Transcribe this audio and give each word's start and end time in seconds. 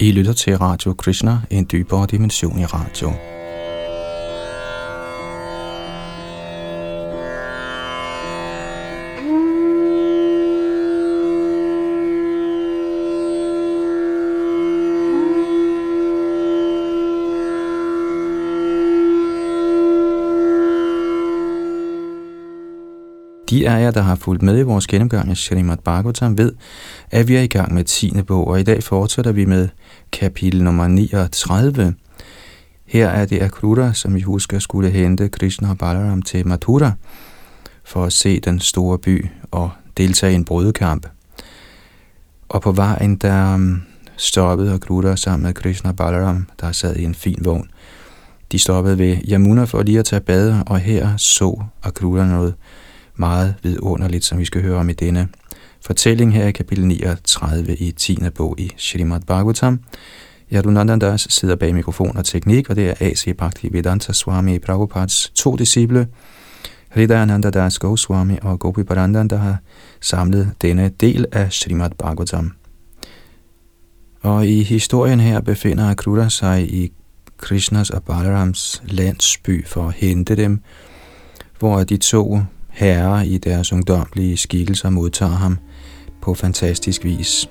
I 0.00 0.10
lytter 0.12 0.32
til 0.32 0.58
Radio 0.58 0.94
Krishna, 0.94 1.40
en 1.50 1.66
dybere 1.72 2.06
dimension 2.06 2.58
i 2.58 2.64
radio. 2.64 3.35
De 23.56 23.68
af 23.68 23.80
jer, 23.80 23.90
der 23.90 24.02
har 24.02 24.14
fulgt 24.14 24.42
med 24.42 24.58
i 24.58 24.62
vores 24.62 24.86
gennemgang 24.86 25.30
af 25.30 25.36
Srimad 25.36 25.76
Bhagavatam, 25.76 26.38
ved, 26.38 26.52
at 27.10 27.28
vi 27.28 27.36
er 27.36 27.40
i 27.40 27.46
gang 27.46 27.74
med 27.74 27.84
10. 27.84 28.22
bog, 28.22 28.46
og 28.46 28.60
i 28.60 28.62
dag 28.62 28.82
fortsætter 28.82 29.32
vi 29.32 29.44
med 29.44 29.68
kapitel 30.12 30.64
nummer 30.64 30.86
39. 30.86 31.94
Her 32.86 33.08
er 33.08 33.24
det 33.24 33.42
Akruta, 33.42 33.92
som 33.92 34.16
I 34.16 34.20
husker 34.20 34.58
skulle 34.58 34.90
hente 34.90 35.28
Krishna 35.28 35.70
og 35.70 35.78
Balaram 35.78 36.22
til 36.22 36.46
Mathura 36.46 36.92
for 37.84 38.04
at 38.04 38.12
se 38.12 38.40
den 38.40 38.60
store 38.60 38.98
by 38.98 39.26
og 39.50 39.70
deltage 39.96 40.32
i 40.32 40.34
en 40.34 40.44
brødekamp. 40.44 41.06
Og 42.48 42.62
på 42.62 42.72
vejen 42.72 43.16
der 43.16 43.54
um, 43.54 43.82
stoppede 44.16 44.74
Akruta 44.74 45.16
sammen 45.16 45.46
med 45.46 45.54
Krishna 45.54 45.90
og 45.90 45.96
Balaram, 45.96 46.46
der 46.60 46.72
sad 46.72 46.96
i 46.96 47.04
en 47.04 47.14
fin 47.14 47.38
vogn. 47.44 47.70
De 48.52 48.58
stoppede 48.58 48.98
ved 48.98 49.16
Yamuna 49.32 49.64
for 49.64 49.82
lige 49.82 49.98
at 49.98 50.04
tage 50.04 50.20
bad, 50.20 50.62
og 50.66 50.78
her 50.78 51.16
så 51.16 51.62
Akruta 51.82 52.24
noget 52.24 52.54
meget 53.16 53.54
vidunderligt, 53.62 54.24
som 54.24 54.38
vi 54.38 54.44
skal 54.44 54.62
høre 54.62 54.78
om 54.78 54.88
i 54.88 54.92
denne 54.92 55.28
fortælling 55.80 56.34
her 56.34 56.46
i 56.46 56.52
kapitel 56.52 56.86
39 56.86 57.76
i 57.76 57.92
10. 57.92 58.18
bog 58.34 58.60
i 58.60 58.72
Shrimad 58.76 59.20
Bhagavatam. 59.20 59.80
Yadunandandas 60.52 61.26
sidder 61.30 61.56
bag 61.56 61.74
mikrofon 61.74 62.16
og 62.16 62.24
teknik, 62.24 62.70
og 62.70 62.76
det 62.76 62.88
er 62.88 62.94
A.C. 63.00 63.36
Bhakti 63.36 63.68
Vedanta 63.72 64.12
Swami 64.12 64.58
Prabhupads 64.58 65.32
to 65.34 65.56
disciple, 65.56 66.08
Hridayananda 66.94 67.50
Das 67.50 67.78
Goswami 67.78 68.38
og 68.42 68.58
Gopi 68.58 68.82
Parandan, 68.82 69.28
der 69.28 69.36
har 69.36 69.56
samlet 70.00 70.52
denne 70.62 70.88
del 70.88 71.26
af 71.32 71.52
Srimad 71.52 71.90
Bhagavatam. 71.98 72.52
Og 74.22 74.46
i 74.46 74.62
historien 74.62 75.20
her 75.20 75.40
befinder 75.40 75.90
Akrura 75.90 76.28
sig 76.28 76.74
i 76.74 76.92
Krishnas 77.38 77.90
og 77.90 78.02
Balarams 78.02 78.82
landsby 78.86 79.66
for 79.66 79.88
at 79.88 79.94
hente 79.94 80.36
dem, 80.36 80.60
hvor 81.58 81.84
de 81.84 81.96
to 81.96 82.40
herrer 82.76 83.22
i 83.22 83.38
deres 83.38 83.72
ungdomlige 83.72 84.36
skikkelser 84.36 84.90
modtager 84.90 85.32
ham 85.32 85.58
på 86.22 86.34
fantastisk 86.34 87.04
vis. 87.04 87.48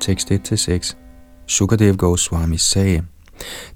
Tekst 0.00 0.30
1-6 0.30 0.96
Sukadev 1.46 1.96
Goswami 1.96 2.56
sagde, 2.56 3.02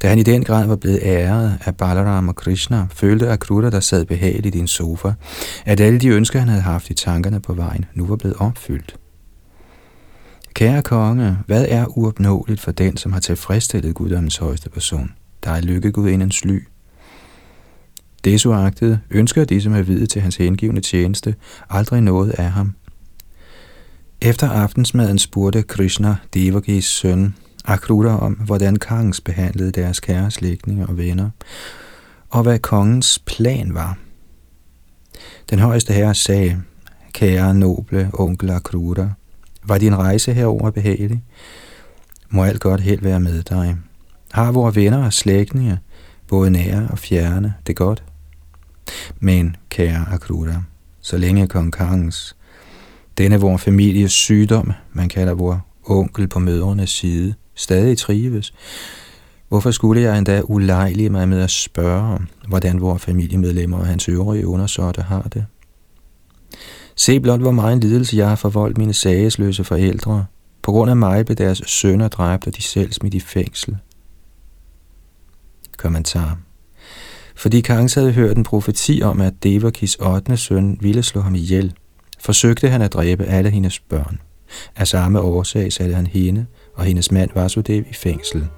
da 0.02 0.08
han 0.08 0.19
i 0.19 0.22
den 0.22 0.44
grad 0.44 0.66
var 0.66 0.76
blevet 0.76 1.00
æret 1.02 1.58
af 1.64 1.76
Balaram 1.76 2.28
og 2.28 2.36
Krishna, 2.36 2.86
følte 2.91 3.28
Akruta, 3.28 3.70
der 3.70 3.80
sad 3.80 4.04
behageligt 4.04 4.54
i 4.54 4.58
din 4.58 4.69
sofa, 4.69 5.12
at 5.64 5.80
alle 5.80 6.00
de 6.00 6.08
ønsker, 6.08 6.38
han 6.38 6.48
havde 6.48 6.62
haft 6.62 6.91
i 6.91 6.94
tankerne 6.94 7.41
på 7.41 7.54
vejen, 7.54 7.84
nu 7.94 8.06
var 8.06 8.16
blevet 8.16 8.36
opfyldt. 8.38 8.96
Kære 10.55 10.83
konge, 10.83 11.38
hvad 11.47 11.66
er 11.69 11.98
uopnåeligt 11.98 12.60
for 12.60 12.72
den, 12.72 12.97
som 12.97 13.12
har 13.12 13.20
tilfredsstillet 13.20 13.94
guddommens 13.94 14.36
højeste 14.36 14.70
person? 14.70 15.12
Der 15.44 15.50
er 15.50 15.60
lykkegudindens 15.60 16.44
ly. 16.44 16.62
Desuagtet 18.24 19.00
ønsker 19.10 19.44
de, 19.44 19.60
som 19.60 19.75
er 19.75 19.82
videt 19.82 20.10
til 20.10 20.22
hans 20.22 20.36
hengivende 20.36 20.80
tjeneste, 20.80 21.34
aldrig 21.70 22.00
noget 22.00 22.30
af 22.30 22.50
ham. 22.50 22.75
Efter 24.22 24.50
aftensmaden 24.50 25.19
spurgte 25.19 25.62
Krishna 25.62 26.16
Devagis 26.34 26.84
søn 26.84 27.34
Akrura 27.65 28.19
om, 28.19 28.32
hvordan 28.32 28.76
kongens 28.76 29.21
behandlede 29.21 29.72
deres 29.72 30.00
kære 30.00 30.31
slægtninge 30.31 30.86
og 30.86 30.97
venner, 30.98 31.31
og 32.31 32.42
hvad 32.42 32.59
kongens 32.59 33.22
plan 33.26 33.75
var. 33.75 33.98
Den 35.50 35.59
højeste 35.59 35.92
herre 35.92 36.15
sagde, 36.15 36.62
kære 37.12 37.54
noble 37.54 38.10
onkel 38.12 38.50
Akrura, 38.50 39.10
var 39.66 39.78
din 39.78 39.97
rejse 39.97 40.34
herover 40.34 40.70
behagelig? 40.70 41.22
Må 42.30 42.44
alt 42.44 42.60
godt 42.60 42.80
held 42.80 43.00
være 43.00 43.20
med 43.20 43.42
dig. 43.42 43.76
Har 44.32 44.52
vores 44.52 44.76
venner 44.76 45.04
og 45.04 45.12
slægtninge, 45.12 45.78
både 46.28 46.50
nære 46.50 46.88
og 46.91 46.98
fjerne, 46.98 47.54
det 47.66 47.76
godt? 47.76 48.03
Men, 49.20 49.56
kære 49.70 50.06
Akrura, 50.12 50.62
så 51.00 51.16
længe 51.16 51.47
kong 51.47 51.72
Kangs, 51.72 52.36
denne 53.19 53.41
vor 53.41 53.56
families 53.56 54.12
sygdom, 54.12 54.72
man 54.92 55.08
kalder 55.08 55.34
vor 55.34 55.66
onkel 55.86 56.28
på 56.28 56.38
mødrenes 56.38 56.91
side, 56.91 57.34
stadig 57.54 57.98
trives, 57.98 58.54
hvorfor 59.48 59.70
skulle 59.70 60.03
jeg 60.03 60.19
endda 60.19 60.42
ulejlige 60.44 61.10
mig 61.10 61.28
med 61.28 61.41
at 61.41 61.50
spørge, 61.50 62.19
hvordan 62.48 62.80
vores 62.80 63.03
familiemedlemmer 63.03 63.78
og 63.78 63.86
hans 63.86 64.08
øvrige 64.08 64.47
undersåtter 64.47 65.03
har 65.03 65.22
det? 65.22 65.47
Se 66.97 67.21
blot, 67.21 67.41
hvor 67.41 67.50
meget 67.50 67.84
lidelse 67.84 68.16
jeg 68.16 68.28
har 68.28 68.37
forvoldt 68.37 68.78
mine 68.78 68.94
sagesløse 68.94 69.65
forældre. 69.65 70.27
På 70.62 70.72
grund 70.72 70.91
af 70.91 70.97
mig 70.97 71.27
blev 71.27 71.37
deres 71.37 71.62
sønner 71.66 72.09
dræbt, 72.09 72.47
og 72.47 72.56
de 72.56 72.62
selv 72.62 72.93
smidt 72.93 73.15
i 73.15 73.21
fængsel. 73.21 73.77
Kommentar. 75.77 76.38
Fordi 77.37 77.60
Kangs 77.60 77.94
havde 77.94 78.12
hørt 78.12 78.37
en 78.37 78.44
profeti 78.44 79.00
om, 79.03 79.21
at 79.21 79.34
Devakis 79.43 79.94
8. 79.94 80.37
søn 80.37 80.78
ville 80.81 81.03
slå 81.03 81.21
ham 81.21 81.34
ihjel, 81.34 81.75
forsøgte 82.21 82.69
han 82.69 82.83
at 82.83 82.93
dræbe 82.93 83.25
alle 83.25 83.50
hendes 83.50 83.81
børn. 83.81 84.21
Af 84.77 84.88
samme 84.88 85.21
årsag 85.21 85.72
satte 85.72 85.94
han 85.94 86.06
hende 86.06 86.47
og 86.75 86.84
hendes 86.84 87.10
mand 87.10 87.31
Vasudev 87.34 87.84
i 87.91 87.94
fængsel. 87.94 88.49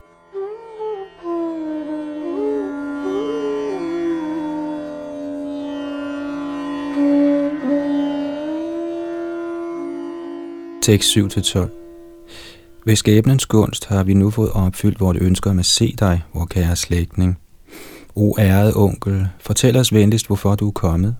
Tekst 10.86 11.16
7-12 11.16 11.58
Ved 12.84 12.96
skæbnens 12.96 13.46
gunst 13.46 13.86
har 13.86 14.02
vi 14.04 14.14
nu 14.14 14.30
fået 14.30 14.50
opfyldt 14.52 15.00
vores 15.00 15.18
ønsker 15.20 15.50
om 15.50 15.58
at 15.58 15.66
se 15.66 15.94
dig, 15.98 16.22
vor 16.34 16.44
kære 16.44 16.76
slægtning. 16.76 17.38
O 18.14 18.34
ærede 18.38 18.72
onkel, 18.76 19.28
fortæl 19.40 19.76
os 19.76 19.92
venligst, 19.92 20.26
hvorfor 20.26 20.54
du 20.54 20.68
er 20.68 20.72
kommet. 20.72 21.16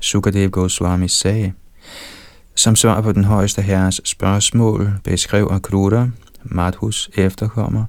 Sukadev 0.00 0.50
Goswami 0.50 1.08
sagde, 1.08 1.52
som 2.54 2.76
svar 2.76 3.00
på 3.00 3.12
den 3.12 3.24
højeste 3.24 3.62
herres 3.62 4.00
spørgsmål, 4.04 4.92
beskrev 5.04 5.48
Akrura, 5.50 6.08
Madhus 6.42 7.10
efterkommer, 7.14 7.84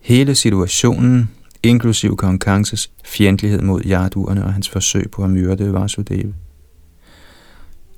hele 0.00 0.34
situationen, 0.34 1.30
inklusiv 1.62 2.16
kong 2.16 2.40
Kanses 2.40 2.90
fjendtlighed 3.04 3.60
mod 3.60 3.82
jarduerne 3.82 4.44
og 4.44 4.52
hans 4.52 4.68
forsøg 4.68 5.10
på 5.10 5.24
at 5.24 5.30
myrde 5.30 5.72
Vasudeva. 5.72 6.32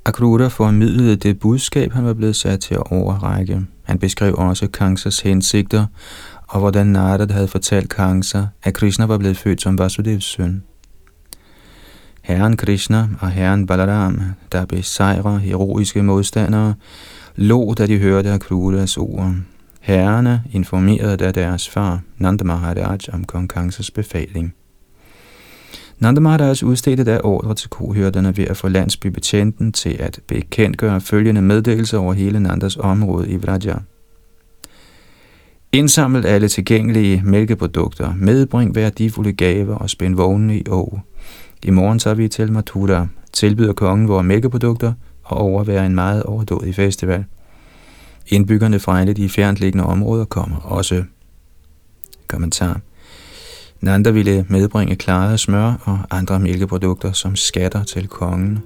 Akrura 0.09 0.49
formidlede 0.49 1.17
det 1.17 1.39
budskab, 1.39 1.93
han 1.93 2.05
var 2.05 2.15
blevet 2.15 2.37
sat 2.37 2.61
til 2.61 2.75
at 2.75 2.93
overrække. 2.93 3.61
Han 3.83 3.99
beskrev 3.99 4.35
også 4.39 4.69
Kangsas 4.69 5.21
hensigter, 5.21 5.87
og 6.47 6.61
hvordan 6.61 6.87
Narada 6.87 7.33
havde 7.33 7.49
fortalt 7.49 7.89
Kansa, 7.89 8.43
at 8.63 8.75
Krishna 8.75 9.07
var 9.07 9.19
blevet 9.19 9.37
født 9.37 9.63
som 9.63 9.79
Vasudevs 9.79 10.25
søn. 10.25 10.63
Herren 12.23 12.57
Krishna 12.57 13.09
og 13.21 13.31
herren 13.31 13.67
Balaram, 13.67 14.21
der 14.53 14.67
besejrer 14.67 15.39
heroiske 15.39 16.03
modstandere, 16.03 16.75
lå, 17.37 17.75
da 17.75 17.87
de 17.87 17.99
hørte 17.99 18.31
Akruras 18.31 18.97
ord. 18.97 19.35
Herrerne 19.81 20.43
informerede 20.53 21.17
da 21.17 21.31
deres 21.31 21.69
far, 21.69 22.01
Nanda 22.19 22.45
Maharaj, 22.45 22.99
om 23.13 23.25
kong 23.25 23.49
Kangsas 23.49 23.91
befaling. 23.91 24.55
Nanda 26.01 26.21
Maharaj 26.21 26.63
udstedte 26.65 27.05
da 27.05 27.21
ordre 27.25 27.55
til 27.55 27.71
kohyrderne 27.71 28.37
ved 28.37 28.45
at 28.45 28.57
få 28.57 28.69
landsbybetjenten 28.69 29.73
til 29.73 29.97
at 30.01 30.21
bekendtgøre 30.27 31.01
følgende 31.01 31.43
meddelelse 31.43 31.99
over 31.99 32.13
hele 32.13 32.41
Nandas 32.41 32.77
område 32.77 33.31
i 33.31 33.37
Vraja. 33.37 33.75
Indsaml 35.73 36.27
alle 36.27 36.49
tilgængelige 36.49 37.23
mælkeprodukter, 37.25 38.15
medbring 38.15 38.75
værdifulde 38.75 39.33
gaver 39.33 39.75
og 39.75 39.91
spænd 39.91 40.15
vognene 40.15 40.59
i 40.59 40.65
år. 40.69 41.05
I 41.65 41.71
morgen 41.71 41.99
tager 41.99 42.15
vi 42.15 42.29
til 42.29 42.53
Mathura, 42.53 43.07
tilbyder 43.33 43.73
kongen 43.73 44.09
vores 44.09 44.27
mælkeprodukter 44.27 44.93
og 45.25 45.39
overværer 45.39 45.87
en 45.87 45.95
meget 45.95 46.23
overdådig 46.23 46.75
festival. 46.75 47.25
Indbyggerne 48.27 48.79
fra 48.79 49.01
alle 49.01 49.13
de 49.13 49.29
fjerntliggende 49.29 49.87
områder 49.87 50.25
kommer 50.25 50.57
også. 50.57 51.05
Kommentar. 52.27 52.81
Nanda 53.81 54.11
ville 54.11 54.47
medbringe 54.49 54.97
klaret 54.97 55.41
smør 55.41 55.75
og 55.85 55.99
andre 56.11 56.41
mælkeprodukter 56.41 57.13
som 57.13 57.37
skatter 57.37 57.85
til 57.85 58.09
kongen. 58.09 58.59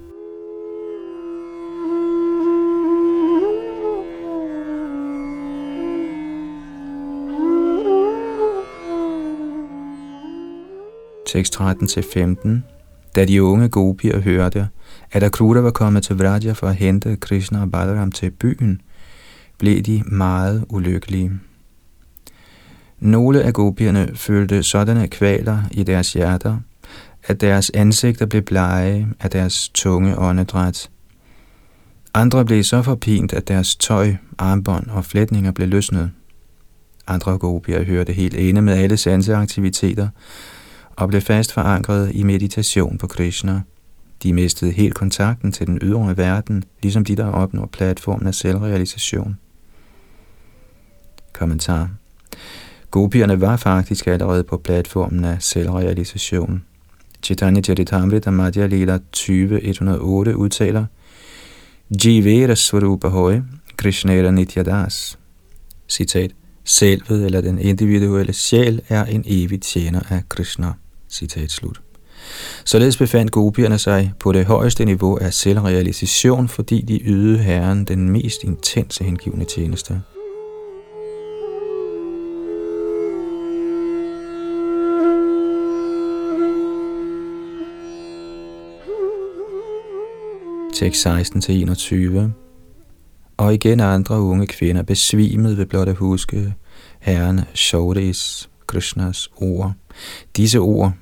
Tekst 11.25 11.61
13-15 11.61 12.49
Da 13.15 13.25
de 13.25 13.43
unge 13.43 13.69
gopier 13.69 14.19
hørte, 14.19 14.69
at 15.11 15.23
Akruta 15.23 15.59
var 15.59 15.71
kommet 15.71 16.03
til 16.03 16.17
Vraja 16.17 16.51
for 16.51 16.67
at 16.67 16.75
hente 16.75 17.15
Krishna 17.15 17.61
og 17.61 17.71
Balaram 17.71 18.11
til 18.11 18.31
byen, 18.31 18.81
blev 19.57 19.81
de 19.81 20.03
meget 20.05 20.65
ulykkelige. 20.69 21.31
Nogle 23.03 23.41
af 23.43 23.53
gopierne 23.53 24.11
følte 24.15 24.63
sådanne 24.63 25.07
kvaler 25.07 25.59
i 25.71 25.83
deres 25.83 26.13
hjerter, 26.13 26.57
at 27.23 27.41
deres 27.41 27.69
ansigter 27.73 28.25
blev 28.25 28.41
blege 28.41 29.07
af 29.19 29.29
deres 29.29 29.69
tunge 29.69 30.19
åndedræt. 30.19 30.89
Andre 32.13 32.45
blev 32.45 32.63
så 32.63 32.81
forpint, 32.81 33.33
at 33.33 33.47
deres 33.47 33.75
tøj, 33.75 34.15
armbånd 34.37 34.89
og 34.89 35.05
flætninger 35.05 35.51
blev 35.51 35.67
løsnet. 35.67 36.11
Andre 37.07 37.37
gopier 37.37 37.83
hørte 37.83 38.13
helt 38.13 38.35
ene 38.35 38.61
med 38.61 38.73
alle 38.73 38.97
sanseaktiviteter 38.97 40.09
og 40.95 41.09
blev 41.09 41.21
fast 41.21 41.53
forankret 41.53 42.11
i 42.13 42.23
meditation 42.23 42.97
på 42.97 43.07
Krishna. 43.07 43.61
De 44.23 44.33
mistede 44.33 44.71
helt 44.71 44.95
kontakten 44.95 45.51
til 45.51 45.67
den 45.67 45.79
ydre 45.81 46.17
verden, 46.17 46.63
ligesom 46.81 47.05
de, 47.05 47.15
der 47.15 47.27
opnår 47.27 47.65
platformen 47.65 48.27
af 48.27 48.35
selvrealisation. 48.35 49.37
Kommentar 51.33 51.89
Gopierne 52.93 53.41
var 53.41 53.57
faktisk 53.57 54.07
allerede 54.07 54.43
på 54.43 54.57
platformen 54.57 55.25
af 55.25 55.37
selvrealisation. 55.39 56.63
Chaitanya 57.23 57.61
Charitamrita 57.61 58.29
Madhya 58.29 58.65
Lila 58.65 58.99
20.108 59.17 60.33
udtaler 60.33 60.85
Jivera 62.05 62.55
Svarupa 62.55 63.07
Hoy 63.07 63.33
Krishnera 63.77 64.31
Nityadas 64.31 65.19
Citat 65.89 66.31
Selvet 66.63 67.25
eller 67.25 67.41
den 67.41 67.59
individuelle 67.59 68.33
sjæl 68.33 68.81
er 68.89 69.05
en 69.05 69.23
evig 69.27 69.61
tjener 69.61 70.01
af 70.09 70.29
Krishna. 70.29 70.71
Citat 71.09 71.51
slut. 71.51 71.81
Således 72.65 72.97
befandt 72.97 73.31
gopierne 73.31 73.77
sig 73.77 74.13
på 74.19 74.31
det 74.31 74.45
højeste 74.45 74.85
niveau 74.85 75.17
af 75.17 75.33
selvrealisation, 75.33 76.47
fordi 76.47 76.81
de 76.81 77.03
ydede 77.03 77.37
Herren 77.37 77.85
den 77.85 78.09
mest 78.09 78.43
intense 78.43 79.03
hengivne 79.03 79.45
tjeneste. 79.45 80.01
Tekst 90.73 91.07
16-21 91.07 92.19
Og 93.37 93.53
igen 93.53 93.79
andre 93.79 94.19
unge 94.21 94.47
kvinder 94.47 94.83
besvimede 94.83 95.57
ved 95.57 95.65
blot 95.65 95.87
at 95.87 95.95
huske 95.95 96.53
Herren 96.99 97.41
Shodis, 97.53 98.49
Krishnas 98.67 99.29
ord. 99.35 99.73
Disse 100.37 100.59
ord, 100.59 100.93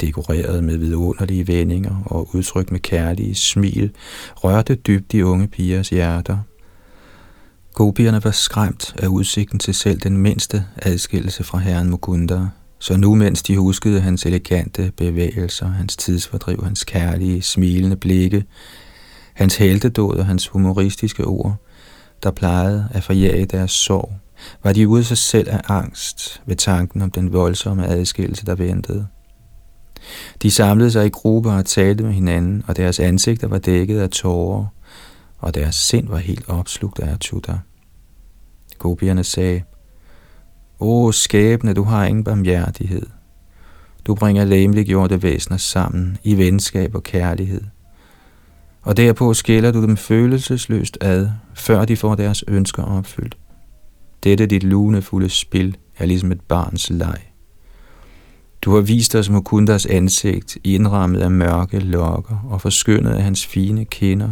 dekoreret 0.00 0.64
med 0.64 0.76
vidunderlige 0.76 1.48
vendinger 1.48 2.02
og 2.06 2.34
udtryk 2.34 2.70
med 2.70 2.80
kærlige 2.80 3.34
smil, 3.34 3.90
rørte 4.36 4.74
dybt 4.74 5.12
de 5.12 5.26
unge 5.26 5.48
pigers 5.48 5.88
hjerter. 5.88 6.38
Gopierne 7.74 8.24
var 8.24 8.30
skræmt 8.30 8.94
af 8.98 9.06
udsigten 9.06 9.58
til 9.58 9.74
selv 9.74 10.00
den 10.00 10.16
mindste 10.16 10.64
adskillelse 10.76 11.44
fra 11.44 11.58
herren 11.58 11.90
Mukunda, 11.90 12.46
så 12.78 12.96
nu 12.96 13.14
mens 13.14 13.42
de 13.42 13.56
huskede 13.56 14.00
hans 14.00 14.26
elegante 14.26 14.92
bevægelser, 14.96 15.66
hans 15.66 15.96
tidsfordriv, 15.96 16.64
hans 16.64 16.84
kærlige, 16.84 17.42
smilende 17.42 17.96
blikke, 17.96 18.44
Hans 19.38 19.56
heltedåd 19.56 20.16
og 20.16 20.26
hans 20.26 20.48
humoristiske 20.48 21.24
ord, 21.24 21.56
der 22.22 22.30
plejede 22.30 22.88
at 22.90 23.04
forjage 23.04 23.46
deres 23.46 23.70
sorg, 23.70 24.12
var 24.64 24.72
de 24.72 24.88
ude 24.88 25.04
sig 25.04 25.18
selv 25.18 25.48
af 25.50 25.60
angst 25.68 26.42
ved 26.46 26.56
tanken 26.56 27.02
om 27.02 27.10
den 27.10 27.32
voldsomme 27.32 27.86
adskillelse, 27.86 28.46
der 28.46 28.54
ventede. 28.54 29.06
De 30.42 30.50
samlede 30.50 30.90
sig 30.90 31.06
i 31.06 31.08
grupper 31.08 31.52
og 31.52 31.66
talte 31.66 32.04
med 32.04 32.12
hinanden, 32.12 32.64
og 32.66 32.76
deres 32.76 33.00
ansigter 33.00 33.48
var 33.48 33.58
dækket 33.58 34.00
af 34.00 34.10
tårer, 34.10 34.66
og 35.38 35.54
deres 35.54 35.74
sind 35.74 36.08
var 36.08 36.18
helt 36.18 36.48
opslugt 36.48 37.00
af 37.00 37.12
Achuta. 37.12 37.58
Gopierne 38.78 39.24
sagde, 39.24 39.62
O 40.78 41.12
skæbne, 41.12 41.74
du 41.74 41.82
har 41.82 42.04
ingen 42.04 42.24
barmhjertighed. 42.24 43.06
Du 44.06 44.14
bringer 44.14 44.44
læmeliggjorte 44.44 45.22
væsener 45.22 45.56
sammen 45.56 46.18
i 46.24 46.36
venskab 46.36 46.94
og 46.94 47.02
kærlighed– 47.02 47.62
og 48.88 48.96
derpå 48.96 49.34
skiller 49.34 49.70
du 49.70 49.82
dem 49.82 49.96
følelsesløst 49.96 50.98
ad, 51.00 51.28
før 51.54 51.84
de 51.84 51.96
får 51.96 52.14
deres 52.14 52.44
ønsker 52.48 52.82
opfyldt. 52.82 53.38
Dette 54.24 54.46
dit 54.46 54.62
lunefulde 54.62 55.28
spil 55.28 55.76
er 55.98 56.06
ligesom 56.06 56.32
et 56.32 56.40
barns 56.40 56.90
leg. 56.90 57.18
Du 58.62 58.74
har 58.74 58.80
vist 58.80 59.14
os 59.14 59.30
Mukundas 59.30 59.86
ansigt, 59.86 60.58
indrammet 60.64 61.20
af 61.20 61.30
mørke 61.30 61.78
lokker 61.78 62.46
og 62.50 62.60
forskyndet 62.60 63.10
af 63.10 63.22
hans 63.22 63.46
fine 63.46 63.84
kinder, 63.84 64.30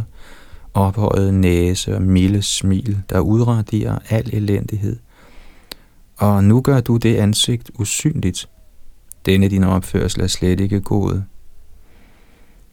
ophøjet 0.73 1.33
næse 1.33 1.95
og 1.95 2.01
milde 2.01 2.41
smil, 2.41 2.97
der 3.09 3.19
udraderer 3.19 3.99
al 4.09 4.29
elendighed. 4.33 4.97
Og 6.17 6.43
nu 6.43 6.61
gør 6.61 6.79
du 6.79 6.97
det 6.97 7.15
ansigt 7.15 7.71
usynligt. 7.79 8.49
Denne 9.25 9.47
din 9.47 9.63
opførsel 9.63 10.21
er 10.21 10.27
slet 10.27 10.59
ikke 10.59 10.81
god. 10.81 11.21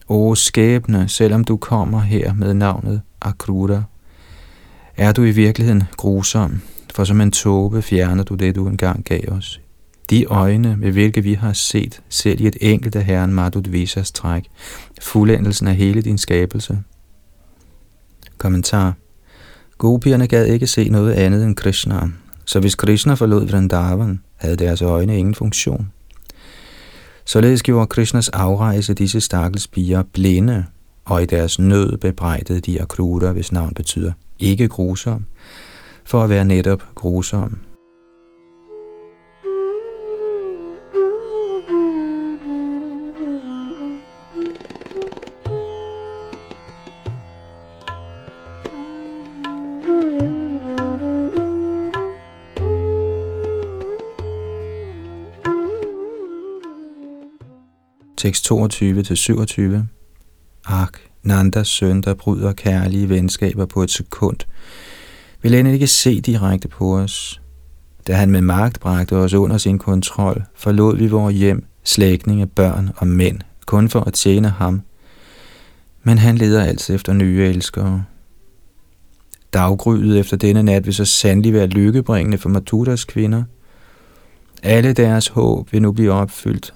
O 0.09 0.35
skæbne, 0.35 1.09
selvom 1.09 1.45
du 1.45 1.56
kommer 1.56 2.01
her 2.01 2.35
med 2.35 2.55
navnet 2.55 3.03
Akrura, 3.21 3.83
er 4.97 5.12
du 5.12 5.23
i 5.23 5.31
virkeligheden 5.31 5.83
grusom, 5.97 6.61
for 6.95 7.05
som 7.05 7.21
en 7.21 7.31
tåbe 7.31 7.83
fjerner 7.83 8.25
du 8.25 8.35
det, 8.35 8.55
du 8.55 8.69
engang 8.69 9.05
gav 9.05 9.21
os. 9.29 9.61
De 10.11 10.25
øjne, 10.25 10.77
med 10.77 10.93
hvilke 10.93 11.23
vi 11.23 11.35
har 11.35 11.53
set, 11.53 12.03
selv 12.09 12.41
i 12.41 12.47
et 12.47 12.56
enkelt 12.61 12.97
af 12.97 13.05
Herren 13.05 13.35
Madhudvisas 13.35 14.12
træk, 14.12 14.45
fuldendelsen 15.01 15.67
af 15.67 15.77
hele 15.77 16.03
din 16.03 16.19
skabelse. 16.19 16.79
Kommentar 18.39 18.95
Gopierne 19.79 20.27
gad 20.27 20.47
ikke 20.47 20.67
se 20.67 20.89
noget 20.89 21.12
andet 21.12 21.45
end 21.45 21.56
Krishna, 21.56 22.09
så 22.45 22.61
hvis 22.61 22.75
Krishna 22.75 23.15
forlod 23.15 23.47
Vrindavan, 23.47 24.21
havde 24.37 24.56
deres 24.56 24.83
øjne 24.83 25.19
ingen 25.19 25.35
funktion. 25.35 25.91
Således 27.25 27.62
gjorde 27.62 27.87
Krishnas 27.87 28.29
afrejse 28.29 28.94
disse 28.94 29.21
stakkels 29.21 29.69
piger 29.69 30.03
blinde, 30.03 30.65
og 31.05 31.23
i 31.23 31.26
deres 31.26 31.59
nød 31.59 31.97
bebrejdede 31.97 32.61
de 32.61 32.82
akruter, 32.82 33.32
hvis 33.32 33.53
navn 33.53 33.75
betyder 33.75 34.12
ikke 34.38 34.69
grusom, 34.69 35.25
for 36.05 36.25
at 36.25 36.31
være 36.31 36.44
netop 36.44 36.82
grusom. 36.94 37.59
Tekst 58.25 58.53
22-27. 58.53 59.61
Ak, 60.67 60.99
Nandas 61.23 61.69
søn, 61.69 62.01
der 62.01 62.15
bryder 62.15 62.53
kærlige 62.53 63.09
venskaber 63.09 63.67
på 63.67 63.83
et 63.83 63.91
sekund, 63.91 64.37
vil 65.43 65.55
end 65.55 65.69
ikke 65.69 65.87
se 65.87 66.21
direkte 66.21 66.69
på 66.69 66.99
os. 66.99 67.41
Da 68.07 68.15
han 68.15 68.31
med 68.31 68.41
magt 68.41 68.81
bragte 68.81 69.13
os 69.13 69.35
under 69.35 69.59
sin 69.59 69.79
kontrol, 69.79 70.45
forlod 70.55 70.97
vi 70.97 71.07
vores 71.07 71.35
hjem, 71.37 71.67
slægtninge, 71.85 72.47
børn 72.47 72.91
og 72.97 73.07
mænd, 73.07 73.41
kun 73.67 73.89
for 73.89 74.01
at 74.01 74.13
tjene 74.13 74.49
ham. 74.49 74.83
Men 76.03 76.19
han 76.19 76.39
leder 76.39 76.65
altid 76.65 76.95
efter 76.95 77.13
nye 77.13 77.45
elskere. 77.45 78.05
Daggryet 79.53 80.19
efter 80.19 80.37
denne 80.37 80.63
nat 80.63 80.87
vil 80.87 80.95
så 80.95 81.05
sandelig 81.05 81.53
være 81.53 81.67
lykkebringende 81.67 82.39
for 82.39 82.49
Matudas 82.49 83.05
kvinder. 83.05 83.45
Alle 84.63 84.93
deres 84.93 85.29
håb 85.29 85.73
vil 85.73 85.83
nu 85.83 85.93
blive 85.93 86.13
opfyldt, 86.13 86.75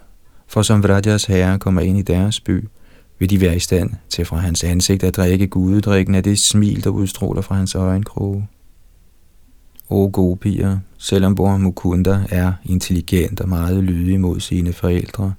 for 0.48 0.62
som 0.62 0.82
Vrajas 0.82 1.24
herre 1.24 1.58
kommer 1.58 1.80
ind 1.80 1.98
i 1.98 2.02
deres 2.02 2.40
by, 2.40 2.68
vil 3.18 3.30
de 3.30 3.40
være 3.40 3.56
i 3.56 3.58
stand 3.58 3.90
til 4.08 4.24
fra 4.24 4.36
hans 4.36 4.64
ansigt 4.64 5.02
at 5.04 5.16
drikke 5.16 5.46
gudedrikken 5.46 6.14
af 6.14 6.22
det 6.22 6.38
smil, 6.38 6.84
der 6.84 6.90
udstråler 6.90 7.42
fra 7.42 7.54
hans 7.54 7.74
øjenkroge. 7.74 8.48
O 9.90 10.10
gopier, 10.12 10.78
selvom 10.98 11.34
Bor 11.34 11.56
Mukunda 11.56 12.20
er 12.30 12.52
intelligent 12.64 13.40
og 13.40 13.48
meget 13.48 13.84
lydig 13.84 14.20
mod 14.20 14.40
sine 14.40 14.72
forældre, 14.72 15.34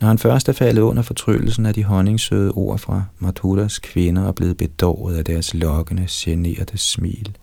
når 0.00 0.08
han 0.08 0.18
først 0.18 0.48
er 0.48 0.52
faldet 0.52 0.82
under 0.82 1.02
fortryllelsen 1.02 1.66
af 1.66 1.74
de 1.74 1.84
honningsøde 1.84 2.50
ord 2.50 2.78
fra 2.78 3.04
Mathuras 3.18 3.78
kvinder 3.78 4.22
og 4.22 4.34
blevet 4.34 4.56
bedåret 4.56 5.16
af 5.16 5.24
deres 5.24 5.54
lokkende, 5.54 6.06
generede 6.10 6.78
smil, 6.78 7.36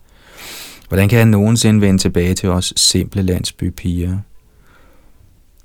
hvordan 0.88 1.08
kan 1.08 1.18
han 1.18 1.28
nogensinde 1.28 1.80
vende 1.80 1.98
tilbage 1.98 2.34
til 2.34 2.48
os 2.48 2.72
simple 2.76 3.22
landsbypiger? 3.22 4.18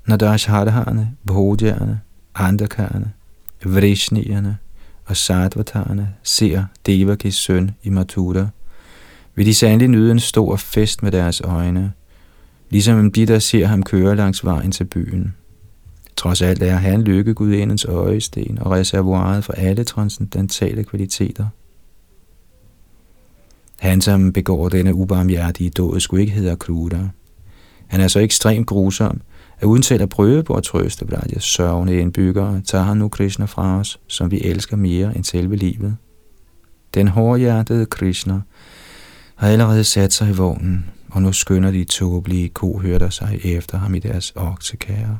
Når 0.06 0.16
Bhodjerne, 1.26 2.00
Andakarne, 2.34 3.12
Vrishnierne 3.64 4.58
og 5.04 5.16
Sadvatarne 5.16 6.14
ser 6.22 6.64
Devakis 6.86 7.34
søn 7.34 7.70
i 7.82 7.90
Mathura, 7.90 8.46
vil 9.34 9.46
de 9.46 9.54
sandelig 9.54 9.88
nyde 9.88 10.12
en 10.12 10.20
stor 10.20 10.56
fest 10.56 11.02
med 11.02 11.12
deres 11.12 11.40
øjne, 11.40 11.92
ligesom 12.70 13.12
de, 13.12 13.26
der 13.26 13.38
ser 13.38 13.66
ham 13.66 13.82
køre 13.82 14.16
langs 14.16 14.44
vejen 14.44 14.72
til 14.72 14.84
byen. 14.84 15.34
Trods 16.16 16.42
alt 16.42 16.62
er 16.62 16.76
han 16.76 17.02
lykkegudindens 17.02 17.84
øjesten 17.84 18.58
og 18.60 18.70
reservoiret 18.70 19.44
for 19.44 19.52
alle 19.52 19.84
transcendentale 19.84 20.84
kvaliteter. 20.84 21.46
Han, 23.78 24.00
som 24.00 24.32
begår 24.32 24.68
denne 24.68 24.94
ubarmhjertige 24.94 25.70
dåd, 25.70 26.00
skulle 26.00 26.22
ikke 26.22 26.32
hedde 26.32 26.56
Kruder. 26.56 27.08
Han 27.86 28.00
er 28.00 28.08
så 28.08 28.18
ekstremt 28.18 28.66
grusom, 28.66 29.20
uden 29.66 29.82
selv 29.82 30.02
at 30.02 30.08
prøve 30.08 30.42
på 30.42 30.54
at 30.54 30.62
trøste 30.62 31.06
Vrajas 31.08 31.44
sørgende 31.44 31.96
indbyggere, 31.96 32.60
tager 32.60 32.84
han 32.84 32.96
nu 32.96 33.08
Krishna 33.08 33.44
fra 33.44 33.78
os, 33.78 34.00
som 34.06 34.30
vi 34.30 34.40
elsker 34.40 34.76
mere 34.76 35.16
end 35.16 35.24
selve 35.24 35.56
livet. 35.56 35.96
Den 36.94 37.08
hårdhjertede 37.08 37.86
Krishna 37.86 38.40
har 39.34 39.48
allerede 39.48 39.84
sat 39.84 40.12
sig 40.12 40.28
i 40.28 40.32
vognen, 40.32 40.86
og 41.10 41.22
nu 41.22 41.32
skynder 41.32 41.70
de 41.70 41.84
tåbelige 41.84 42.48
kohørter 42.48 43.10
sig 43.10 43.40
efter 43.44 43.78
ham 43.78 43.94
i 43.94 43.98
deres 43.98 44.32
oksekære. 44.36 45.18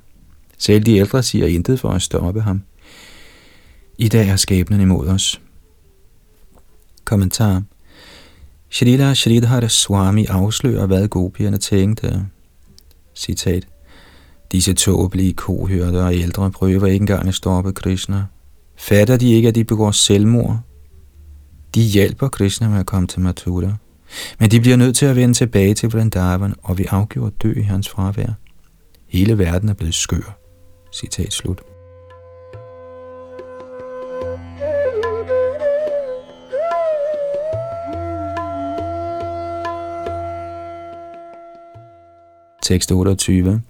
Selv 0.58 0.84
de 0.84 0.96
ældre 0.96 1.22
siger 1.22 1.46
intet 1.46 1.80
for 1.80 1.88
at 1.88 2.02
stoppe 2.02 2.40
ham. 2.40 2.62
I 3.98 4.08
dag 4.08 4.28
er 4.28 4.36
skæbnen 4.36 4.80
imod 4.80 5.08
os. 5.08 5.40
Kommentar 7.04 7.62
Shrila 8.70 9.14
Shridhar 9.14 9.66
Swami 9.66 10.26
afslører, 10.26 10.86
hvad 10.86 11.08
gopierne 11.08 11.58
tænkte. 11.58 12.26
Citat. 13.14 13.69
Disse 14.52 14.74
tåbelige 14.74 15.32
kohørter 15.32 16.04
og 16.04 16.14
ældre 16.14 16.50
prøver 16.50 16.86
ikke 16.86 17.02
engang 17.02 17.28
at 17.28 17.34
stoppe 17.34 17.72
Krishna. 17.72 18.24
Fatter 18.76 19.16
de 19.16 19.32
ikke, 19.32 19.48
at 19.48 19.54
de 19.54 19.64
begår 19.64 19.90
selvmord? 19.90 20.58
De 21.74 21.80
hjælper 21.82 22.28
Krishna 22.28 22.68
med 22.68 22.78
at 22.78 22.86
komme 22.86 23.08
til 23.08 23.20
Mathura. 23.20 23.72
Men 24.38 24.50
de 24.50 24.60
bliver 24.60 24.76
nødt 24.76 24.96
til 24.96 25.06
at 25.06 25.16
vende 25.16 25.34
tilbage 25.34 25.74
til 25.74 25.90
Vrindavan, 25.90 26.54
og 26.62 26.78
vi 26.78 26.84
afgjorde 26.84 27.34
dø 27.42 27.52
i 27.56 27.62
hans 27.62 27.88
fravær. 27.88 28.32
Hele 29.08 29.38
verden 29.38 29.68
er 29.68 29.74
blevet 29.74 29.94
skør. 29.94 30.38
Citat 30.94 31.32
slut. 31.32 31.62
Tekst 42.62 42.92
28. 42.92 43.62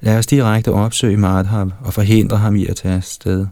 Lad 0.00 0.18
os 0.18 0.26
direkte 0.26 0.72
opsøge 0.72 1.16
Madhav 1.16 1.70
og 1.80 1.94
forhindre 1.94 2.36
ham 2.36 2.56
i 2.56 2.66
at 2.66 2.76
tage 2.76 2.94
afsted. 2.94 3.46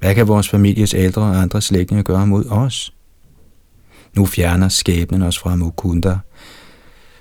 Hvad 0.00 0.14
kan 0.14 0.28
vores 0.28 0.48
families 0.48 0.94
ældre 0.94 1.22
og 1.22 1.42
andre 1.42 1.62
slægtninge 1.62 2.02
gøre 2.02 2.26
mod 2.26 2.44
os? 2.50 2.92
Nu 4.16 4.26
fjerner 4.26 4.68
skæbnen 4.68 5.22
os 5.22 5.38
fra 5.38 5.56
Mukunda. 5.56 6.18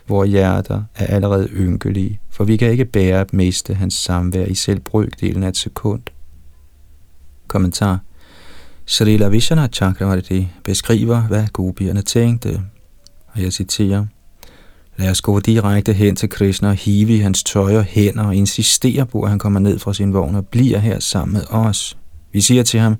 Vores 0.08 0.30
hjerter 0.30 0.84
er 0.96 1.06
allerede 1.06 1.50
ynkelige, 1.54 2.20
for 2.30 2.44
vi 2.44 2.58
kan 2.58 2.72
ikke 2.72 2.86
bære 2.86 3.20
at 3.20 3.34
miste 3.34 3.74
hans 3.74 3.94
samvær 3.94 4.46
i 4.46 4.56
selv 4.56 4.80
brøkdelen 4.80 5.44
af 5.44 5.48
et 5.48 5.58
sekund. 5.58 6.02
Kommentar 7.48 8.00
Srila 8.86 9.28
Vishana 9.28 9.68
Chakravarti 9.68 10.48
beskriver, 10.64 11.22
hvad 11.22 11.48
gopierne 11.48 12.02
tænkte, 12.02 12.62
og 13.28 13.42
jeg 13.42 13.54
citerer, 13.54 14.06
Lad 14.98 15.10
os 15.10 15.22
gå 15.22 15.40
direkte 15.40 15.94
hen 15.94 16.16
til 16.16 16.30
Krishna 16.30 16.70
og 16.70 16.76
hive 16.76 17.16
i 17.16 17.20
hans 17.20 17.44
tøj 17.44 17.78
og 17.78 17.84
hænder 17.84 18.24
og 18.24 18.36
insistere 18.36 19.06
på, 19.06 19.22
at 19.22 19.30
han 19.30 19.40
kommer 19.40 19.60
ned 19.60 19.80
fra 19.80 19.94
sin 19.94 20.14
vogn 20.14 20.36
og 20.36 20.48
bliver 20.48 20.80
her 20.80 21.00
sammen 21.00 21.34
med 21.34 21.44
os. 21.50 21.98
Vi 22.32 22.42
siger 22.42 22.64
til 22.64 22.80
ham, 22.80 22.96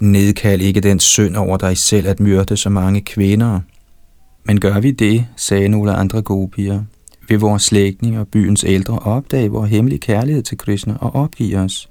nedkald 0.00 0.60
ikke 0.60 0.80
den 0.80 1.00
synd 1.00 1.36
over 1.36 1.56
dig 1.56 1.78
selv 1.78 2.08
at 2.08 2.20
myrde 2.20 2.56
så 2.56 2.70
mange 2.70 3.00
kvinder. 3.00 3.60
Men 4.44 4.60
gør 4.60 4.80
vi 4.80 4.90
det, 4.90 5.26
sagde 5.36 5.68
nogle 5.68 5.92
andre 5.92 6.22
gode 6.22 6.48
piger, 6.48 6.82
vil 7.28 7.40
vores 7.40 7.62
slægtning 7.62 8.18
og 8.18 8.28
byens 8.28 8.64
ældre 8.64 8.98
opdage 8.98 9.48
vores 9.48 9.70
hemmelige 9.70 9.98
kærlighed 9.98 10.42
til 10.42 10.58
Krishna 10.58 10.94
og 11.00 11.14
opgive 11.14 11.58
os. 11.58 11.88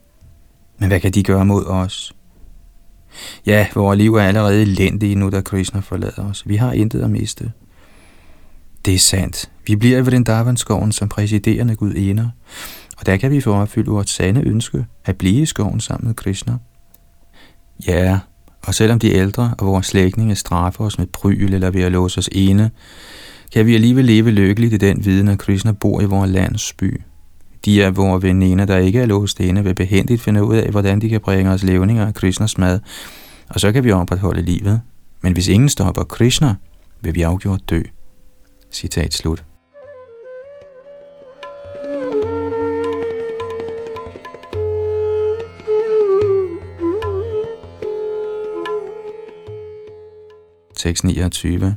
Men 0.80 0.88
hvad 0.88 1.00
kan 1.00 1.12
de 1.12 1.24
gøre 1.24 1.46
mod 1.46 1.66
os? 1.66 2.14
Ja, 3.46 3.68
vores 3.76 3.98
liv 3.98 4.16
er 4.16 4.24
allerede 4.24 4.62
elendige 4.62 5.16
nu, 5.16 5.30
da 5.30 5.42
Krishna 5.42 5.80
forlader 5.80 6.30
os. 6.30 6.44
Vi 6.48 6.56
har 6.56 6.72
intet 6.72 7.02
at 7.02 7.10
miste. 7.10 7.52
Det 8.88 8.96
er 8.96 9.00
sandt. 9.00 9.50
Vi 9.66 9.76
bliver 9.76 9.98
i 9.98 10.02
Vrindavanskoven 10.02 10.92
som 10.92 11.10
præsiderende 11.10 11.76
gudinder, 11.76 12.30
og 12.98 13.06
der 13.06 13.18
kan 13.18 13.32
vi 13.32 13.42
få 13.42 13.54
opfyldt 13.54 13.90
vores 13.90 14.10
sande 14.10 14.42
ønske 14.42 14.86
at 15.06 15.16
blive 15.16 15.42
i 15.42 15.46
skoven 15.46 15.80
sammen 15.80 16.08
med 16.08 16.16
Krishna. 16.16 16.58
Ja, 17.88 18.20
og 18.62 18.76
selvom 18.76 19.00
de 19.00 19.14
ældre 19.14 19.54
og 19.58 19.68
vores 19.68 19.86
slægtninge 19.86 20.36
straffer 20.36 20.86
os 20.86 20.98
med 20.98 21.08
pryl 21.08 21.54
eller 21.54 21.70
ved 21.70 21.82
at 21.82 21.92
låse 21.92 22.18
os 22.18 22.30
ene, 22.32 22.72
kan 23.54 23.66
vi 23.66 23.76
alligevel 23.76 24.06
leve 24.06 24.32
lykkeligt 24.32 24.74
i 24.74 24.78
den 24.78 25.06
viden, 25.06 25.28
at 25.28 25.40
Krishna 25.40 25.72
bor 25.72 26.02
i 26.02 26.06
vores 26.06 26.32
landsby. 26.32 27.02
De 27.66 27.82
er 27.82 27.92
vores 27.92 28.24
veninder, 28.24 28.66
der 28.66 28.78
ikke 28.78 29.00
er 29.00 29.06
låst 29.06 29.40
inde, 29.40 29.64
vil 29.64 29.76
behendigt 29.76 30.22
finde 30.22 30.44
ud 30.44 30.56
af, 30.56 30.70
hvordan 30.70 31.02
de 31.02 31.10
kan 31.10 31.22
bringe 31.22 31.52
os 31.52 31.64
levninger 31.64 32.06
af 32.06 32.14
Krishnas 32.14 32.58
mad, 32.58 32.80
og 33.50 33.60
så 33.60 33.72
kan 33.72 33.84
vi 33.84 33.92
opretholde 33.92 34.42
livet. 34.42 34.82
Men 35.22 35.34
hvis 35.34 35.48
ingen 35.48 35.70
stopper 35.70 36.04
Krishna, 36.04 36.56
vil 37.02 37.16
vi 37.16 37.22
afgjort 37.22 37.70
dø. 37.70 37.82
Citat 38.72 39.14
slut. 39.14 39.44
Tekst 50.76 51.04
29. 51.04 51.76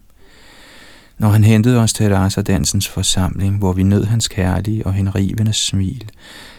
Når 1.18 1.28
han 1.28 1.44
hentede 1.44 1.80
os 1.80 1.92
til 1.92 2.14
Rasa-dansens 2.14 2.88
forsamling, 2.88 3.58
hvor 3.58 3.72
vi 3.72 3.82
nød 3.82 4.04
hans 4.04 4.28
kærlige 4.28 4.86
og 4.86 4.92
henrivende 4.92 5.52
smil, 5.52 6.10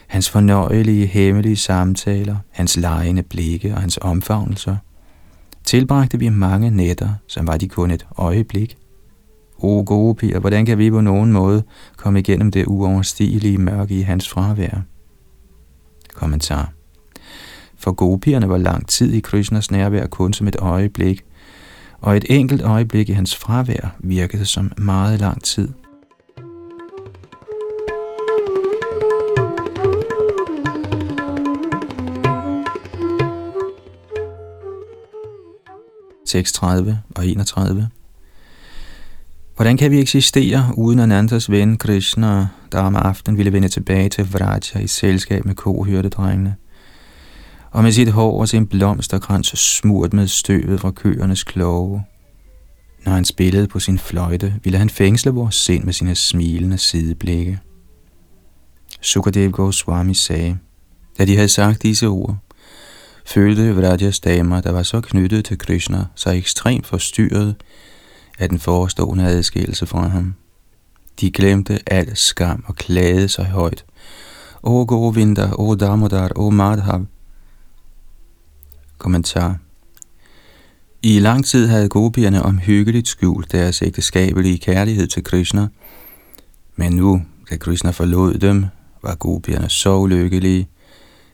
hans 0.08 0.30
fornøjelige, 0.30 1.06
hemmelige 1.06 1.56
samtaler, 1.56 2.36
hans 2.52 2.78
lejende 2.78 3.24
blikke 3.24 3.74
og 3.74 3.82
hans 3.82 4.00
omfavnelser, 4.02 4.78
tilbragte 5.64 6.20
vi 6.20 6.30
mange 6.30 6.70
nætter, 6.70 7.14
som 7.28 7.48
var 7.48 7.58
de 7.58 7.68
kun 7.68 7.92
et 7.92 8.06
øjeblik. 8.18 8.78
O 9.64 9.84
gode 9.86 10.16
piger, 10.16 10.40
hvordan 10.40 10.66
kan 10.66 10.78
vi 10.78 10.92
på 10.92 11.02
nogen 11.02 11.32
måde 11.32 11.64
komme 11.98 12.20
igennem 12.20 12.52
det 12.52 12.66
uoverstigelige 12.66 13.58
mørke 13.58 14.00
i 14.00 14.02
hans 14.02 14.30
fravær? 14.30 14.82
Kommentar. 16.14 16.74
For 17.78 17.92
gopierne 17.92 18.50
var 18.50 18.58
lang 18.58 18.88
tid 18.88 19.14
i 19.14 19.20
Krishnas 19.20 19.72
nærvær 19.72 20.08
kun 20.08 20.34
som 20.34 20.48
et 20.48 20.56
øjeblik, 20.56 21.26
og 22.00 22.18
et 22.18 22.26
enkelt 22.30 22.62
øjeblik 22.62 23.10
i 23.10 23.12
hans 23.12 23.36
fravær 23.36 23.96
virkede 24.00 24.46
som 24.46 24.72
meget 24.78 25.20
lang 25.20 25.44
tid. 25.44 25.70
Tekst 36.28 36.56
30 36.56 37.00
og 37.16 37.28
31 37.28 37.90
Hvordan 39.62 39.78
kan 39.78 39.92
vi 39.92 40.00
eksistere 40.00 40.74
uden 40.78 41.00
Anandas 41.00 41.52
ven 41.52 41.78
Krishna, 41.78 42.48
der 42.72 42.80
om 42.80 42.96
aftenen 42.96 43.38
ville 43.38 43.54
vende 43.54 43.68
tilbage 43.68 44.10
til 44.10 44.34
Vraja 44.34 44.80
i 44.80 44.88
selskab 44.88 45.46
med 45.46 45.56
kohyrdedrengene? 45.56 46.56
Og 47.72 47.84
med 47.84 47.92
sit 47.92 48.12
hår 48.12 48.40
og 48.40 48.48
sin 48.48 48.68
blomsterkrans 48.68 49.48
smurt 49.48 50.14
med 50.14 50.28
støvet 50.28 50.80
fra 50.80 50.92
køernes 50.92 51.44
kloge. 51.44 52.04
Når 53.06 53.12
han 53.12 53.26
spillede 53.26 53.68
på 53.68 53.80
sin 53.80 54.00
fløjte, 54.00 54.56
ville 54.64 54.78
han 54.78 54.90
fængsle 54.90 55.32
vores 55.32 55.56
sind 55.56 55.84
med 55.84 55.94
sine 55.94 56.16
smilende 56.16 56.78
sideblikke. 56.78 57.60
Sukadev 59.02 59.52
Goswami 59.52 60.14
sagde, 60.14 60.58
da 61.18 61.26
de 61.26 61.36
havde 61.36 61.50
sagt 61.50 61.84
disse 61.84 62.08
ord, 62.08 62.38
følte 63.26 63.76
Vrajas 63.76 64.20
damer, 64.20 64.62
der 64.62 64.72
var 64.72 64.84
så 64.84 65.02
knyttet 65.02 65.46
til 65.46 65.58
Krishna, 65.58 66.06
sig 66.16 66.38
ekstremt 66.38 66.88
forstyrret, 66.88 67.56
af 68.42 68.50
den 68.50 68.60
forestående 68.60 69.26
adskillelse 69.26 69.86
fra 69.86 70.08
ham. 70.08 70.34
De 71.20 71.32
glemte 71.32 71.80
al 71.88 72.18
skam 72.18 72.64
og 72.68 72.76
klagede 72.76 73.28
sig 73.28 73.46
højt. 73.46 73.86
O 74.64 74.86
Govinda, 74.88 75.50
O 75.54 75.76
Damodar, 75.76 76.32
O 76.36 76.50
Madhav. 76.50 77.06
Kommentar. 78.98 79.58
I 81.02 81.20
lang 81.20 81.46
tid 81.46 81.68
havde 81.68 81.90
gopierne 81.90 82.44
omhyggeligt 82.44 83.08
skjult 83.08 83.52
deres 83.52 83.82
ægteskabelige 83.82 84.58
kærlighed 84.58 85.08
til 85.08 85.24
Krishna, 85.24 85.68
men 86.76 86.94
nu, 86.94 87.22
da 87.50 87.58
Krishna 87.58 87.92
forlod 87.92 88.34
dem, 88.34 88.66
var 89.04 89.16
gopierne 89.16 89.70
så 89.70 89.96
ulykkelige, 89.98 90.68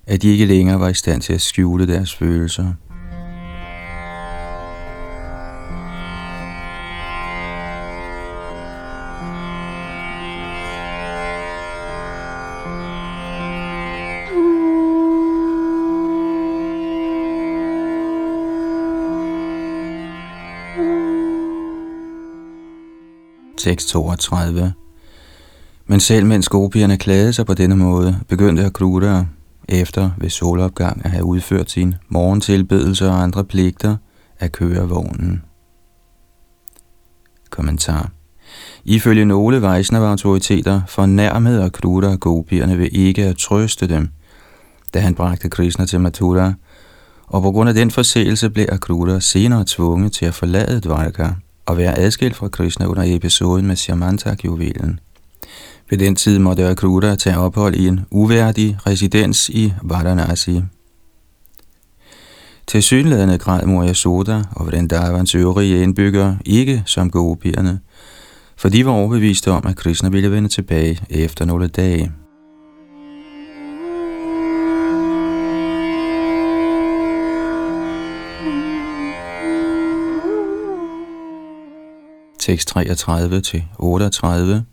at 0.07 0.21
de 0.21 0.27
ikke 0.27 0.45
længere 0.45 0.79
var 0.79 0.89
i 0.89 0.93
stand 0.93 1.21
til 1.21 1.33
at 1.33 1.41
skjule 1.41 1.87
deres 1.87 2.15
følelser. 2.15 2.73
632. 23.67 24.74
Men 25.88 26.00
selv 26.00 26.25
mens 26.25 26.50
gopierne 26.50 26.97
klagede 26.97 27.33
sig 27.33 27.45
på 27.45 27.53
denne 27.53 27.75
måde, 27.75 28.19
begyndte 28.27 28.65
Akruta 28.65 29.25
efter 29.69 30.12
ved 30.17 30.29
solopgang 30.29 31.05
at 31.05 31.12
have 31.12 31.24
udført 31.24 31.71
sin 31.71 31.95
morgentilbedelse 32.09 33.07
og 33.07 33.24
andre 33.24 33.43
pligter 33.43 33.97
at 34.39 34.51
køre 34.51 34.89
vognen. 34.89 35.43
Kommentar 37.50 38.12
Ifølge 38.86 39.25
nogle 39.25 39.62
Vaisnava-autoriteter 39.62 40.81
fornærmede 40.88 41.63
Akruta 41.63 42.15
gopierne 42.15 42.77
ved 42.77 42.89
ikke 42.91 43.25
at 43.25 43.38
trøste 43.38 43.88
dem, 43.88 44.09
da 44.93 45.00
han 45.00 45.15
bragte 45.15 45.50
Krishna 45.50 45.86
til 45.86 46.00
Mathura, 46.00 46.53
og 47.27 47.41
på 47.41 47.51
grund 47.51 47.69
af 47.69 47.75
den 47.75 47.91
forseelse 47.91 48.50
blev 48.50 48.65
Akruta 48.71 49.19
senere 49.19 49.63
tvunget 49.67 50.12
til 50.12 50.25
at 50.25 50.33
forlade 50.33 50.81
Dvarka 50.81 51.27
og 51.67 51.77
være 51.77 51.97
adskilt 51.97 52.36
fra 52.36 52.47
Krishna 52.47 52.86
under 52.86 53.03
episoden 53.05 53.67
med 53.67 53.75
Shamantak-juvelen. 53.75 55.00
Ved 55.89 55.97
den 55.97 56.15
tid 56.15 56.39
måtte 56.39 56.67
Akruta 56.67 57.15
tage 57.15 57.38
ophold 57.38 57.75
i 57.75 57.88
en 57.88 58.00
uværdig 58.12 58.77
residens 58.88 59.50
i 59.50 59.74
Varanasi. 59.83 60.62
Til 62.67 62.83
synlædende 62.83 63.38
græd 63.38 63.65
mor 63.65 63.93
Soda 63.93 64.43
og 64.51 64.67
Vrindavans 64.67 65.36
øvrige 65.36 65.83
indbyggere 65.83 66.38
ikke 66.45 66.83
som 66.86 67.09
gopierne, 67.09 67.79
for 68.57 68.69
de 68.69 68.86
var 68.86 68.91
overbeviste 68.91 69.51
om, 69.51 69.67
at 69.67 69.75
Krishna 69.75 70.09
ville 70.09 70.31
vende 70.31 70.50
tilbage 70.50 71.00
efter 71.09 71.45
nogle 71.45 71.67
dage. 71.67 72.12
Tekst 82.48 82.68
33 82.68 83.42
til 83.42 83.63
38 83.80 84.66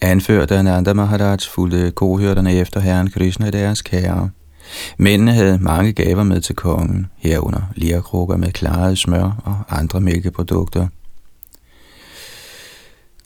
Anført 0.00 0.50
af 0.50 0.64
Nanda 0.64 0.92
Maharaj 0.92 1.36
fulgte 1.50 1.90
kohørterne 1.90 2.54
efter 2.54 2.80
herren 2.80 3.10
Krishna 3.10 3.46
i 3.46 3.50
deres 3.50 3.82
kære. 3.82 4.30
Mændene 4.98 5.32
havde 5.32 5.58
mange 5.58 5.92
gaver 5.92 6.22
med 6.22 6.40
til 6.40 6.56
kongen, 6.56 7.06
herunder 7.16 7.62
lierkrukker 7.74 8.36
med 8.36 8.52
klaret 8.52 8.98
smør 8.98 9.42
og 9.44 9.78
andre 9.78 10.00
mælkeprodukter. 10.00 10.88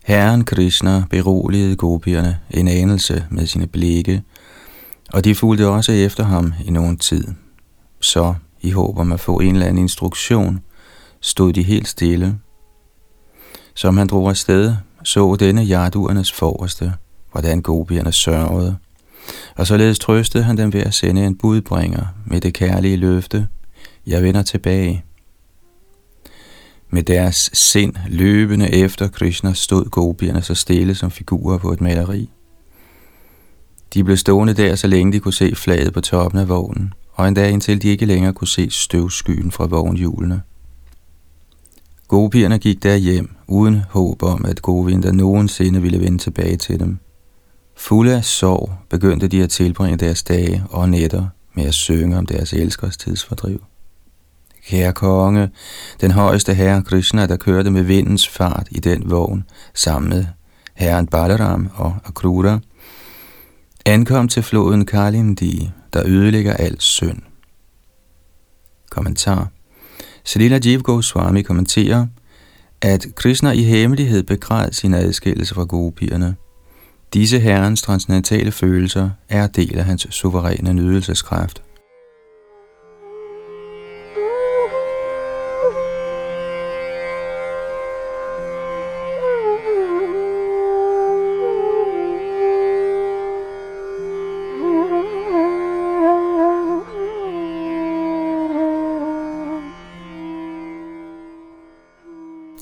Herren 0.04 0.44
Krishna 0.44 1.04
beroligede 1.10 1.76
gopierne 1.76 2.38
en 2.50 2.68
anelse 2.68 3.24
med 3.30 3.46
sine 3.46 3.66
blikke, 3.66 4.22
og 5.12 5.24
de 5.24 5.34
fulgte 5.34 5.68
også 5.68 5.92
efter 5.92 6.24
ham 6.24 6.52
i 6.64 6.70
nogen 6.70 6.96
tid. 6.96 7.26
Så, 8.00 8.34
i 8.60 8.70
håb 8.70 8.98
om 8.98 9.12
at 9.12 9.20
få 9.20 9.40
en 9.40 9.54
eller 9.54 9.66
anden 9.66 9.82
instruktion, 9.82 10.60
stod 11.20 11.52
de 11.52 11.62
helt 11.62 11.88
stille. 11.88 12.38
Som 13.74 13.96
han 13.96 14.06
drog 14.06 14.28
afsted, 14.28 14.74
så 15.02 15.36
denne 15.40 15.62
jarduernes 15.62 16.32
forreste, 16.32 16.92
hvordan 17.32 17.62
gopierne 17.62 18.12
sørgede, 18.12 18.76
og 19.56 19.66
således 19.66 19.98
trøstede 19.98 20.44
han 20.44 20.56
dem 20.56 20.72
ved 20.72 20.80
at 20.80 20.94
sende 20.94 21.26
en 21.26 21.36
budbringer 21.36 22.06
med 22.26 22.40
det 22.40 22.54
kærlige 22.54 22.96
løfte, 22.96 23.48
jeg 24.06 24.22
vender 24.22 24.42
tilbage. 24.42 25.04
Med 26.90 27.02
deres 27.02 27.50
sind 27.52 27.94
løbende 28.08 28.74
efter 28.74 29.08
Krishna 29.08 29.52
stod 29.52 29.84
gopierne 29.84 30.42
så 30.42 30.54
stille 30.54 30.94
som 30.94 31.10
figurer 31.10 31.58
på 31.58 31.72
et 31.72 31.80
maleri. 31.80 32.30
De 33.94 34.04
blev 34.04 34.16
stående 34.16 34.54
der, 34.54 34.74
så 34.74 34.86
længe 34.86 35.12
de 35.12 35.20
kunne 35.20 35.34
se 35.34 35.54
flaget 35.54 35.92
på 35.92 36.00
toppen 36.00 36.40
af 36.40 36.48
vognen, 36.48 36.92
og 37.12 37.28
endda 37.28 37.48
indtil 37.48 37.82
de 37.82 37.88
ikke 37.88 38.06
længere 38.06 38.32
kunne 38.32 38.48
se 38.48 38.70
støvskyen 38.70 39.50
fra 39.50 39.66
vognhjulene. 39.66 40.42
Gopierne 42.08 42.58
gik 42.58 42.82
der 42.82 42.96
hjem, 42.96 43.30
uden 43.46 43.82
håb 43.90 44.22
om, 44.22 44.44
at 44.44 44.62
Govinda 44.62 45.12
nogensinde 45.12 45.82
ville 45.82 46.00
vende 46.00 46.18
tilbage 46.18 46.56
til 46.56 46.80
dem. 46.80 46.98
Fulde 47.76 48.16
af 48.16 48.24
sorg 48.24 48.72
begyndte 48.90 49.28
de 49.28 49.42
at 49.42 49.50
tilbringe 49.50 49.96
deres 49.96 50.22
dage 50.22 50.64
og 50.70 50.88
nætter 50.88 51.26
med 51.54 51.64
at 51.64 51.74
synge 51.74 52.18
om 52.18 52.26
deres 52.26 52.52
elskers 52.52 52.96
tidsfordriv. 52.96 53.64
Kære 54.66 54.92
konge, 54.92 55.50
den 56.00 56.10
højeste 56.10 56.54
herre 56.54 56.82
Krishna, 56.82 57.26
der 57.26 57.36
kørte 57.36 57.70
med 57.70 57.82
vindens 57.82 58.28
fart 58.28 58.68
i 58.70 58.80
den 58.80 59.10
vogn, 59.10 59.44
sammen 59.74 60.08
med 60.08 60.24
herren 60.74 61.06
Balaram 61.06 61.70
og 61.74 61.96
Akrura, 62.04 62.58
ankom 63.86 64.28
til 64.28 64.42
floden 64.42 64.86
Kalindi, 64.86 65.70
der 65.92 66.02
ødelægger 66.06 66.52
al 66.52 66.80
synd. 66.80 67.22
Kommentar 68.90 69.53
Srila 70.24 70.58
Jiv 70.64 70.82
Goswami 70.82 71.42
kommenterer, 71.42 72.06
at 72.82 73.06
Krishna 73.14 73.50
i 73.50 73.62
hemmelighed 73.62 74.22
begræd 74.22 74.72
sin 74.72 74.94
adskillelse 74.94 75.54
fra 75.54 75.64
gopierne. 75.64 76.36
Disse 77.14 77.38
herrens 77.38 77.82
transcendentale 77.82 78.52
følelser 78.52 79.10
er 79.28 79.46
del 79.46 79.78
af 79.78 79.84
hans 79.84 80.06
suveræne 80.10 80.74
nydelseskraft. 80.74 81.62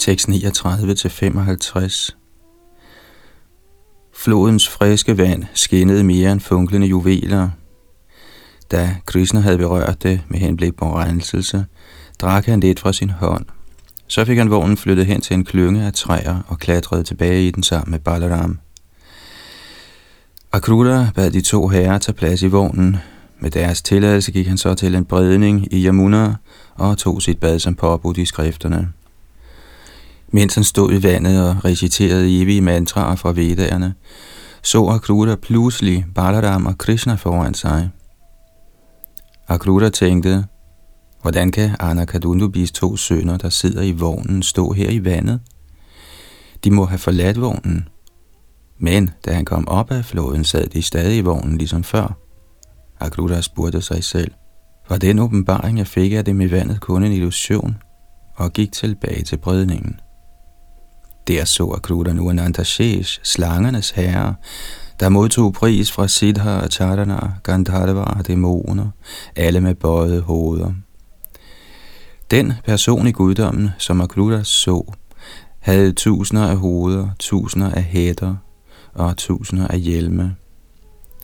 Tekst 0.03 0.29
39-55. 0.29 2.17
Flodens 4.15 4.69
friske 4.69 5.19
vand 5.19 5.45
skinnede 5.55 6.05
mere 6.05 6.33
end 6.33 6.41
funklende 6.41 6.87
juveler. 6.87 7.51
Da 8.71 8.97
Krishna 9.07 9.41
havde 9.41 9.59
berørt 9.59 10.03
det 10.03 10.21
med 10.29 10.39
henblik 10.39 10.77
på 10.77 10.99
renselse, 10.99 11.65
drak 12.21 12.47
han 12.47 12.61
lidt 12.61 12.81
fra 12.81 12.93
sin 12.93 13.11
hånd. 13.11 13.45
Så 14.07 14.25
fik 14.25 14.39
han 14.39 14.51
vognen 14.51 14.77
flyttet 14.77 15.07
hen 15.07 15.21
til 15.21 15.35
en 15.35 15.45
klynge 15.45 15.87
af 15.87 15.93
træer 15.93 16.41
og 16.49 16.59
klatrede 16.59 17.03
tilbage 17.03 17.47
i 17.47 17.51
den 17.51 17.63
sammen 17.63 17.91
med 17.91 17.99
Balaram. 17.99 18.59
Akruta 20.53 21.11
bad 21.15 21.31
de 21.31 21.41
to 21.41 21.69
herrer 21.69 21.99
tage 21.99 22.17
plads 22.17 22.43
i 22.43 22.47
vognen. 22.47 22.97
Med 23.39 23.51
deres 23.51 23.83
tilladelse 23.83 24.33
gik 24.33 24.47
han 24.47 24.59
så 24.59 24.75
til 24.75 24.95
en 24.95 25.05
bredning 25.05 25.73
i 25.75 25.87
Yamuna 25.87 26.35
og 26.75 26.99
tog 26.99 27.23
sit 27.23 27.39
bad 27.39 27.59
som 27.59 27.75
påbudt 27.75 28.19
i 28.19 28.25
skrifterne. 28.25 28.93
Mens 30.33 30.55
han 30.55 30.65
stod 30.65 30.93
i 30.93 31.03
vandet 31.03 31.49
og 31.49 31.65
reciterede 31.65 32.43
evige 32.43 32.61
mantraer 32.61 33.17
fra 33.17 33.33
vedderne, 33.33 33.95
så 34.63 34.87
Akruta 34.87 35.35
pludselig 35.35 36.07
Balaram 36.15 36.67
og 36.67 36.79
Krishna 36.79 37.15
foran 37.15 37.55
sig. 37.55 37.91
Akruta 39.49 39.89
tænkte, 39.89 40.45
hvordan 41.23 41.51
kan 41.51 41.77
Anakadundubis 41.81 42.73
to 42.73 42.97
sønner, 42.97 43.37
der 43.37 43.49
sidder 43.49 43.83
i 43.83 43.93
vognen, 43.93 44.43
stå 44.43 44.73
her 44.73 44.91
i 44.91 45.05
vandet? 45.05 45.41
De 46.65 46.71
må 46.71 46.85
have 46.85 46.99
forladt 46.99 47.41
vognen. 47.41 47.89
Men 48.79 49.11
da 49.25 49.33
han 49.33 49.45
kom 49.45 49.69
op 49.69 49.91
af 49.91 50.05
floden, 50.05 50.45
sad 50.45 50.67
de 50.67 50.83
stadig 50.83 51.17
i 51.17 51.21
vognen 51.21 51.59
ligesom 51.59 51.85
før. 51.85 52.19
Akruta 53.01 53.41
spurgte 53.41 53.81
sig 53.81 54.05
selv, 54.05 54.31
var 54.89 54.97
den 54.97 55.19
åbenbaring, 55.19 55.79
jeg 55.79 55.87
fik 55.87 56.13
af 56.13 56.25
dem 56.25 56.41
i 56.41 56.51
vandet 56.51 56.81
kun 56.81 57.05
en 57.05 57.13
illusion, 57.13 57.77
og 58.37 58.53
gik 58.53 58.73
tilbage 58.73 59.23
til 59.23 59.37
bredningen. 59.37 59.97
Der 61.29 61.45
så 61.45 61.71
Akruta 61.71 62.13
nu 62.13 62.31
Anantashesh, 62.31 63.21
slangernes 63.23 63.91
herre, 63.91 64.35
der 65.01 65.09
modtog 65.09 65.53
pris 65.53 65.93
fra 65.93 66.09
Siddha, 66.09 66.69
Chardana, 66.69 67.19
Gandharva 67.43 68.01
og 68.01 68.27
dæmoner, 68.27 68.89
alle 69.37 69.61
med 69.61 69.75
bøjede 69.75 70.21
hoveder. 70.21 70.73
Den 72.31 72.53
person 72.65 73.07
i 73.07 73.13
guddommen, 73.13 73.71
som 73.79 74.01
Akruta 74.01 74.43
så, 74.43 74.93
havde 75.59 75.93
tusinder 75.93 76.47
af 76.47 76.57
hoveder, 76.57 77.09
tusinder 77.19 77.71
af 77.71 77.83
hætter 77.83 78.37
og 78.95 79.17
tusinder 79.17 79.69
af 79.69 79.81
hjelme. 79.81 80.37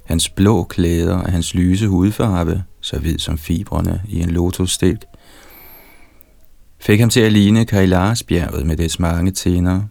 Hans 0.04 0.28
blå 0.28 0.64
klæder 0.64 1.16
og 1.16 1.32
hans 1.32 1.54
lyse 1.54 1.88
hudfarve, 1.88 2.64
så 2.80 2.98
hvid 2.98 3.18
som 3.18 3.38
fibrene 3.38 4.02
i 4.08 4.20
en 4.20 4.30
lotusstilk, 4.30 5.04
fik 6.80 7.00
ham 7.00 7.10
til 7.10 7.20
at 7.20 7.32
ligne 7.32 7.64
Kailasbjerget 7.64 8.66
med 8.66 8.76
dets 8.76 8.98
mange 8.98 9.30
tænder. 9.30 9.82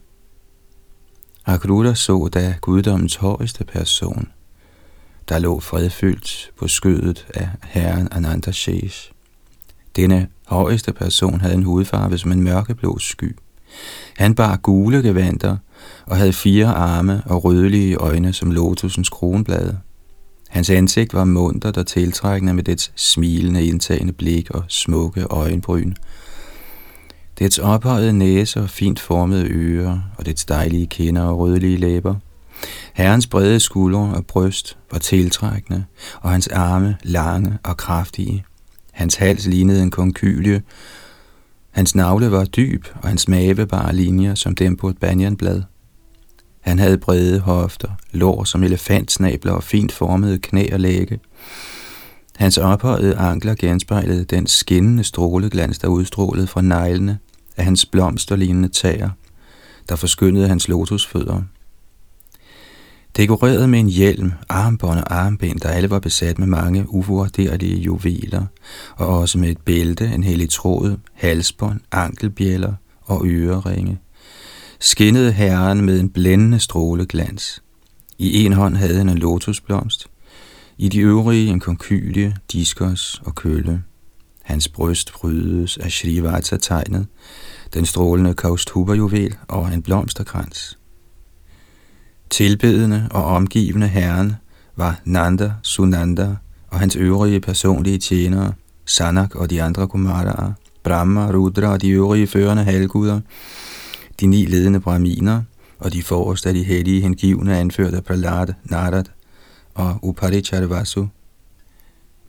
Akruta 1.46 1.94
så 1.94 2.30
da 2.34 2.56
guddommens 2.62 3.16
højeste 3.16 3.64
person, 3.64 4.28
der 5.30 5.40
lå 5.40 5.60
fredfyldt 5.60 6.52
på 6.60 6.68
skødet 6.68 7.26
af 7.34 7.50
herren 7.64 8.08
Ananda 8.12 8.52
Shesh. 8.52 9.12
Denne 9.96 10.28
højeste 10.48 10.94
person 10.94 11.42
havde 11.42 11.54
en 11.54 11.64
hudfarve 11.64 12.18
som 12.18 12.32
en 12.32 12.44
mørkeblå 12.44 13.00
sky. 13.00 13.36
Han 14.18 14.36
bar 14.36 14.58
gule 14.58 15.04
gevanter 15.04 15.58
og 16.06 16.18
havde 16.18 16.34
fire 16.34 16.68
arme 16.68 17.22
og 17.26 17.44
rødlige 17.44 17.96
øjne 17.96 18.34
som 18.34 18.52
lotusens 18.52 19.10
kronblade. 19.10 19.80
Hans 20.50 20.70
ansigt 20.70 21.14
var 21.14 21.24
muntert 21.24 21.78
og 21.78 21.88
tiltrækkende 21.88 22.54
med 22.54 22.64
dets 22.64 22.92
smilende 22.96 23.66
indtagende 23.66 24.14
blik 24.14 24.50
og 24.50 24.64
smukke 24.68 25.24
øjenbryn. 25.24 25.94
Dets 27.40 27.60
ophøjede 27.60 28.14
næse 28.14 28.62
og 28.62 28.70
fint 28.70 29.00
formede 29.00 29.48
ører 29.50 30.00
og 30.18 30.26
dets 30.26 30.46
dejlige 30.46 30.88
kinder 30.88 31.24
og 31.24 31.40
rødlige 31.40 31.78
læber 31.78 32.16
Herrens 32.94 33.28
brede 33.28 33.60
skuldre 33.60 34.14
og 34.16 34.26
bryst 34.26 34.78
var 34.92 35.00
tiltrækkende, 35.00 35.86
og 36.22 36.32
hans 36.32 36.48
arme 36.48 36.98
lange 37.04 37.58
og 37.64 37.78
kraftige. 37.78 38.46
Hans 38.92 39.16
hals 39.16 39.46
lignede 39.46 39.84
en 39.84 39.92
konkylie, 39.92 40.64
hans 41.72 41.96
navle 41.96 42.32
var 42.32 42.46
dyb, 42.46 42.86
og 43.02 43.08
hans 43.08 43.28
mave 43.28 43.68
bare 43.68 43.96
linjer 43.96 44.36
som 44.36 44.56
dem 44.56 44.78
på 44.78 44.90
et 44.90 44.98
banyanblad. 44.98 45.62
Han 46.62 46.80
havde 46.80 46.98
brede 46.98 47.40
hofter, 47.40 47.90
lår 48.12 48.44
som 48.44 48.64
elefantsnabler 48.64 49.52
og 49.52 49.64
fint 49.64 49.92
formede 49.92 50.38
knæ 50.38 50.68
og 50.74 50.80
lægge. 50.80 51.20
Hans 52.36 52.58
ophøjede 52.58 53.16
ankler 53.16 53.56
genspejlede 53.56 54.26
den 54.26 54.48
skinnende 54.48 55.04
stråleglans, 55.04 55.80
der 55.80 55.88
udstrålede 55.88 56.48
fra 56.48 56.62
neglene 56.62 57.20
af 57.58 57.64
hans 57.64 57.86
blomsterlignende 57.86 58.70
tager, 58.70 59.10
der 59.90 59.96
forskyndede 59.96 60.48
hans 60.48 60.68
lotusfødder. 60.68 61.42
Dekoreret 63.18 63.70
med 63.70 63.80
en 63.80 63.90
hjelm, 63.90 64.32
armbånd 64.50 65.00
og 65.00 65.16
armbind, 65.16 65.60
der 65.60 65.70
alle 65.70 65.90
var 65.90 66.00
besat 66.00 66.40
med 66.40 66.48
mange 66.48 66.86
uvurderlige 66.90 67.78
juveler, 67.78 68.46
og 68.96 69.08
også 69.08 69.38
med 69.38 69.50
et 69.50 69.58
bælte, 69.58 70.06
en 70.06 70.24
hellig 70.24 70.50
tråd, 70.50 70.98
halsbånd, 71.14 71.80
ankelbjæller 71.92 72.74
og 73.02 73.26
øreringe, 73.26 74.00
skinnede 74.80 75.32
herren 75.32 75.86
med 75.86 76.00
en 76.00 76.10
blændende 76.10 76.60
stråleglans. 76.60 77.64
I 78.18 78.46
en 78.46 78.54
hånd 78.54 78.76
havde 78.76 78.98
han 78.98 79.10
en 79.10 79.18
lotusblomst, 79.18 80.08
i 80.78 80.90
de 80.90 81.00
øvrige 81.00 81.50
en 81.50 81.60
konkylie, 81.60 82.36
diskos 82.52 83.22
og 83.26 83.36
kølle. 83.36 83.84
Hans 84.44 84.68
bryst 84.68 85.14
brydes 85.14 85.78
af 85.78 85.92
Shrivata-tegnet, 85.92 87.08
den 87.74 87.86
strålende 87.86 88.34
kausthuberjuvel 88.34 89.36
og 89.48 89.74
en 89.74 89.82
blomsterkrans. 89.82 90.78
Tilbedende 92.30 93.08
og 93.12 93.24
omgivende 93.24 93.88
herren 93.88 94.34
var 94.76 95.00
Nanda, 95.06 95.52
Sunanda 95.64 96.36
og 96.68 96.80
hans 96.80 96.96
øvrige 96.96 97.40
personlige 97.40 97.98
tjenere, 97.98 98.54
Sanak 98.86 99.36
og 99.36 99.50
de 99.50 99.64
andre 99.64 99.88
Kumaraer, 99.88 100.54
Brahma, 100.84 101.32
Rudra 101.32 101.68
og 101.68 101.82
de 101.82 101.90
øvrige 101.90 102.28
førende 102.28 102.64
halvguder, 102.64 103.20
de 104.20 104.28
ni 104.28 104.46
ledende 104.46 104.80
brahminer 104.80 105.42
og 105.80 105.94
de 105.94 106.04
forreste 106.04 106.50
af 106.50 106.56
de 106.56 106.64
hellige 106.64 107.02
hengivne 107.02 107.58
anført 107.58 107.94
af 107.94 108.04
Prahlad, 108.04 108.54
Narad 108.64 109.04
og 109.74 110.00
Uparicharvasu. 110.02 111.06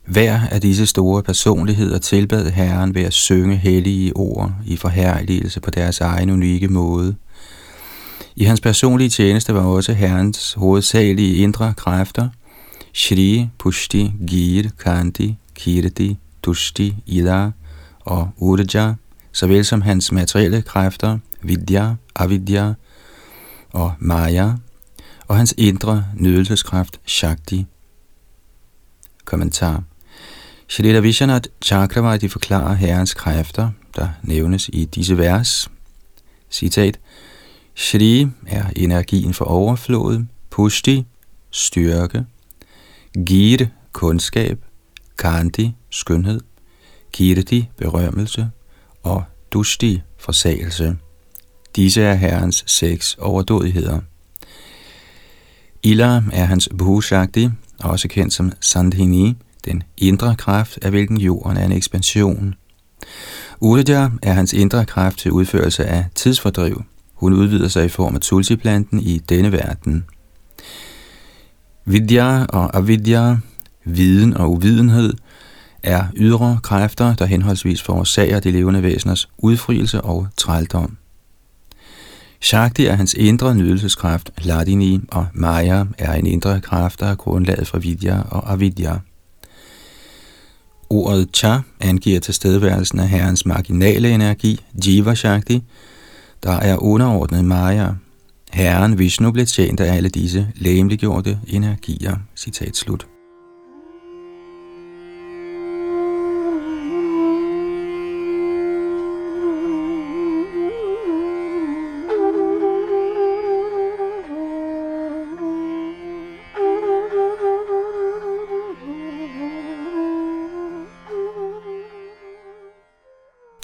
Hver 0.09 0.41
af 0.51 0.61
disse 0.61 0.87
store 0.87 1.23
personligheder 1.23 1.99
tilbad 1.99 2.51
Herren 2.51 2.95
ved 2.95 3.03
at 3.03 3.13
synge 3.13 3.57
hellige 3.57 4.17
ord 4.17 4.53
i 4.67 4.77
forherligelse 4.77 5.61
på 5.61 5.71
deres 5.71 6.01
egen 6.01 6.31
unikke 6.31 6.69
måde. 6.69 7.17
I 8.37 8.45
hans 8.45 8.61
personlige 8.61 9.11
tjeneste 9.11 9.55
var 9.55 9.61
også 9.61 9.93
Herrens 9.93 10.53
hovedsagelige 10.53 11.37
indre 11.37 11.75
kræfter, 11.77 12.29
Shri, 12.95 13.49
Pushti, 13.59 14.13
Gir, 14.27 14.69
Kanti, 14.79 15.37
Kirti, 15.55 16.19
Tushti, 16.43 16.95
Ida 17.07 17.51
og 18.01 18.31
Urja, 18.37 18.95
såvel 19.33 19.65
som 19.65 19.83
hans 19.83 20.13
materielle 20.13 20.63
kræfter, 20.63 21.19
Vidya, 21.43 21.95
Avidya 22.17 22.73
og 23.73 23.93
Maya, 23.99 24.53
og 25.29 25.37
hans 25.37 25.55
indre 25.59 26.05
nydelseskraft, 26.17 27.01
Shakti. 27.07 27.67
Kommentar 29.25 29.83
Shrita 30.71 31.01
Vishwanath 31.01 31.49
Chakravarti 31.65 32.29
forklarer 32.29 32.75
herrens 32.75 33.15
kræfter, 33.15 33.71
der 33.97 34.09
nævnes 34.23 34.71
i 34.73 34.85
disse 34.85 35.19
vers. 35.19 35.71
Citat. 36.51 36.99
Shri 37.75 38.27
er 38.47 38.65
energien 38.77 39.35
for 39.35 39.45
overflod, 39.45 40.25
Pushti, 40.51 41.07
styrke, 41.51 42.27
Gir, 43.27 43.67
kundskab, 43.93 44.59
Kanti, 45.19 45.75
skønhed, 45.91 46.41
Kirti, 47.13 47.69
berømmelse, 47.77 48.51
og 49.03 49.25
Dushti, 49.53 50.03
forsagelse. 50.19 50.97
Disse 51.77 52.03
er 52.03 52.15
herrens 52.15 52.65
seks 52.67 53.17
overdådigheder. 53.21 54.01
Ila 55.83 56.23
er 56.33 56.45
hans 56.45 56.69
Bhushakti, 56.79 57.49
også 57.81 58.09
kendt 58.09 58.33
som 58.33 58.53
Sandhini, 58.61 59.37
den 59.69 59.83
indre 59.97 60.35
kraft, 60.37 60.79
af 60.83 60.91
hvilken 60.91 61.19
jorden 61.19 61.57
er 61.57 61.65
en 61.65 61.73
ekspansion. 61.73 62.55
Urja 63.61 64.11
er 64.23 64.33
hans 64.33 64.53
indre 64.53 64.85
kraft 64.85 65.19
til 65.19 65.33
udførelse 65.33 65.87
af 65.87 66.05
tidsfordriv. 66.15 66.83
Hun 67.15 67.33
udvider 67.33 67.69
sig 67.69 67.85
i 67.85 67.89
form 67.89 68.15
af 68.15 68.21
tulsiplanten 68.21 69.01
i 69.01 69.19
denne 69.19 69.53
verden. 69.53 70.05
Vidya 71.85 72.45
og 72.45 72.77
avidya, 72.77 73.37
viden 73.85 74.37
og 74.37 74.53
uvidenhed, 74.53 75.15
er 75.83 76.05
ydre 76.17 76.59
kræfter, 76.63 77.15
der 77.15 77.27
henholdsvis 77.27 77.83
forårsager 77.83 78.41
de 78.41 78.51
levende 78.51 78.83
væseners 78.83 79.29
udfrielse 79.39 80.01
og 80.01 80.27
trældom. 80.37 80.97
Shakti 82.41 82.87
er 82.87 82.95
hans 82.95 83.15
indre 83.15 83.55
nydelseskraft, 83.55 84.31
Ladini, 84.39 85.01
og 85.09 85.27
Maya 85.33 85.85
er 85.99 86.13
en 86.13 86.27
indre 86.27 86.61
kraft, 86.61 87.01
der 87.01 87.07
er 87.07 87.15
grundlaget 87.15 87.67
for 87.67 87.79
Vidya 87.79 88.21
og 88.21 88.53
Avidya. 88.53 88.97
Ordet 90.91 91.29
cha 91.33 91.59
angiver 91.81 92.21
tilstedeværelsen 92.21 92.99
af 92.99 93.09
herrens 93.09 93.47
marginale 93.47 94.11
energi, 94.11 94.61
Jiva 94.87 95.15
Shakti, 95.15 95.63
der 96.43 96.53
er 96.53 96.83
underordnet 96.83 97.45
Maya. 97.45 97.89
Herren 98.53 98.99
Vishnu 98.99 99.31
blev 99.33 99.47
tjent 99.47 99.81
af 99.81 99.97
alle 99.97 100.09
disse 100.09 100.49
læmeliggjorte 100.57 101.39
energier. 101.47 102.17
Citat 102.37 102.77
slut. 102.77 103.07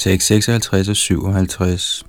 Tekst 0.04 0.26
56 0.26 0.88
og 0.88 0.96
57. 0.96 2.04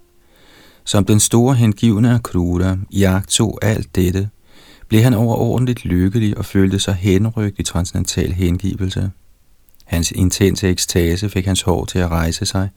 Som 0.84 1.06
den 1.06 1.20
store 1.20 1.56
hengivne 1.56 2.14
af 2.14 2.24
Kruda 2.24 2.78
jagtog 2.94 3.60
alt 3.62 3.96
dette, 3.96 4.30
blev 4.88 5.02
han 5.02 5.14
overordentligt 5.14 5.86
lykkelig 5.86 6.38
og 6.38 6.46
følte 6.46 6.80
sig 6.80 6.94
henrygt 6.94 7.60
i 7.60 7.64
transcendental 7.64 8.32
hengivelse. 8.32 9.12
Hans 9.86 10.12
intense 10.12 10.68
ekstase 10.68 11.30
fik 11.30 11.46
hans 11.46 11.62
hår 11.62 11.86
til 11.86 12.00
at 12.00 12.10
rejse 12.10 12.46
sig, 12.46 12.70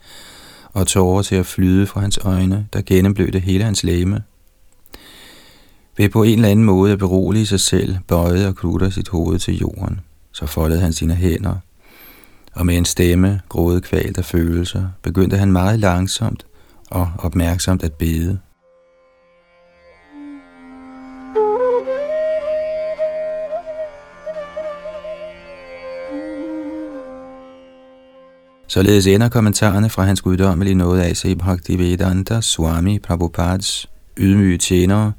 og 0.72 0.86
tårer 0.86 1.22
til 1.22 1.36
at 1.36 1.46
flyde 1.46 1.86
fra 1.86 2.00
hans 2.00 2.18
øjne, 2.18 2.66
der 2.72 2.82
gennemblødte 2.86 3.38
hele 3.38 3.64
hans 3.64 3.84
læme. 3.84 4.22
Ved 5.96 6.08
på 6.08 6.22
en 6.22 6.34
eller 6.34 6.48
anden 6.48 6.64
måde 6.64 6.92
at 6.92 6.98
berolige 6.98 7.46
sig 7.46 7.60
selv, 7.60 7.96
bøjede 8.08 8.54
Kruda 8.54 8.90
sit 8.90 9.08
hoved 9.08 9.38
til 9.38 9.58
jorden. 9.58 10.00
Så 10.32 10.46
foldede 10.46 10.80
han 10.80 10.92
sine 10.92 11.14
hænder 11.14 11.56
og 12.58 12.66
med 12.66 12.76
en 12.76 12.84
stemme, 12.84 13.40
grådet 13.48 13.82
kvalt 13.82 14.18
af 14.18 14.24
følelser, 14.24 14.88
begyndte 15.02 15.36
han 15.36 15.52
meget 15.52 15.80
langsomt 15.80 16.46
og 16.90 17.12
opmærksomt 17.18 17.82
at 17.82 17.92
bede. 17.92 18.38
Således 28.68 29.06
ender 29.06 29.28
kommentarerne 29.28 29.90
fra 29.90 30.02
hans 30.02 30.22
guddommelige 30.22 30.74
nåde 30.74 31.04
af 31.04 31.16
Sri 31.16 31.34
Bhaktivedanta 31.34 32.40
Swami 32.40 32.98
Prabhupads 32.98 33.86
ydmyge 34.16 34.58
tjenere 34.58 35.12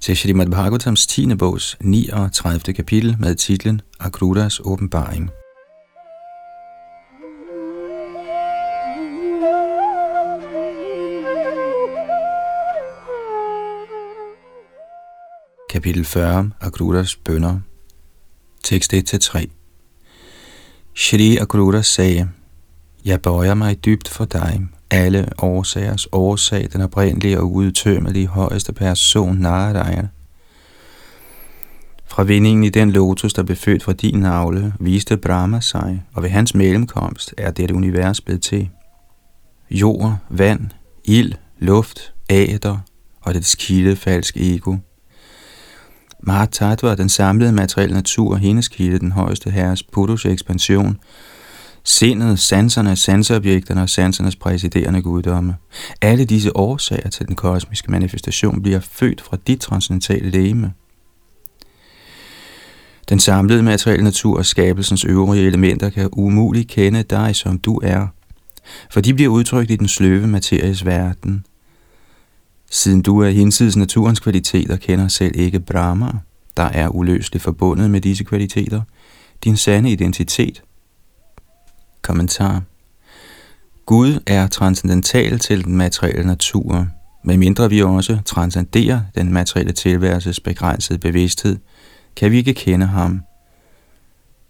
til 0.00 0.16
Srimad 0.16 0.46
Bhagavatams 0.46 1.06
10. 1.06 1.34
bogs 1.34 1.76
39. 1.80 2.74
kapitel 2.74 3.16
med 3.18 3.34
titlen 3.34 3.80
Akrutas 4.00 4.60
åbenbaring. 4.64 5.30
Kapitel 15.72 16.04
40 16.04 16.50
Akrudas 16.60 17.16
bønder 17.16 17.60
Tekst 18.64 18.94
1-3 18.94 19.46
Shri 20.94 21.36
Akrudas 21.36 21.86
sagde, 21.86 22.28
Jeg 23.04 23.22
bøjer 23.22 23.54
mig 23.54 23.84
dybt 23.84 24.08
for 24.08 24.24
dig, 24.24 24.60
alle 24.90 25.28
årsagers 25.38 26.08
årsag, 26.12 26.68
den 26.72 26.80
oprindelige 26.80 27.40
og 27.40 27.52
udtømmelige 27.52 28.26
højeste 28.26 28.72
person, 28.72 29.36
Narayana. 29.36 30.08
Fra 32.06 32.22
vindingen 32.22 32.64
i 32.64 32.68
den 32.68 32.90
lotus, 32.90 33.32
der 33.32 33.42
blev 33.42 33.56
født 33.56 33.82
fra 33.82 33.92
din 33.92 34.18
navle, 34.18 34.74
viste 34.80 35.16
Brahma 35.16 35.60
sig, 35.60 36.04
og 36.14 36.22
ved 36.22 36.30
hans 36.30 36.54
mellemkomst 36.54 37.34
er 37.38 37.50
dette 37.50 37.74
univers 37.74 38.20
blevet 38.20 38.42
til. 38.42 38.68
Jord, 39.70 40.16
vand, 40.28 40.70
ild, 41.04 41.32
luft, 41.58 42.12
æder 42.30 42.78
og 43.20 43.34
dets 43.34 43.54
kildefalsk 43.54 44.36
ego 44.36 44.76
ego– 46.22 46.26
Mahatattva, 46.32 46.94
den 46.94 47.08
samlede 47.08 47.52
materielle 47.52 47.94
natur, 47.94 48.36
hendes 48.36 48.68
kilde, 48.68 48.98
den 48.98 49.12
højeste 49.12 49.50
herres 49.50 49.82
Purus 49.82 50.24
ekspansion, 50.24 50.98
sindet, 51.84 52.38
sanserne, 52.38 52.96
sanseobjekterne 52.96 53.82
og 53.82 53.88
sansernes 53.88 54.36
præsiderende 54.36 55.02
guddomme. 55.02 55.56
Alle 56.00 56.24
disse 56.24 56.56
årsager 56.56 57.08
til 57.08 57.28
den 57.28 57.36
kosmiske 57.36 57.90
manifestation 57.90 58.62
bliver 58.62 58.80
født 58.80 59.20
fra 59.20 59.36
dit 59.46 59.60
transcendentale 59.60 60.30
læme. 60.30 60.72
Den 63.08 63.20
samlede 63.20 63.62
materielle 63.62 64.04
natur 64.04 64.38
og 64.38 64.46
skabelsens 64.46 65.04
øvrige 65.04 65.46
elementer 65.46 65.90
kan 65.90 66.08
umuligt 66.12 66.68
kende 66.68 67.02
dig, 67.02 67.36
som 67.36 67.58
du 67.58 67.80
er, 67.82 68.06
for 68.90 69.00
de 69.00 69.14
bliver 69.14 69.30
udtrykt 69.30 69.70
i 69.70 69.76
den 69.76 69.88
sløve 69.88 70.26
materies 70.26 70.86
verden. 70.86 71.44
Siden 72.74 73.02
du 73.02 73.18
er 73.18 73.30
hinsides 73.30 73.76
naturens 73.76 74.20
kvaliteter, 74.20 74.76
kender 74.76 75.08
selv 75.08 75.36
ikke 75.36 75.60
Brahma, 75.60 76.12
der 76.56 76.62
er 76.62 76.88
uløseligt 76.88 77.44
forbundet 77.44 77.90
med 77.90 78.00
disse 78.00 78.24
kvaliteter, 78.24 78.82
din 79.44 79.56
sande 79.56 79.90
identitet. 79.90 80.62
Kommentar 82.02 82.62
Gud 83.86 84.20
er 84.26 84.46
transcendental 84.46 85.38
til 85.38 85.64
den 85.64 85.76
materielle 85.76 86.26
natur, 86.26 86.86
medmindre 87.24 87.70
vi 87.70 87.82
også 87.82 88.18
transcenderer 88.24 89.00
den 89.14 89.32
materielle 89.32 89.72
tilværelses 89.72 90.40
begrænsede 90.40 90.98
bevidsthed– 90.98 91.58
kan 92.16 92.30
vi 92.30 92.36
ikke 92.36 92.54
kende 92.54 92.86
ham. 92.86 93.22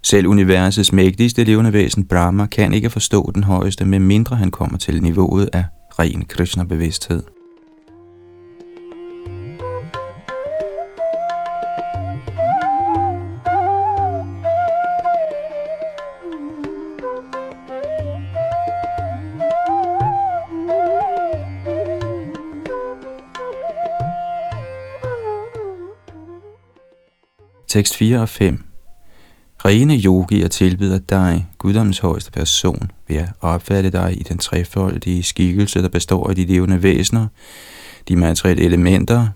Selv 0.02 0.26
universets 0.26 0.92
mægtigste 0.92 1.44
levende 1.44 1.72
væsen 1.72 2.04
Brahma 2.04 2.46
kan 2.46 2.74
ikke 2.74 2.90
forstå 2.90 3.30
den 3.34 3.44
højeste, 3.44 3.84
medmindre 3.84 4.36
han 4.36 4.50
kommer 4.50 4.78
til 4.78 5.02
niveauet 5.02 5.48
af 5.52 5.64
ren 5.98 6.24
Krishna-bevidsthed. 6.24 7.22
Tekst 27.72 27.96
4 27.96 28.20
og 28.20 28.28
5 28.28 28.64
Rene 29.64 29.96
yogier 29.96 30.48
tilbyder 30.48 30.98
dig, 30.98 31.46
guddommens 31.58 31.98
højeste 31.98 32.30
person, 32.30 32.90
ved 33.08 33.16
at 33.16 33.28
opfatte 33.40 33.90
dig 33.90 34.20
i 34.20 34.22
den 34.22 34.38
trefoldige 34.38 35.22
skikkelse, 35.22 35.82
der 35.82 35.88
består 35.88 36.28
af 36.28 36.34
de 36.34 36.44
levende 36.44 36.82
væsener, 36.82 37.26
de 38.08 38.16
materielle 38.16 38.62
elementer, 38.62 39.28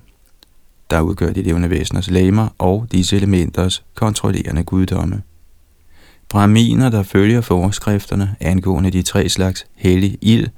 der 0.90 1.00
udgør 1.00 1.32
de 1.32 1.42
levende 1.42 1.70
væseners 1.70 2.10
lemmer 2.10 2.48
og 2.58 2.86
disse 2.92 3.16
elementers 3.16 3.84
kontrollerende 3.94 4.64
guddomme. 4.64 5.22
Brahminer, 6.28 6.88
der 6.88 7.02
følger 7.02 7.40
forskrifterne 7.40 8.36
angående 8.40 8.90
de 8.90 9.02
tre 9.02 9.28
slags 9.28 9.66
hellig 9.74 10.18
ild, 10.20 10.48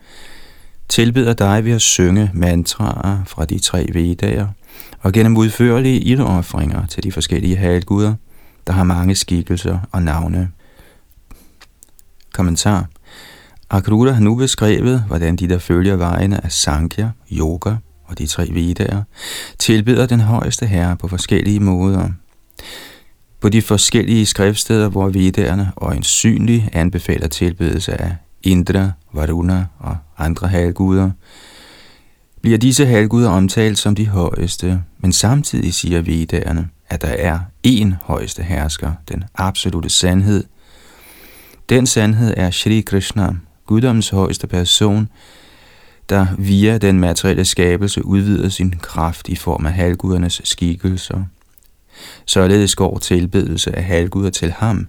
tilbyder 0.89 1.33
dig 1.33 1.65
ved 1.65 1.73
at 1.73 1.83
synge 1.83 2.31
mantraer 2.35 3.25
fra 3.25 3.45
de 3.45 3.59
tre 3.59 3.87
vedager, 3.93 4.49
og 5.01 5.13
gennem 5.13 5.37
udførlige 5.37 6.01
ildoffringer 6.01 6.87
til 6.87 7.03
de 7.03 7.13
forskellige 7.13 7.57
halvguder, 7.57 8.15
der 8.67 8.73
har 8.73 8.85
mange 8.85 9.15
skikkelser 9.15 9.79
og 9.93 10.03
navne. 10.03 10.49
Kommentar 12.35 12.87
Akrura 13.71 14.13
har 14.13 14.21
nu 14.21 14.35
beskrevet, 14.35 15.05
hvordan 15.07 15.37
de, 15.37 15.49
der 15.49 15.59
følger 15.59 15.97
vejene 15.97 16.45
af 16.45 16.53
Sankhya, 16.53 17.11
Yoga 17.33 17.75
og 18.05 18.19
de 18.19 18.27
tre 18.27 18.49
Vedaer, 18.53 19.03
tilbeder 19.59 20.07
den 20.07 20.21
højeste 20.21 20.67
herre 20.67 20.97
på 20.97 21.09
forskellige 21.09 21.61
måder. 21.61 22.09
På 23.41 23.49
de 23.49 23.63
forskellige 23.63 24.27
skriftsteder, 24.27 24.89
hvor 24.89 25.09
Vedaerne 25.09 25.73
øjensynligt 25.77 26.65
anbefaler 26.73 27.29
tilbedelse 27.29 28.01
af 28.01 28.17
Indra, 28.43 28.91
Varuna 29.13 29.67
og 29.79 29.97
andre 30.19 30.49
halvguder, 30.49 31.11
bliver 32.43 32.59
disse 32.59 32.87
halvguder 32.87 33.31
omtalt 33.31 33.79
som 33.79 33.95
de 33.95 34.07
højeste, 34.07 34.83
men 34.99 35.13
samtidig 35.13 35.75
siger 35.75 36.01
vedderne, 36.01 36.69
at 36.91 37.03
der 37.03 37.09
er 37.09 37.39
én 37.67 37.93
højeste 38.03 38.43
hersker, 38.43 38.93
den 39.09 39.25
absolute 39.35 39.89
sandhed. 39.89 40.45
Den 41.69 41.87
sandhed 41.87 42.35
er 42.37 42.51
Shri 42.51 42.81
Krishna, 42.81 43.35
guddommens 43.67 44.09
højeste 44.09 44.47
person, 44.47 45.09
der 46.09 46.27
via 46.39 46.79
den 46.79 47.01
materielle 47.01 47.45
skabelse 47.45 48.05
udvider 48.05 48.49
sin 48.49 48.75
kraft 48.83 49.29
i 49.29 49.37
form 49.37 49.67
af 49.67 49.73
halvgudernes 49.73 50.41
skikkelser. 50.45 51.25
Således 52.27 52.75
går 52.75 52.99
tilbedelse 52.99 53.77
af 53.77 53.85
halvguder 53.85 54.31
til 54.31 54.53
ham 54.53 54.89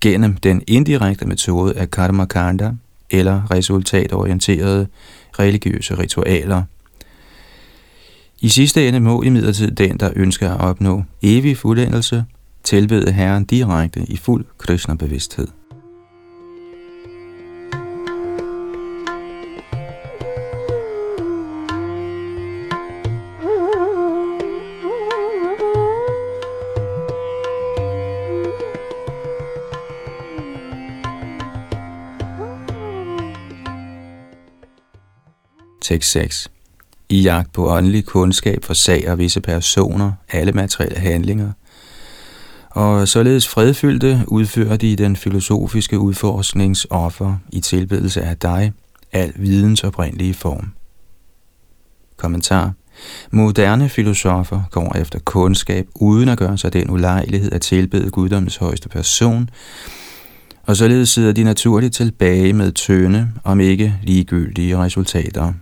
gennem 0.00 0.36
den 0.36 0.62
indirekte 0.66 1.26
metode 1.26 1.74
af 1.76 1.90
karma 1.90 2.24
kanda 2.24 2.72
eller 3.10 3.50
resultatorienterede 3.50 4.86
religiøse 5.38 5.98
ritualer. 5.98 6.62
I 8.40 8.48
sidste 8.48 8.88
ende 8.88 9.00
må 9.00 9.22
imidlertid 9.22 9.70
den, 9.70 10.00
der 10.00 10.10
ønsker 10.16 10.50
at 10.50 10.60
opnå 10.60 11.02
evig 11.22 11.56
fuldendelse, 11.56 12.24
tilbede 12.64 13.12
Herren 13.12 13.44
direkte 13.44 14.00
i 14.08 14.16
fuld 14.16 14.44
Krishna-bevidsthed. 14.58 15.48
Tekst 35.84 36.10
6. 36.10 36.50
I 37.08 37.20
jagt 37.20 37.52
på 37.52 37.70
åndelig 37.70 38.04
kundskab 38.04 38.64
og 39.08 39.18
visse 39.18 39.40
personer 39.40 40.12
alle 40.30 40.52
materielle 40.52 40.98
handlinger, 40.98 41.52
og 42.70 43.08
således 43.08 43.48
fredfyldte 43.48 44.24
udfører 44.26 44.76
de 44.76 44.96
den 44.96 45.16
filosofiske 45.16 45.98
udforskningsoffer 45.98 47.36
i 47.52 47.60
tilbedelse 47.60 48.22
af 48.22 48.36
dig, 48.36 48.72
al 49.12 49.32
videns 49.36 49.84
oprindelige 49.84 50.34
form. 50.34 50.72
Kommentar 52.16 52.72
Moderne 53.30 53.88
filosofer 53.88 54.62
går 54.70 54.96
efter 54.96 55.18
kundskab 55.18 55.86
uden 55.94 56.28
at 56.28 56.38
gøre 56.38 56.58
sig 56.58 56.72
den 56.72 56.90
ulejlighed 56.90 57.52
at 57.52 57.62
tilbede 57.62 58.10
guddommens 58.10 58.56
højeste 58.56 58.88
person, 58.88 59.50
og 60.62 60.76
således 60.76 61.08
sidder 61.08 61.32
de 61.32 61.44
naturligt 61.44 61.94
tilbage 61.94 62.52
med 62.52 62.72
tønde, 62.72 63.32
om 63.44 63.60
ikke 63.60 63.94
ligegyldige 64.02 64.78
resultater. 64.78 65.52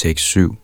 Tekst 0.00 0.24
7. 0.24 0.56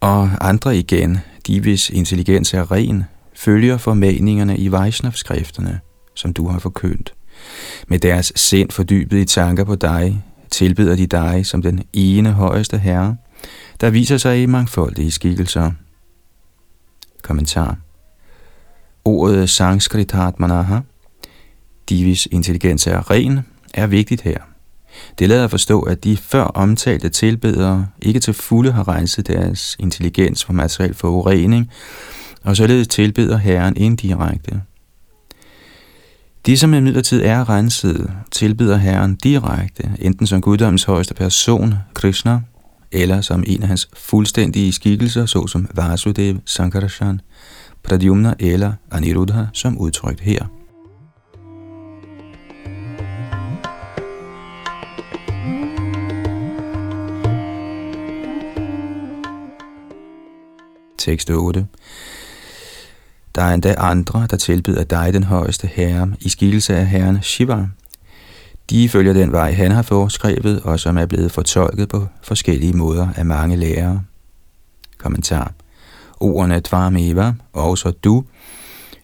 Og 0.00 0.30
andre 0.40 0.76
igen, 0.76 1.18
de 1.46 1.60
hvis 1.60 1.90
intelligens 1.90 2.54
er 2.54 2.72
ren, 2.72 3.04
følger 3.34 3.76
formaningerne 3.76 4.58
i 4.58 4.72
Vaishnav-skrifterne, 4.72 5.80
som 6.14 6.32
du 6.32 6.48
har 6.48 6.58
forkyndt. 6.58 7.14
Med 7.88 7.98
deres 7.98 8.32
sind 8.36 8.70
fordybet 8.70 9.18
i 9.18 9.24
tanker 9.24 9.64
på 9.64 9.74
dig, 9.74 10.24
tilbeder 10.50 10.96
de 10.96 11.06
dig 11.06 11.46
som 11.46 11.62
den 11.62 11.84
ene 11.92 12.32
højeste 12.32 12.78
herre, 12.78 13.16
der 13.80 13.90
viser 13.90 14.16
sig 14.16 14.42
i 14.42 14.46
mangfoldige 14.46 15.10
skikkelser. 15.10 15.72
Kommentar 17.22 17.76
Ordet 19.04 19.50
Sanskrit 19.50 20.14
manaha, 20.38 20.80
divis 21.88 22.26
intelligens 22.26 22.86
er 22.86 23.10
ren, 23.10 23.40
er 23.74 23.86
vigtigt 23.86 24.22
her. 24.22 24.57
Det 25.18 25.28
lader 25.28 25.48
forstå, 25.48 25.80
at 25.80 26.04
de 26.04 26.16
før 26.16 26.44
omtalte 26.44 27.08
tilbedere 27.08 27.86
ikke 28.02 28.20
til 28.20 28.34
fulde 28.34 28.72
har 28.72 28.88
renset 28.88 29.26
deres 29.26 29.76
intelligens 29.78 30.44
for 30.44 30.52
materiel 30.52 30.94
forurening, 30.94 31.70
og 32.44 32.56
således 32.56 32.88
tilbeder 32.88 33.36
Herren 33.36 33.76
indirekte. 33.76 34.60
De, 36.46 36.58
som 36.58 36.74
imidlertid 36.74 37.22
er 37.22 37.48
renset, 37.48 38.10
tilbeder 38.30 38.76
Herren 38.76 39.14
direkte, 39.14 39.90
enten 39.98 40.26
som 40.26 40.40
guddommens 40.40 40.84
højeste 40.84 41.14
person, 41.14 41.74
Krishna, 41.94 42.40
eller 42.92 43.20
som 43.20 43.44
en 43.46 43.62
af 43.62 43.68
hans 43.68 43.88
fuldstændige 43.96 44.72
skikkelser, 44.72 45.26
såsom 45.26 45.68
Vasudev, 45.74 46.36
Sankarashan, 46.44 47.20
Pradyumna 47.82 48.34
eller 48.38 48.72
Aniruddha, 48.90 49.44
som 49.52 49.78
udtrykt 49.78 50.20
her. 50.20 50.57
Tekst 60.98 61.30
8. 61.30 61.66
Der 63.34 63.42
er 63.42 63.54
endda 63.54 63.74
andre, 63.78 64.26
der 64.30 64.36
tilbyder 64.36 64.84
dig 64.84 65.12
den 65.12 65.24
højeste 65.24 65.66
herre 65.66 66.12
i 66.20 66.28
skikkelse 66.28 66.76
af 66.76 66.86
herren 66.86 67.22
Shiva. 67.22 67.66
De 68.70 68.88
følger 68.88 69.12
den 69.12 69.32
vej, 69.32 69.52
han 69.52 69.70
har 69.70 69.82
foreskrevet, 69.82 70.60
og 70.60 70.80
som 70.80 70.98
er 70.98 71.06
blevet 71.06 71.32
fortolket 71.32 71.88
på 71.88 72.06
forskellige 72.22 72.72
måder 72.72 73.08
af 73.16 73.26
mange 73.26 73.56
lærere. 73.56 74.02
Kommentar. 74.98 75.52
Ordene 76.20 76.60
Dvarmeva, 76.60 77.32
og 77.52 77.78
så 77.78 77.90
du, 77.90 78.24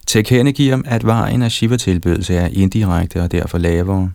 tilkendegiver, 0.07 0.81
at 0.85 1.05
vejen 1.05 1.41
af 1.41 1.51
Shiva-tilbedelse 1.51 2.35
er 2.35 2.47
indirekte 2.47 3.21
og 3.21 3.31
derfor 3.31 3.57
lavere. 3.57 4.11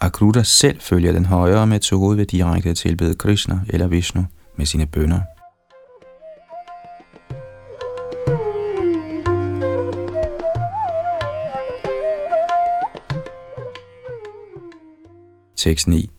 Akruta 0.00 0.42
selv 0.42 0.80
følger 0.80 1.12
den 1.12 1.26
højere 1.26 1.66
metode 1.66 2.16
ved 2.16 2.26
direkte 2.26 2.70
at 2.70 2.76
tilbede 2.76 3.14
Krishna 3.14 3.60
eller 3.68 3.86
Vishnu 3.86 4.26
med 4.56 4.66
sine 4.66 4.86
bønder. 4.86 5.20
Tekst 15.64 15.88
9. 15.88 16.10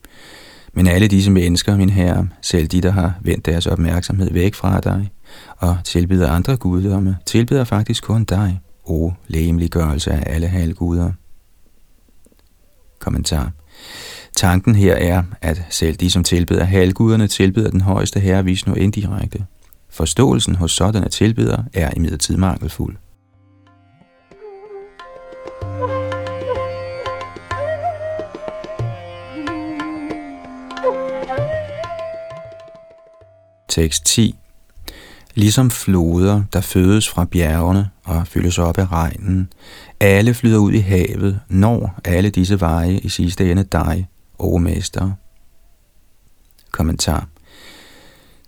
Men 0.72 0.86
alle 0.86 1.08
disse 1.08 1.30
mennesker, 1.30 1.76
min 1.76 1.90
herre, 1.90 2.28
selv 2.42 2.66
de, 2.66 2.80
der 2.80 2.90
har 2.90 3.14
vendt 3.20 3.46
deres 3.46 3.66
opmærksomhed 3.66 4.32
væk 4.32 4.54
fra 4.54 4.80
dig 4.80 5.10
og 5.56 5.78
tilbyder 5.84 6.30
andre 6.30 6.56
guddomme, 6.56 7.16
tilbyder 7.26 7.64
faktisk 7.64 8.02
kun 8.02 8.24
dig, 8.24 8.60
o 8.84 9.12
lægemliggørelse 9.26 10.12
af 10.12 10.34
alle 10.34 10.46
halvguder. 10.46 11.12
Kommentar. 12.98 13.52
Tanken 14.36 14.74
her 14.74 14.94
er, 14.94 15.22
at 15.40 15.62
selv 15.70 15.96
de, 15.96 16.10
som 16.10 16.24
tilbeder 16.24 16.64
halvguderne, 16.64 17.26
tilbeder 17.26 17.70
den 17.70 17.80
højeste 17.80 18.20
herre 18.20 18.44
Vishnu 18.44 18.74
indirekte. 18.74 19.46
Forståelsen 19.90 20.54
hos 20.54 20.72
sådanne 20.72 21.08
tilbedere 21.08 21.64
er 21.72 21.90
imidlertid 21.96 22.36
mangelfuld. 22.36 22.96
Tekst 33.76 34.04
10 34.04 34.34
Ligesom 35.34 35.70
floder, 35.70 36.42
der 36.52 36.60
fødes 36.60 37.08
fra 37.08 37.24
bjergene 37.24 37.90
og 38.04 38.26
fyldes 38.26 38.58
op 38.58 38.78
af 38.78 38.92
regnen, 38.92 39.52
alle 40.00 40.34
flyder 40.34 40.58
ud 40.58 40.72
i 40.72 40.78
havet, 40.78 41.40
når 41.48 42.00
alle 42.04 42.30
disse 42.30 42.60
veje 42.60 42.98
i 42.98 43.08
sidste 43.08 43.50
ende 43.50 43.64
dig, 43.64 44.08
o 44.38 44.58
mester. 44.58 45.10
Kommentar 46.70 47.28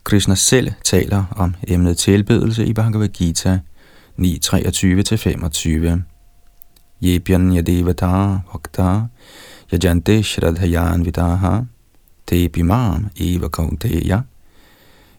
Krishna 0.05 0.35
selv 0.35 0.73
taler 0.85 1.25
om 1.37 1.55
emnet 1.69 1.99
tilbedelse 1.99 2.67
i 2.67 2.73
Bhagavad 2.73 3.09
Gita 3.09 3.59
9.23-25. 4.19 6.01
Yebyan 7.03 7.57
yadevata 7.57 8.39
bhakta 8.53 9.01
yajante 9.73 10.23
shradhayan 10.23 11.05
vidaha 11.05 11.61
te 12.27 12.49
bimam 12.49 13.09
eva 13.17 13.49
kaunteya 13.49 14.21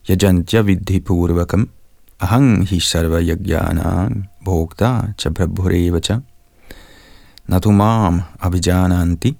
yajantya 0.07 0.61
vidhi 0.67 0.99
purvakam 0.99 1.67
अहं 2.21 2.65
hi 2.69 2.79
sarva 2.89 3.19
yagyanang 3.21 4.27
bhokta 4.45 4.91
cha 5.17 5.29
prabhureva 5.29 5.99
cha 5.99 6.15
natumam 7.49 8.21
abhijananti 8.45 9.31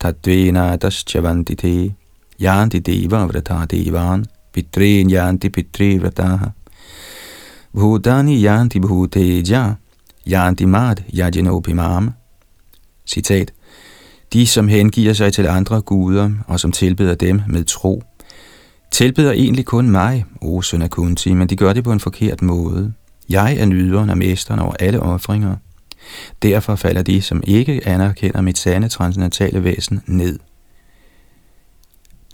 tatvena 0.00 0.64
taschavanti 0.82 1.54
te 1.62 1.74
yanti 2.46 2.78
deva 2.88 3.26
vrata 3.26 3.58
devan 3.66 4.24
pitren 4.52 5.10
yanti 5.16 5.48
pitre 5.50 5.90
vrataha 5.98 6.48
bhutani 7.74 8.34
yanti 8.46 8.78
bhuteja 8.80 9.62
yanti 10.34 10.66
mad 10.66 11.04
yajinopimam 11.20 12.14
Citat. 13.06 13.52
De, 14.32 14.46
som 14.46 14.68
hengiver 14.68 15.12
sig 15.12 15.32
til 15.32 15.46
andre 15.46 15.80
guder 15.80 16.30
og 16.46 16.60
som 16.60 16.72
tilbeder 16.72 17.14
dem 17.14 17.42
med 17.48 17.64
tro, 17.64 18.02
tilbeder 18.92 19.32
egentlig 19.32 19.64
kun 19.64 19.90
mig, 19.90 20.24
o 20.40 20.62
søn 20.62 20.82
af 20.82 20.90
Kunti, 20.90 21.34
men 21.34 21.48
de 21.48 21.56
gør 21.56 21.72
det 21.72 21.84
på 21.84 21.92
en 21.92 22.00
forkert 22.00 22.42
måde. 22.42 22.92
Jeg 23.28 23.56
er 23.56 23.66
nyderen 23.66 24.10
og 24.10 24.18
mesteren 24.18 24.60
over 24.60 24.74
alle 24.80 25.00
offringer. 25.00 25.56
Derfor 26.42 26.76
falder 26.76 27.02
de, 27.02 27.22
som 27.22 27.42
ikke 27.46 27.88
anerkender 27.88 28.40
mit 28.40 28.58
sande 28.58 28.88
transcendentale 28.88 29.64
væsen, 29.64 30.02
ned. 30.06 30.38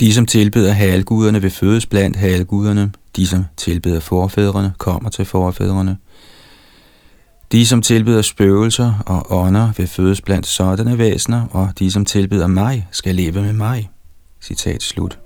De, 0.00 0.14
som 0.14 0.26
tilbeder 0.26 0.72
halguderne, 0.72 1.42
vil 1.42 1.50
fødes 1.50 1.86
blandt 1.86 2.16
halguderne. 2.16 2.92
De, 3.16 3.26
som 3.26 3.44
tilbeder 3.56 4.00
forfædrene, 4.00 4.72
kommer 4.78 5.10
til 5.10 5.24
forfædrene. 5.24 5.96
De, 7.52 7.66
som 7.66 7.82
tilbeder 7.82 8.22
spøgelser 8.22 9.02
og 9.06 9.26
ånder, 9.32 9.72
vil 9.76 9.86
fødes 9.86 10.20
blandt 10.20 10.46
sådanne 10.46 10.98
væsener, 10.98 11.46
og 11.50 11.72
de, 11.78 11.90
som 11.90 12.04
tilbeder 12.04 12.46
mig, 12.46 12.88
skal 12.90 13.14
leve 13.14 13.42
med 13.42 13.52
mig. 13.52 13.90
Citat 14.40 14.82
slut. 14.82 15.18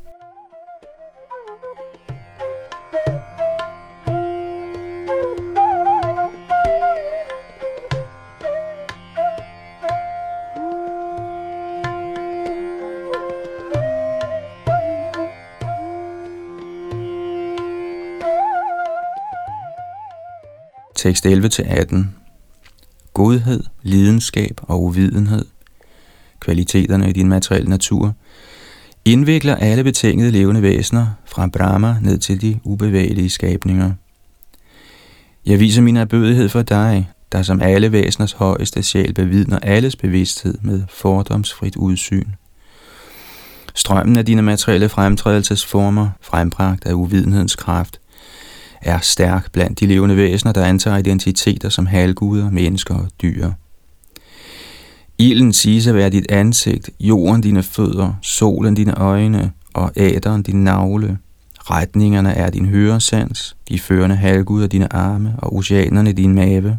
Tekst 21.03 21.27
11-18. 21.27 21.97
Godhed, 23.15 23.63
lidenskab 23.83 24.61
og 24.63 24.83
uvidenhed, 24.83 25.45
kvaliteterne 26.41 27.09
i 27.11 27.13
din 27.13 27.29
materielle 27.29 27.71
natur, 27.71 28.15
indvikler 29.05 29.57
alle 29.57 29.85
betingede 29.85 30.31
levende 30.31 30.63
væsener 30.63 31.07
fra 31.27 31.47
Brahma 31.47 31.97
ned 32.03 32.19
til 32.19 32.41
de 32.41 32.61
ubevægelige 32.65 33.31
skabninger. 33.31 33.93
Jeg 35.47 35.61
viser 35.61 35.83
min 35.83 35.97
erbødighed 35.97 36.49
for 36.49 36.63
dig, 36.63 37.11
der 37.33 37.43
som 37.43 37.63
alle 37.63 37.93
væseners 37.93 38.33
højeste 38.33 38.83
sjæl 38.83 39.15
bevidner 39.15 39.59
alles 39.59 39.97
bevidsthed 39.97 40.59
med 40.61 40.83
fordomsfrit 40.89 41.77
udsyn. 41.77 42.29
Strømmen 43.75 44.17
af 44.17 44.27
dine 44.27 44.43
materielle 44.43 44.89
fremtrædelsesformer, 44.89 46.09
frembragt 46.21 46.87
af 46.87 46.93
uvidenhedens 46.93 47.57
kraft, 47.57 48.01
er 48.83 48.99
stærk 48.99 49.53
blandt 49.53 49.81
de 49.81 49.87
levende 49.87 50.17
væsener, 50.17 50.53
der 50.53 50.65
antager 50.65 50.97
identiteter 50.97 51.69
som 51.69 51.87
halvguder, 51.87 52.51
mennesker 52.51 52.95
og 52.95 53.09
dyr. 53.23 53.51
Ilden 55.19 55.53
siges 55.53 55.87
at 55.87 55.95
være 55.95 56.11
dit 56.11 56.27
ansigt, 56.31 56.91
jorden 57.01 57.41
dine 57.41 57.63
fødder, 57.63 58.15
solen 58.23 58.75
dine 58.75 58.95
øjne 58.95 59.53
og 59.75 59.93
æderen 59.97 60.43
din 60.43 60.65
navle. 60.65 61.19
Retningerne 61.59 62.35
er 62.35 62.51
din 62.51 62.67
høresans, 62.67 63.57
de 63.69 63.79
førende 63.79 64.17
halvguder 64.17 64.67
dine 64.67 64.93
arme 64.93 65.35
og 65.39 65.57
oceanerne 65.57 66.13
din 66.13 66.35
mave. 66.35 66.79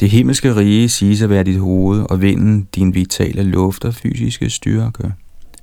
Det 0.00 0.10
himmelske 0.10 0.56
rige 0.56 0.88
siges 0.88 1.22
at 1.22 1.30
være 1.30 1.44
dit 1.44 1.60
hoved, 1.60 2.04
og 2.10 2.22
vinden 2.22 2.68
din 2.74 2.94
vitale 2.94 3.42
luft 3.42 3.84
og 3.84 3.94
fysiske 3.94 4.50
styrke. 4.50 5.12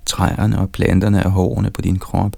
Træerne 0.05 0.59
og 0.59 0.69
planterne 0.69 1.19
er 1.19 1.29
hårene 1.29 1.71
på 1.71 1.81
din 1.81 1.99
krop, 1.99 2.35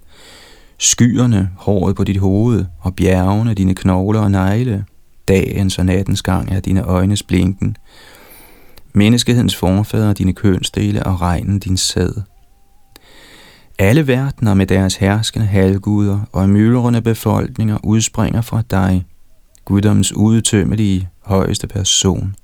Skyerne, 0.79 1.49
håret 1.57 1.95
på 1.95 2.03
dit 2.03 2.19
hoved, 2.19 2.65
og 2.79 2.95
bjergene, 2.95 3.53
dine 3.53 3.75
knogler 3.75 4.19
og 4.19 4.31
negle. 4.31 4.85
Dagens 5.27 5.79
og 5.79 5.85
nattens 5.85 6.21
gang 6.21 6.51
er 6.51 6.59
dine 6.59 6.83
øjnes 6.83 7.23
blinken. 7.23 7.75
Menneskehedens 8.93 9.55
forfædre, 9.55 10.13
dine 10.13 10.33
kønsdele 10.33 11.03
og 11.03 11.21
regnen 11.21 11.59
din 11.59 11.77
sæd. 11.77 12.13
Alle 13.79 14.07
verdener 14.07 14.53
med 14.53 14.65
deres 14.67 14.95
herskende 14.95 15.45
halvguder 15.45 16.19
og 16.31 16.49
myldrende 16.49 17.01
befolkninger 17.01 17.77
udspringer 17.83 18.41
fra 18.41 18.61
dig, 18.71 19.05
guddommens 19.65 20.13
udtømmelige 20.13 21.09
højeste 21.21 21.67
person. 21.67 22.35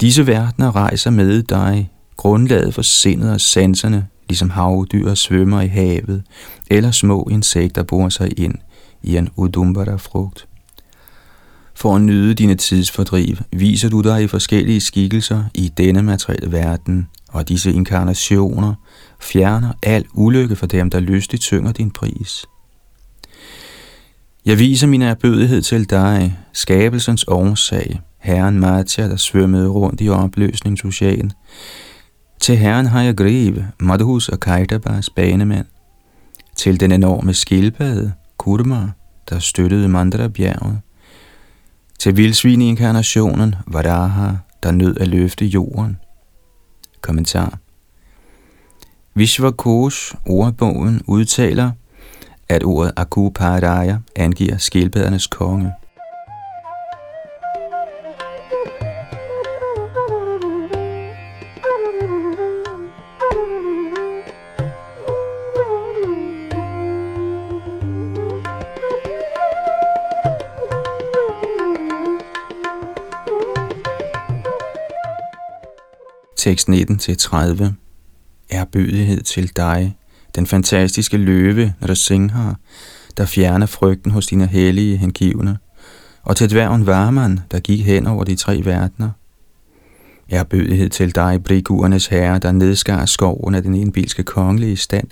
Disse 0.00 0.26
verdener 0.26 0.76
rejser 0.76 1.10
med 1.10 1.42
dig, 1.42 1.90
grundlaget 2.16 2.74
for 2.74 2.82
sindet 2.82 3.32
og 3.32 3.40
sanserne, 3.40 4.06
ligesom 4.28 4.50
havdyr 4.50 5.14
svømmer 5.14 5.60
i 5.60 5.66
havet, 5.66 6.22
eller 6.70 6.90
små 6.90 7.28
insekter 7.30 7.82
borer 7.82 8.08
sig 8.08 8.38
ind 8.38 8.54
i 9.02 9.16
en 9.16 9.28
udumbara-frugt. 9.36 10.48
For 11.74 11.96
at 11.96 12.02
nyde 12.02 12.34
dine 12.34 12.54
tidsfordriv, 12.54 13.36
viser 13.52 13.88
du 13.88 14.00
dig 14.00 14.22
i 14.22 14.26
forskellige 14.26 14.80
skikkelser 14.80 15.44
i 15.54 15.68
denne 15.68 16.02
materielle 16.02 16.52
verden, 16.52 17.08
og 17.28 17.48
disse 17.48 17.72
inkarnationer 17.72 18.74
fjerner 19.20 19.72
al 19.82 20.04
ulykke 20.14 20.56
for 20.56 20.66
dem, 20.66 20.90
der 20.90 21.00
lystigt 21.00 21.42
synger 21.42 21.72
din 21.72 21.90
pris. 21.90 22.44
Jeg 24.44 24.58
viser 24.58 24.86
min 24.86 25.02
erbødighed 25.02 25.62
til 25.62 25.90
dig, 25.90 26.38
skabelsens 26.52 27.24
årsag, 27.28 28.00
Herren 28.18 28.60
Matja, 28.60 29.08
der 29.08 29.16
svømmede 29.16 29.68
rundt 29.68 30.00
i 30.00 30.08
opløsningsocean, 30.08 31.32
til 32.40 32.56
herren 32.56 32.86
har 32.86 33.02
jeg 33.02 33.16
gribe, 33.16 33.66
Madhus 33.80 34.28
og 34.28 34.40
Kaitabas 34.40 35.10
banemænd. 35.10 35.66
Til 36.58 36.80
den 36.80 36.92
enorme 36.92 37.34
skildpadde, 37.34 38.12
Kurma, 38.36 38.90
der 39.30 39.38
støttede 39.38 39.88
Mandra-bjerget. 39.88 40.80
Til 41.98 42.16
vildsvin-inkarnationen, 42.16 43.54
Varaha, 43.66 44.30
der 44.62 44.70
nød 44.70 44.96
at 45.00 45.08
løfte 45.08 45.44
jorden. 45.44 45.96
Kommentar 47.00 47.58
Vishvakosh, 49.14 50.14
ordbogen, 50.26 51.02
udtaler, 51.06 51.70
at 52.48 52.64
ordet 52.64 52.92
Akuparaya 52.96 53.98
angiver 54.16 54.56
skildpaddernes 54.56 55.26
konge. 55.26 55.72
19-30 76.52 77.64
er 78.50 78.64
bødighed 78.64 79.22
til 79.22 79.56
dig, 79.56 79.96
den 80.34 80.46
fantastiske 80.46 81.16
løve, 81.16 81.74
når 81.80 81.86
der 81.86 81.94
Singha, 81.94 82.52
der 83.16 83.26
fjerner 83.26 83.66
frygten 83.66 84.10
hos 84.10 84.26
dine 84.26 84.46
hellige 84.46 84.96
hengivne, 84.96 85.58
og 86.22 86.36
til 86.36 86.50
dværgen 86.50 86.86
Varman, 86.86 87.40
der 87.50 87.60
gik 87.60 87.86
hen 87.86 88.06
over 88.06 88.24
de 88.24 88.36
tre 88.36 88.60
verdener. 88.64 89.10
Er 90.30 90.44
bødighed 90.44 90.88
til 90.88 91.14
dig, 91.14 91.44
brigurernes 91.44 92.06
herre, 92.06 92.38
der 92.38 92.52
nedskar 92.52 93.04
skoven 93.04 93.54
af 93.54 93.62
den 93.62 93.74
indbilske 93.74 94.22
kongelige 94.22 94.76
stand, 94.76 95.08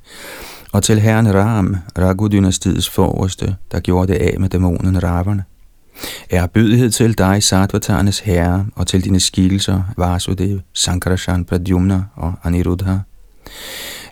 og 0.72 0.82
til 0.82 1.00
herren 1.00 1.34
Ram, 1.34 1.76
Raghu-dynastiets 1.98 2.90
forreste, 2.90 3.56
der 3.72 3.80
gjorde 3.80 4.12
det 4.12 4.18
af 4.18 4.40
med 4.40 4.48
dæmonen 4.48 5.02
Ravana. 5.02 5.42
Er 6.30 6.46
bødighed 6.46 6.90
til 6.90 7.18
dig, 7.18 7.42
Sattvatarnes 7.42 8.18
herre, 8.18 8.66
og 8.74 8.86
til 8.86 9.04
dine 9.04 9.20
skikkelser, 9.20 9.82
Vasudev, 9.96 10.60
Sankarashan, 10.72 11.44
Pradyumna 11.44 12.02
og 12.14 12.34
Aniruddha. 12.44 12.96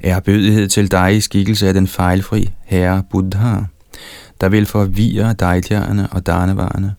Er 0.02 0.20
bødighed 0.20 0.68
til 0.68 0.90
dig 0.90 1.16
i 1.16 1.20
skikkelse 1.20 1.68
af 1.68 1.74
den 1.74 1.86
fejlfri 1.86 2.50
herre 2.64 3.02
Buddha, 3.10 3.56
der 4.40 4.48
vil 4.48 4.66
forvirre 4.66 5.32
dejtjerne 5.32 6.08
og 6.10 6.26
darnevarerne, 6.26 6.94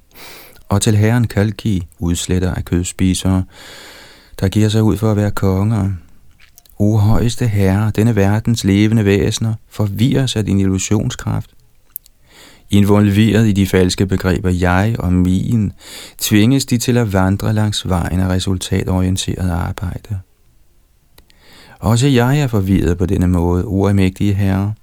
og 0.70 0.82
til 0.82 0.96
herren 0.96 1.28
Kalki, 1.28 1.88
udsletter 2.00 2.54
af 2.54 2.66
kødspisere, 2.66 3.44
der 4.40 4.48
giver 4.48 4.70
sig 4.70 4.84
ud 4.84 4.98
for 4.98 5.12
at 5.12 5.18
være 5.18 5.32
konger. 5.32 5.90
O 6.80 6.98
højeste 6.98 7.48
herre, 7.48 7.92
denne 7.96 8.16
verdens 8.16 8.64
levende 8.64 9.06
væsener, 9.06 9.54
forvirres 9.70 10.36
af 10.36 10.46
din 10.46 10.60
illusionskraft, 10.60 11.50
Involveret 12.70 13.48
i 13.48 13.52
de 13.52 13.68
falske 13.68 14.06
begreber 14.06 14.50
jeg 14.50 14.96
og 15.00 15.14
min, 15.14 15.72
tvinges 16.18 16.66
de 16.66 16.78
til 16.78 16.98
at 16.98 17.14
vandre 17.14 17.54
langs 17.54 17.90
vejen 17.90 18.20
af 18.20 18.28
resultatorienteret 18.28 19.52
arbejde. 19.52 20.20
Også 21.80 22.08
jeg 22.08 22.40
er 22.40 22.48
forvirret 22.48 22.98
på 22.98 23.06
denne 23.06 23.28
måde, 23.28 23.68
ualmægtige 23.68 24.34
herre, 24.34 24.74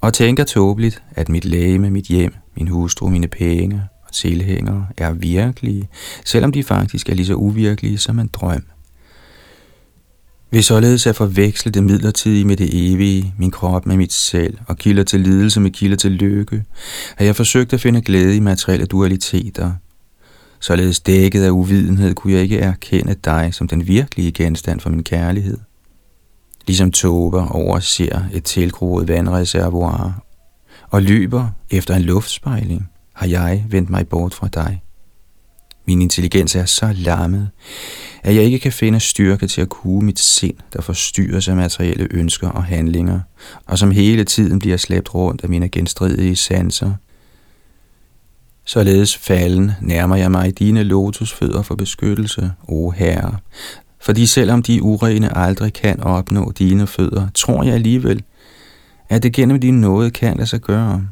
og 0.00 0.14
tænker 0.14 0.44
tåbeligt, 0.44 1.02
at 1.10 1.28
mit 1.28 1.44
læge, 1.44 1.78
mit 1.78 2.04
hjem, 2.04 2.34
min 2.56 2.68
hustru, 2.68 3.08
mine 3.08 3.28
penge 3.28 3.82
og 4.06 4.12
tilhængere 4.12 4.86
er 4.96 5.12
virkelige, 5.12 5.88
selvom 6.24 6.52
de 6.52 6.64
faktisk 6.64 7.08
er 7.08 7.14
lige 7.14 7.26
så 7.26 7.34
uvirkelige 7.34 7.98
som 7.98 8.18
en 8.18 8.30
drøm. 8.32 8.62
Ved 10.50 10.62
således 10.62 11.06
at 11.06 11.16
forveksle 11.16 11.72
det 11.72 11.84
midlertidige 11.84 12.44
med 12.44 12.56
det 12.56 12.92
evige, 12.92 13.34
min 13.38 13.50
krop 13.50 13.86
med 13.86 13.96
mit 13.96 14.12
selv, 14.12 14.58
og 14.66 14.76
kilder 14.76 15.02
til 15.02 15.20
lidelse 15.20 15.60
med 15.60 15.70
kilder 15.70 15.96
til 15.96 16.12
lykke, 16.12 16.64
har 17.16 17.24
jeg 17.24 17.36
forsøgt 17.36 17.72
at 17.72 17.80
finde 17.80 18.00
glæde 18.00 18.36
i 18.36 18.40
materielle 18.40 18.86
dualiteter. 18.86 19.72
Således 20.60 21.00
dækket 21.00 21.42
af 21.42 21.50
uvidenhed 21.50 22.14
kunne 22.14 22.32
jeg 22.32 22.42
ikke 22.42 22.58
erkende 22.58 23.14
dig 23.24 23.54
som 23.54 23.68
den 23.68 23.86
virkelige 23.86 24.32
genstand 24.32 24.80
for 24.80 24.90
min 24.90 25.04
kærlighed. 25.04 25.58
Ligesom 26.66 26.90
tober 26.90 27.46
overser 27.46 28.22
et 28.32 28.44
tilgroet 28.44 29.08
vandreservoir 29.08 30.22
og 30.90 31.02
løber 31.02 31.48
efter 31.70 31.94
en 31.94 32.02
luftspejling, 32.02 32.90
har 33.12 33.26
jeg 33.26 33.64
vendt 33.68 33.90
mig 33.90 34.08
bort 34.08 34.34
fra 34.34 34.48
dig. 34.54 34.82
Min 35.86 36.02
intelligens 36.02 36.56
er 36.56 36.64
så 36.64 36.92
lammet, 36.94 37.50
at 38.22 38.34
jeg 38.34 38.44
ikke 38.44 38.58
kan 38.58 38.72
finde 38.72 39.00
styrke 39.00 39.46
til 39.46 39.60
at 39.60 39.68
kue 39.68 40.02
mit 40.04 40.18
sind, 40.18 40.54
der 40.72 40.82
forstyrres 40.82 41.48
af 41.48 41.56
materielle 41.56 42.08
ønsker 42.10 42.48
og 42.48 42.64
handlinger, 42.64 43.20
og 43.66 43.78
som 43.78 43.90
hele 43.90 44.24
tiden 44.24 44.58
bliver 44.58 44.76
slæbt 44.76 45.14
rundt 45.14 45.44
af 45.44 45.48
mine 45.48 45.68
genstridige 45.68 46.36
sanser. 46.36 46.92
Således 48.64 49.16
falden 49.16 49.70
nærmer 49.80 50.16
jeg 50.16 50.30
mig 50.30 50.58
dine 50.58 50.82
lotusfødder 50.82 51.62
for 51.62 51.74
beskyttelse, 51.74 52.52
o 52.68 52.90
Herre, 52.90 53.36
fordi 54.00 54.26
selvom 54.26 54.62
de 54.62 54.82
urene 54.82 55.38
aldrig 55.38 55.72
kan 55.72 56.00
opnå 56.00 56.52
dine 56.58 56.86
fødder, 56.86 57.28
tror 57.34 57.62
jeg 57.62 57.74
alligevel, 57.74 58.22
at 59.08 59.22
det 59.22 59.32
gennem 59.32 59.60
din 59.60 59.80
nåde 59.80 60.10
kan 60.10 60.36
lade 60.36 60.46
sig 60.46 60.60
gøre. 60.60 61.06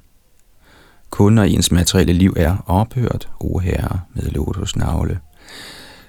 Kun 1.14 1.32
når 1.32 1.42
ens 1.42 1.72
materielle 1.72 2.12
liv 2.12 2.34
er 2.36 2.56
ophørt, 2.66 3.28
o 3.40 3.58
Herre, 3.58 4.00
med 4.14 4.22
lotusnavle, 4.22 5.18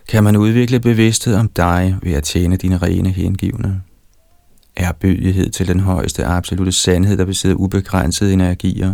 kan 0.09 0.23
man 0.23 0.37
udvikle 0.37 0.79
bevidsthed 0.79 1.35
om 1.35 1.47
dig 1.47 1.95
ved 2.01 2.13
at 2.13 2.23
tjene 2.23 2.57
dine 2.57 2.77
rene 2.77 3.09
hengivne. 3.09 3.81
Er 4.75 4.91
bødighed 4.91 5.49
til 5.49 5.67
den 5.67 5.79
højeste 5.79 6.25
absolute 6.25 6.71
sandhed, 6.71 7.17
der 7.17 7.25
besidder 7.25 7.55
ubegrænsede 7.55 8.33
energier. 8.33 8.93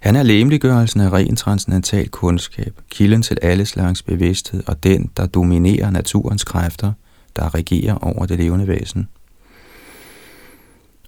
Han 0.00 0.16
er 0.16 0.22
lemliggørelsen 0.22 1.00
af 1.00 1.12
ren 1.12 1.36
transcendental 1.36 2.08
kundskab, 2.08 2.80
kilden 2.90 3.22
til 3.22 3.38
alle 3.42 3.66
slags 3.66 4.02
bevidsthed 4.02 4.62
og 4.66 4.82
den, 4.82 5.10
der 5.16 5.26
dominerer 5.26 5.90
naturens 5.90 6.44
kræfter, 6.44 6.92
der 7.36 7.54
regerer 7.54 7.94
over 7.94 8.26
det 8.26 8.38
levende 8.38 8.68
væsen. 8.68 9.08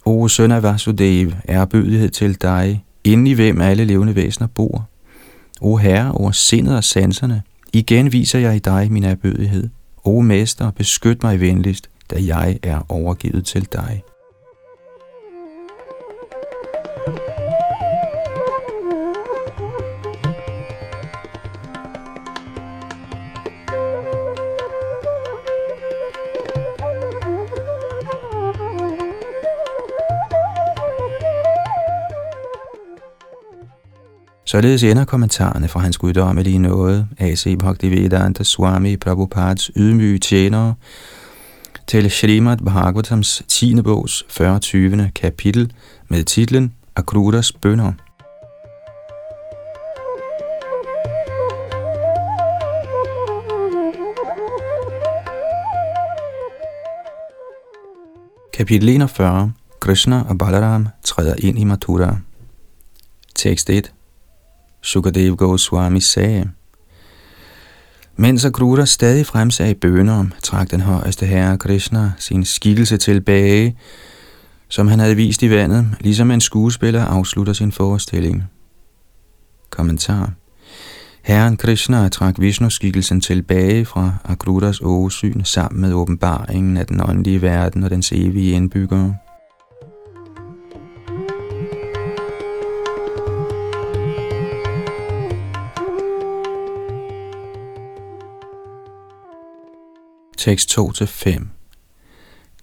O 0.05 0.27
søn 0.27 0.51
af 0.51 0.63
Vasudev, 0.63 1.31
er 1.43 1.65
bødighed 1.65 2.09
til 2.09 2.41
dig, 2.41 2.83
inden 3.03 3.27
i 3.27 3.33
hvem 3.33 3.61
alle 3.61 3.85
levende 3.85 4.15
væsener 4.15 4.47
bor. 4.47 4.89
O 5.61 5.77
Herre 5.77 6.11
over 6.11 6.31
sindet 6.31 6.75
og 6.75 6.83
sanserne, 6.83 7.41
igen 7.73 8.11
viser 8.11 8.39
jeg 8.39 8.55
i 8.55 8.59
dig 8.59 8.91
min 8.91 9.03
erbødighed. 9.03 9.69
O 10.03 10.21
Mester, 10.21 10.71
beskyt 10.71 11.23
mig 11.23 11.39
venligst, 11.39 11.89
da 12.11 12.15
jeg 12.19 12.59
er 12.63 12.91
overgivet 12.91 13.45
til 13.45 13.67
dig. 13.73 14.03
Således 34.53 34.83
ender 34.83 35.05
kommentarerne 35.05 35.67
fra 35.67 35.79
hans 35.79 35.97
guddommelige 35.97 36.59
nåde, 36.59 37.07
A.C. 37.19 37.57
Bhaktivedanta 37.59 38.43
Swami 38.43 38.97
Prabhupads 38.97 39.71
ydmyge 39.75 40.19
tjenere, 40.19 40.75
til 41.87 42.11
Srimad 42.11 42.57
Bhagavatams 42.57 43.43
10. 43.47 43.81
bogs 43.81 44.25
40. 44.29 45.11
kapitel 45.15 45.73
med 46.07 46.23
titlen 46.23 46.73
Akrutas 46.95 47.51
bønder. 47.51 47.91
Kapitel 58.53 58.89
41 58.89 59.53
Krishna 59.79 60.23
og 60.29 60.37
Balaram 60.37 60.87
træder 61.03 61.35
ind 61.37 61.59
i 61.59 61.63
Mathura. 61.63 62.17
Tekst 63.35 63.69
1 63.69 63.91
Sukadev 64.83 65.35
Goswami 65.35 65.99
sagde. 65.99 66.49
Mens 68.15 68.45
Akrura 68.45 68.85
stadig 68.85 69.25
fremsag 69.25 69.77
bønder 69.77 70.13
om, 70.13 70.31
trak 70.43 70.71
den 70.71 70.81
højeste 70.81 71.25
herre 71.25 71.57
Krishna 71.57 72.11
sin 72.17 72.45
skikkelse 72.45 72.97
tilbage, 72.97 73.77
som 74.67 74.87
han 74.87 74.99
havde 74.99 75.15
vist 75.15 75.43
i 75.43 75.49
vandet, 75.49 75.87
ligesom 75.99 76.31
en 76.31 76.41
skuespiller 76.41 77.05
afslutter 77.05 77.53
sin 77.53 77.71
forestilling. 77.71 78.43
Kommentar 79.69 80.31
Herren 81.21 81.57
Krishna 81.57 82.09
trak 82.09 82.39
Vishnu-skikkelsen 82.39 83.21
tilbage 83.21 83.85
fra 83.85 84.13
Agrudas 84.23 84.79
åsyn 84.81 85.43
sammen 85.43 85.81
med 85.81 85.93
åbenbaringen 85.93 86.77
af 86.77 86.85
den 86.85 87.01
åndelige 87.09 87.41
verden 87.41 87.83
og 87.83 87.89
dens 87.89 88.11
evige 88.11 88.51
indbyggere. 88.51 89.15
Tekst 100.43 100.79
2-5 100.79 101.45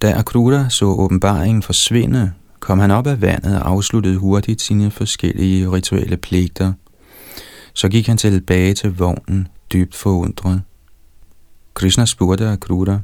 Da 0.02 0.18
Akrura 0.18 0.68
så 0.68 0.84
åbenbaringen 0.86 1.62
forsvinde, 1.62 2.32
kom 2.58 2.78
han 2.78 2.90
op 2.90 3.06
af 3.06 3.20
vandet 3.20 3.62
og 3.62 3.68
afsluttede 3.68 4.16
hurtigt 4.16 4.60
sine 4.60 4.90
forskellige 4.90 5.70
rituelle 5.70 6.16
pligter. 6.16 6.72
Så 7.74 7.88
gik 7.88 8.06
han 8.06 8.16
tilbage 8.16 8.74
til 8.74 8.96
vognen, 8.96 9.48
dybt 9.72 9.94
forundret. 9.94 10.62
Krishna 11.74 12.04
spurgte 12.04 12.48
Akrura, 12.48 13.00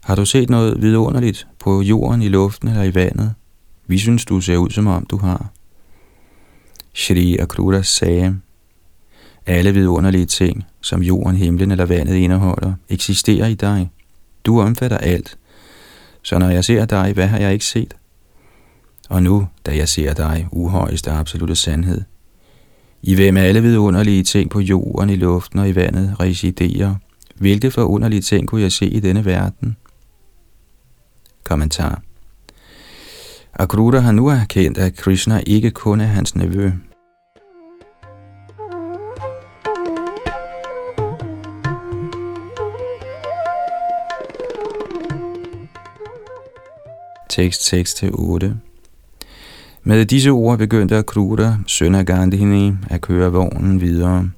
Har 0.00 0.14
du 0.14 0.24
set 0.24 0.50
noget 0.50 0.82
vidunderligt 0.82 1.46
på 1.58 1.82
jorden, 1.82 2.22
i 2.22 2.28
luften 2.28 2.68
eller 2.68 2.82
i 2.82 2.94
vandet? 2.94 3.34
Vi 3.86 3.98
synes, 3.98 4.24
du 4.24 4.40
ser 4.40 4.56
ud 4.56 4.70
som 4.70 4.86
om 4.86 5.06
du 5.06 5.16
har. 5.16 5.50
Shri 6.94 7.36
Akruta 7.36 7.82
sagde, 7.82 8.36
alle 9.46 9.72
vidunderlige 9.72 10.26
ting, 10.26 10.64
som 10.86 11.02
jorden, 11.02 11.36
himlen 11.36 11.70
eller 11.70 11.86
vandet 11.86 12.14
indeholder, 12.14 12.72
eksisterer 12.88 13.46
i 13.46 13.54
dig. 13.54 13.90
Du 14.44 14.60
omfatter 14.60 14.98
alt. 14.98 15.38
Så 16.22 16.38
når 16.38 16.50
jeg 16.50 16.64
ser 16.64 16.84
dig, 16.84 17.12
hvad 17.12 17.26
har 17.26 17.38
jeg 17.38 17.52
ikke 17.52 17.64
set? 17.64 17.96
Og 19.08 19.22
nu, 19.22 19.48
da 19.66 19.76
jeg 19.76 19.88
ser 19.88 20.14
dig, 20.14 20.48
uhøjeste 20.52 21.10
absolute 21.10 21.56
sandhed, 21.56 22.02
i 23.02 23.14
hvem 23.14 23.36
alle 23.36 23.62
vidunderlige 23.62 24.22
ting 24.22 24.50
på 24.50 24.60
jorden, 24.60 25.10
i 25.10 25.16
luften 25.16 25.58
og 25.58 25.68
i 25.68 25.74
vandet 25.74 26.20
residerer, 26.20 26.94
hvilke 27.34 27.70
forunderlige 27.70 28.22
ting 28.22 28.48
kunne 28.48 28.62
jeg 28.62 28.72
se 28.72 28.86
i 28.86 29.00
denne 29.00 29.24
verden? 29.24 29.76
Kommentar 31.44 32.02
Akruta 33.54 33.98
har 33.98 34.12
nu 34.12 34.28
erkendt, 34.28 34.78
at 34.78 34.96
Krishna 34.96 35.40
ikke 35.46 35.70
kun 35.70 36.00
er 36.00 36.06
hans 36.06 36.36
nevø. 36.36 36.70
Tekst 47.36 47.74
6-8 47.74 48.46
Med 49.82 50.06
disse 50.06 50.30
ord 50.30 50.58
begyndte 50.58 50.96
Akruta, 50.96 51.56
søn 51.66 51.94
af 51.94 52.06
Gandhini, 52.06 52.72
at 52.90 53.00
køre 53.00 53.32
vognen 53.32 53.80
videre. 53.80 54.30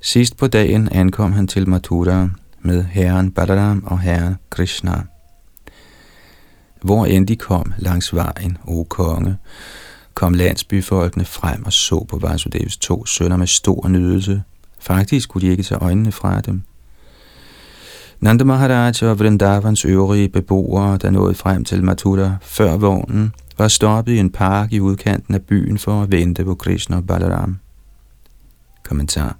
Sidst 0.00 0.36
på 0.36 0.46
dagen 0.46 0.88
ankom 0.88 1.32
han 1.32 1.46
til 1.46 1.68
Mathura 1.68 2.28
med 2.60 2.84
herren 2.84 3.30
Balaram 3.32 3.84
og 3.86 4.00
herren 4.00 4.36
Krishna. 4.50 5.02
Hvor 6.82 7.06
end 7.06 7.26
de 7.26 7.36
kom 7.36 7.72
langs 7.78 8.14
vejen, 8.14 8.58
o 8.64 8.84
konge, 8.84 9.36
kom 10.14 10.34
landsbyfolkene 10.34 11.24
frem 11.24 11.64
og 11.66 11.72
så 11.72 12.04
på 12.04 12.18
Vasudevs 12.18 12.76
to 12.76 13.06
sønner 13.06 13.36
med 13.36 13.46
stor 13.46 13.88
nydelse. 13.88 14.42
Faktisk 14.78 15.28
kunne 15.28 15.42
de 15.42 15.50
ikke 15.50 15.62
tage 15.62 15.82
øjnene 15.82 16.12
fra 16.12 16.40
dem. 16.40 16.62
Nanda 18.22 18.44
Maharaj 18.44 19.02
og 19.02 19.18
Vrindavans 19.18 19.84
øvrige 19.84 20.28
beboere, 20.28 20.98
der 20.98 21.10
nåede 21.10 21.34
frem 21.34 21.64
til 21.64 21.84
Mathura 21.84 22.36
før 22.42 22.76
vognen, 22.76 23.32
var 23.58 23.68
stoppet 23.68 24.12
i 24.12 24.18
en 24.18 24.30
park 24.30 24.72
i 24.72 24.80
udkanten 24.80 25.34
af 25.34 25.42
byen 25.42 25.78
for 25.78 26.02
at 26.02 26.10
vente 26.10 26.44
på 26.44 26.54
Krishna 26.54 26.96
og 26.96 27.06
Balaram. 27.06 27.58
Kommentar 28.84 29.36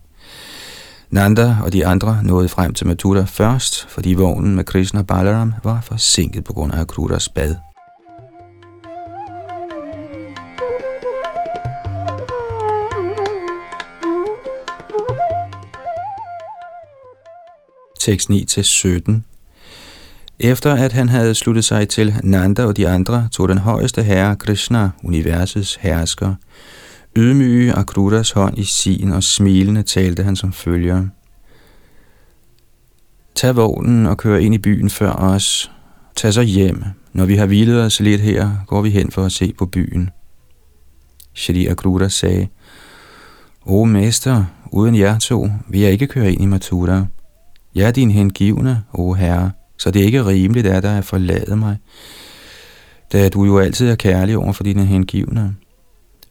Nanda 1.10 1.56
og 1.64 1.72
de 1.72 1.86
andre 1.86 2.24
nåede 2.24 2.48
frem 2.48 2.74
til 2.74 2.86
Mathura 2.86 3.24
først, 3.24 3.88
fordi 3.88 4.14
vognen 4.14 4.56
med 4.56 4.64
Krishna 4.64 5.00
og 5.00 5.06
Balaram 5.06 5.52
var 5.64 5.80
forsinket 5.80 6.44
på 6.44 6.52
grund 6.52 6.72
af 6.72 6.80
Akrutas 6.80 7.28
bad. 7.28 7.71
Tekst 18.02 18.30
9-17 18.30 19.12
Efter 20.38 20.74
at 20.74 20.92
han 20.92 21.08
havde 21.08 21.34
sluttet 21.34 21.64
sig 21.64 21.88
til 21.88 22.14
Nanda 22.22 22.64
og 22.64 22.76
de 22.76 22.88
andre, 22.88 23.28
tog 23.32 23.48
den 23.48 23.58
højeste 23.58 24.02
herre 24.02 24.36
Krishna, 24.36 24.90
universets 25.02 25.74
hersker, 25.74 26.34
ydmyge 27.16 27.72
Akrutas 27.72 28.30
hånd 28.30 28.58
i 28.58 28.64
sin, 28.64 29.12
og 29.12 29.22
smilende 29.22 29.82
talte 29.82 30.22
han 30.22 30.36
som 30.36 30.52
følger. 30.52 31.06
Tag 33.34 33.56
vognen 33.56 34.06
og 34.06 34.18
kør 34.18 34.36
ind 34.36 34.54
i 34.54 34.58
byen 34.58 34.90
før 34.90 35.12
os. 35.12 35.70
Tag 36.16 36.32
så 36.32 36.42
hjem. 36.42 36.84
Når 37.12 37.24
vi 37.24 37.36
har 37.36 37.46
hvilet 37.46 37.82
os 37.82 38.00
lidt 38.00 38.20
her, 38.20 38.50
går 38.66 38.82
vi 38.82 38.90
hen 38.90 39.10
for 39.10 39.24
at 39.24 39.32
se 39.32 39.52
på 39.58 39.66
byen. 39.66 40.10
Shri 41.34 41.66
Akruta 41.66 42.08
sagde, 42.08 42.48
O 43.66 43.84
mester, 43.84 44.44
uden 44.72 44.94
jer 44.94 45.18
to 45.18 45.48
vil 45.68 45.80
jeg 45.80 45.92
ikke 45.92 46.06
køre 46.06 46.32
ind 46.32 46.42
i 46.42 46.46
Mathura. 46.46 47.06
Jeg 47.74 47.86
er 47.86 47.90
din 47.90 48.10
hengivne, 48.10 48.82
o 48.92 49.12
herre, 49.12 49.50
så 49.78 49.90
det 49.90 50.02
er 50.02 50.06
ikke 50.06 50.26
rimeligt 50.26 50.66
at 50.66 50.82
dig 50.82 50.98
at 50.98 51.04
forlade 51.04 51.56
mig, 51.56 51.76
da 53.12 53.28
du 53.28 53.44
jo 53.44 53.58
altid 53.58 53.88
er 53.88 53.94
kærlig 53.94 54.36
over 54.36 54.52
for 54.52 54.64
dine 54.64 54.84
hengivne. 54.84 55.54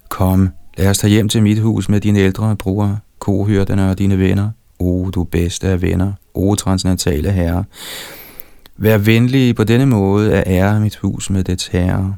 Kom, 0.09 0.49
Lad 0.77 0.89
os 0.89 0.97
tage 0.97 1.11
hjem 1.11 1.29
til 1.29 1.43
mit 1.43 1.59
hus 1.59 1.89
med 1.89 2.01
dine 2.01 2.19
ældre 2.19 2.55
bror, 2.55 2.99
kohyrderne 3.19 3.89
og 3.89 3.99
dine 3.99 4.17
venner. 4.19 4.49
O, 4.79 5.09
du 5.09 5.23
bedste 5.23 5.67
af 5.67 5.81
venner. 5.81 6.13
O, 6.33 6.55
transcendentale 6.55 7.31
herre. 7.31 7.63
Vær 8.77 8.97
venlig 8.97 9.55
på 9.55 9.63
denne 9.63 9.85
måde 9.85 10.33
at 10.33 10.43
ære 10.47 10.79
mit 10.79 10.95
hus 10.95 11.29
med 11.29 11.43
dets 11.43 11.67
herre. 11.67 12.15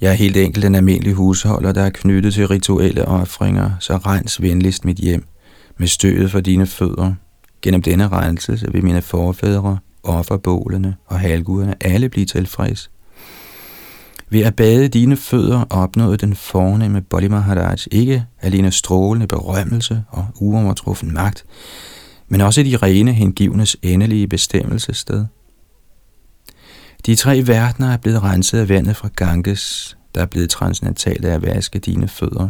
Jeg 0.00 0.10
er 0.10 0.14
helt 0.14 0.36
enkelt 0.36 0.64
en 0.64 0.74
almindelig 0.74 1.14
husholder, 1.14 1.72
der 1.72 1.82
er 1.82 1.90
knyttet 1.90 2.34
til 2.34 2.48
rituelle 2.48 3.04
offringer, 3.08 3.70
så 3.80 3.96
rens 3.96 4.42
venligst 4.42 4.84
mit 4.84 4.96
hjem 4.96 5.24
med 5.78 5.88
stødet 5.88 6.30
for 6.30 6.40
dine 6.40 6.66
fødder. 6.66 7.14
Gennem 7.62 7.82
denne 7.82 8.08
renselse 8.08 8.72
vil 8.72 8.84
mine 8.84 9.02
forfædre, 9.02 9.78
offerbålene 10.02 10.96
og 11.06 11.20
halvguderne 11.20 11.74
alle 11.80 12.08
blive 12.08 12.26
tilfreds. 12.26 12.90
Ved 14.30 14.40
at 14.40 14.56
bade 14.56 14.88
dine 14.88 15.16
fødder 15.16 15.64
opnåede 15.70 16.16
den 16.16 16.34
fornemme 16.34 17.00
Bali 17.00 17.28
Maharaj 17.28 17.76
ikke 17.90 18.24
alene 18.40 18.70
strålende 18.70 19.26
berømmelse 19.26 20.04
og 20.08 20.26
uovertruffen 20.40 21.14
magt, 21.14 21.44
men 22.28 22.40
også 22.40 22.62
de 22.62 22.76
rene 22.76 23.12
hengivnes 23.12 23.76
endelige 23.82 24.28
bestemmelsessted. 24.28 25.26
De 27.06 27.14
tre 27.14 27.42
verdener 27.46 27.92
er 27.92 27.96
blevet 27.96 28.22
renset 28.22 28.58
af 28.58 28.68
vandet 28.68 28.96
fra 28.96 29.08
Ganges, 29.16 29.96
der 30.14 30.20
er 30.20 30.26
blevet 30.26 30.50
transcendentalt 30.50 31.24
af 31.24 31.34
at 31.34 31.42
vaske 31.42 31.78
dine 31.78 32.08
fødder. 32.08 32.48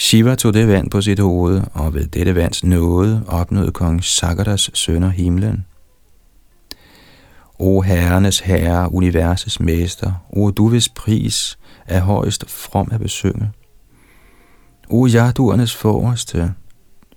Shiva 0.00 0.34
tog 0.34 0.54
det 0.54 0.68
vand 0.68 0.90
på 0.90 1.00
sit 1.00 1.18
hoved, 1.18 1.62
og 1.72 1.94
ved 1.94 2.06
dette 2.06 2.34
vands 2.34 2.64
nåde 2.64 3.24
opnåede 3.26 3.72
kong 3.72 4.04
Sagaras 4.04 4.70
sønner 4.74 5.08
himlen. 5.08 5.66
O 7.58 7.80
herrenes 7.80 8.40
herre, 8.40 8.92
universets 8.92 9.60
mester, 9.60 10.12
o 10.30 10.50
du 10.50 10.68
hvis 10.68 10.88
pris 10.88 11.58
er 11.86 12.00
højst 12.00 12.50
from 12.50 12.88
at 12.92 13.00
besynge. 13.00 13.50
O 14.88 15.06
jaduernes 15.06 15.76
forreste, 15.76 16.54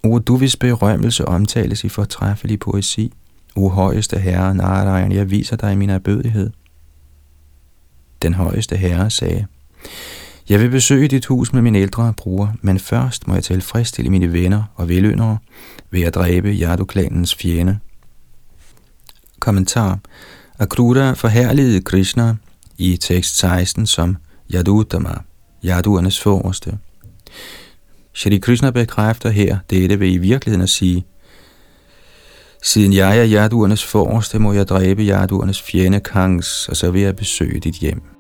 o 0.04 0.20
du 0.20 0.38
hvis 0.38 0.56
berømmelse 0.56 1.26
omtales 1.26 1.84
i 1.84 1.90
fortræffelig 1.90 2.60
poesi. 2.60 3.14
O 3.56 3.70
højeste 3.70 4.20
herre, 4.20 4.56
Narayan, 4.56 5.12
jeg 5.12 5.32
viser 5.32 5.56
dig 5.56 5.78
min 5.78 5.90
erbødighed. 5.90 6.50
Den 8.22 8.34
højeste 8.34 8.78
herre 8.78 9.10
sagde, 9.10 9.46
jeg 10.50 10.60
vil 10.60 10.70
besøge 10.70 11.08
dit 11.08 11.26
hus 11.26 11.54
med 11.54 11.62
min 11.62 11.76
ældre 11.76 12.14
bror, 12.18 12.56
men 12.62 12.80
først 12.80 13.28
må 13.28 13.34
jeg 13.34 13.44
tilfredsstille 13.44 14.10
mine 14.10 14.34
venner 14.34 14.64
og 14.76 14.90
veløndere 14.90 15.38
ved 15.92 16.02
at 16.02 16.16
dræbe 16.16 16.48
Yadu-klanens 16.48 17.36
fjende. 17.36 17.80
Kommentar 19.40 20.00
Akrura 20.60 21.14
forherligede 21.14 21.82
Krishna 21.82 22.36
i 22.78 22.98
tekst 22.98 23.38
16 23.38 23.88
som 23.88 24.18
Yadutama, 24.54 25.14
Yaduernes 25.66 26.22
forreste. 26.22 26.78
Shri 28.14 28.38
Krishna 28.38 28.72
bekræfter 28.72 29.30
her 29.30 29.58
dette 29.70 30.00
ved 30.00 30.08
i 30.08 30.18
virkeligheden 30.18 30.64
at 30.64 30.70
sige, 30.70 31.06
Siden 32.64 32.94
jeg 32.94 33.20
er 33.20 33.28
Yaduernes 33.30 33.86
forreste, 33.86 34.40
må 34.40 34.54
jeg 34.54 34.68
dræbe 34.68 35.02
Yaduernes 35.02 35.62
fjende 35.62 36.00
Kangs, 36.00 36.70
og 36.70 36.78
så 36.78 36.92
vil 36.92 37.02
jeg 37.02 37.16
besøge 37.16 37.60
dit 37.60 37.76
hjem. 37.76 38.13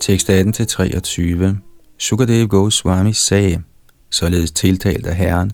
Tekst 0.00 0.30
18-23. 0.30 1.56
Sukadev 1.98 2.48
Goswami 2.48 3.12
sagde, 3.12 3.62
således 4.10 4.50
tiltalt 4.50 5.06
af 5.06 5.16
Herren, 5.16 5.52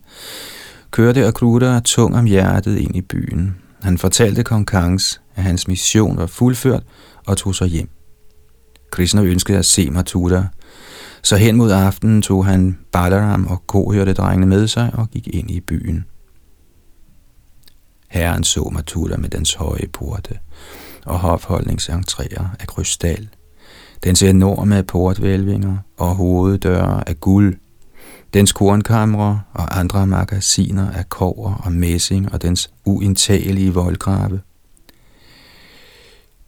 kørte 0.91 1.27
Akruta 1.27 1.81
tung 1.81 2.17
om 2.17 2.25
hjertet 2.25 2.77
ind 2.77 2.97
i 2.97 3.01
byen. 3.01 3.57
Han 3.83 3.99
fortalte 3.99 4.43
kong 4.43 4.67
Kangs, 4.67 5.21
at 5.35 5.43
hans 5.43 5.69
mission 5.69 6.17
var 6.17 6.27
fuldført 6.27 6.83
og 7.27 7.37
tog 7.37 7.55
sig 7.55 7.69
hjem. 7.69 7.89
Krishna 8.91 9.23
ønskede 9.23 9.59
at 9.59 9.67
se 9.67 9.91
Mathura, 9.91 10.47
så 11.23 11.37
hen 11.37 11.57
mod 11.57 11.71
aftenen 11.71 12.23
tog 12.23 12.47
han 12.47 12.79
Balaram 12.93 13.47
og 13.47 13.67
kohørte 13.67 14.13
drengene 14.13 14.47
med 14.47 14.69
sig 14.69 14.91
og 14.95 15.11
gik 15.11 15.29
ind 15.29 15.51
i 15.51 15.61
byen. 15.61 16.05
Herren 18.09 18.45
så 18.45 18.71
Mathura 18.73 19.17
med 19.17 19.29
dens 19.29 19.55
høje 19.55 19.89
porte 19.93 20.39
og 21.05 21.21
hofholdningsentréer 21.21 22.45
af 22.61 22.67
krystal– 22.67 23.29
Dens 24.05 24.23
enorme 24.23 24.83
portvælvinger 24.83 25.77
og 25.97 26.15
hoveddøre 26.15 27.09
af 27.09 27.21
guld, 27.21 27.57
Dens 28.35 28.53
kornkamre 28.53 29.41
og 29.53 29.79
andre 29.79 30.07
magasiner 30.07 30.91
af 30.91 31.09
kover 31.09 31.55
og 31.55 31.73
messing 31.73 32.33
og 32.33 32.43
dens 32.43 32.71
uindtagelige 32.85 33.75
voldgrave. 33.75 34.41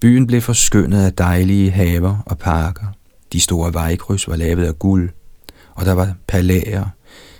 Byen 0.00 0.26
blev 0.26 0.40
forskyndet 0.40 0.98
af 0.98 1.12
dejlige 1.12 1.70
haver 1.70 2.22
og 2.26 2.38
parker. 2.38 2.86
De 3.32 3.40
store 3.40 3.74
vejkryds 3.74 4.28
var 4.28 4.36
lavet 4.36 4.64
af 4.64 4.78
guld, 4.78 5.10
og 5.74 5.84
der 5.84 5.92
var 5.92 6.14
palæer 6.26 6.86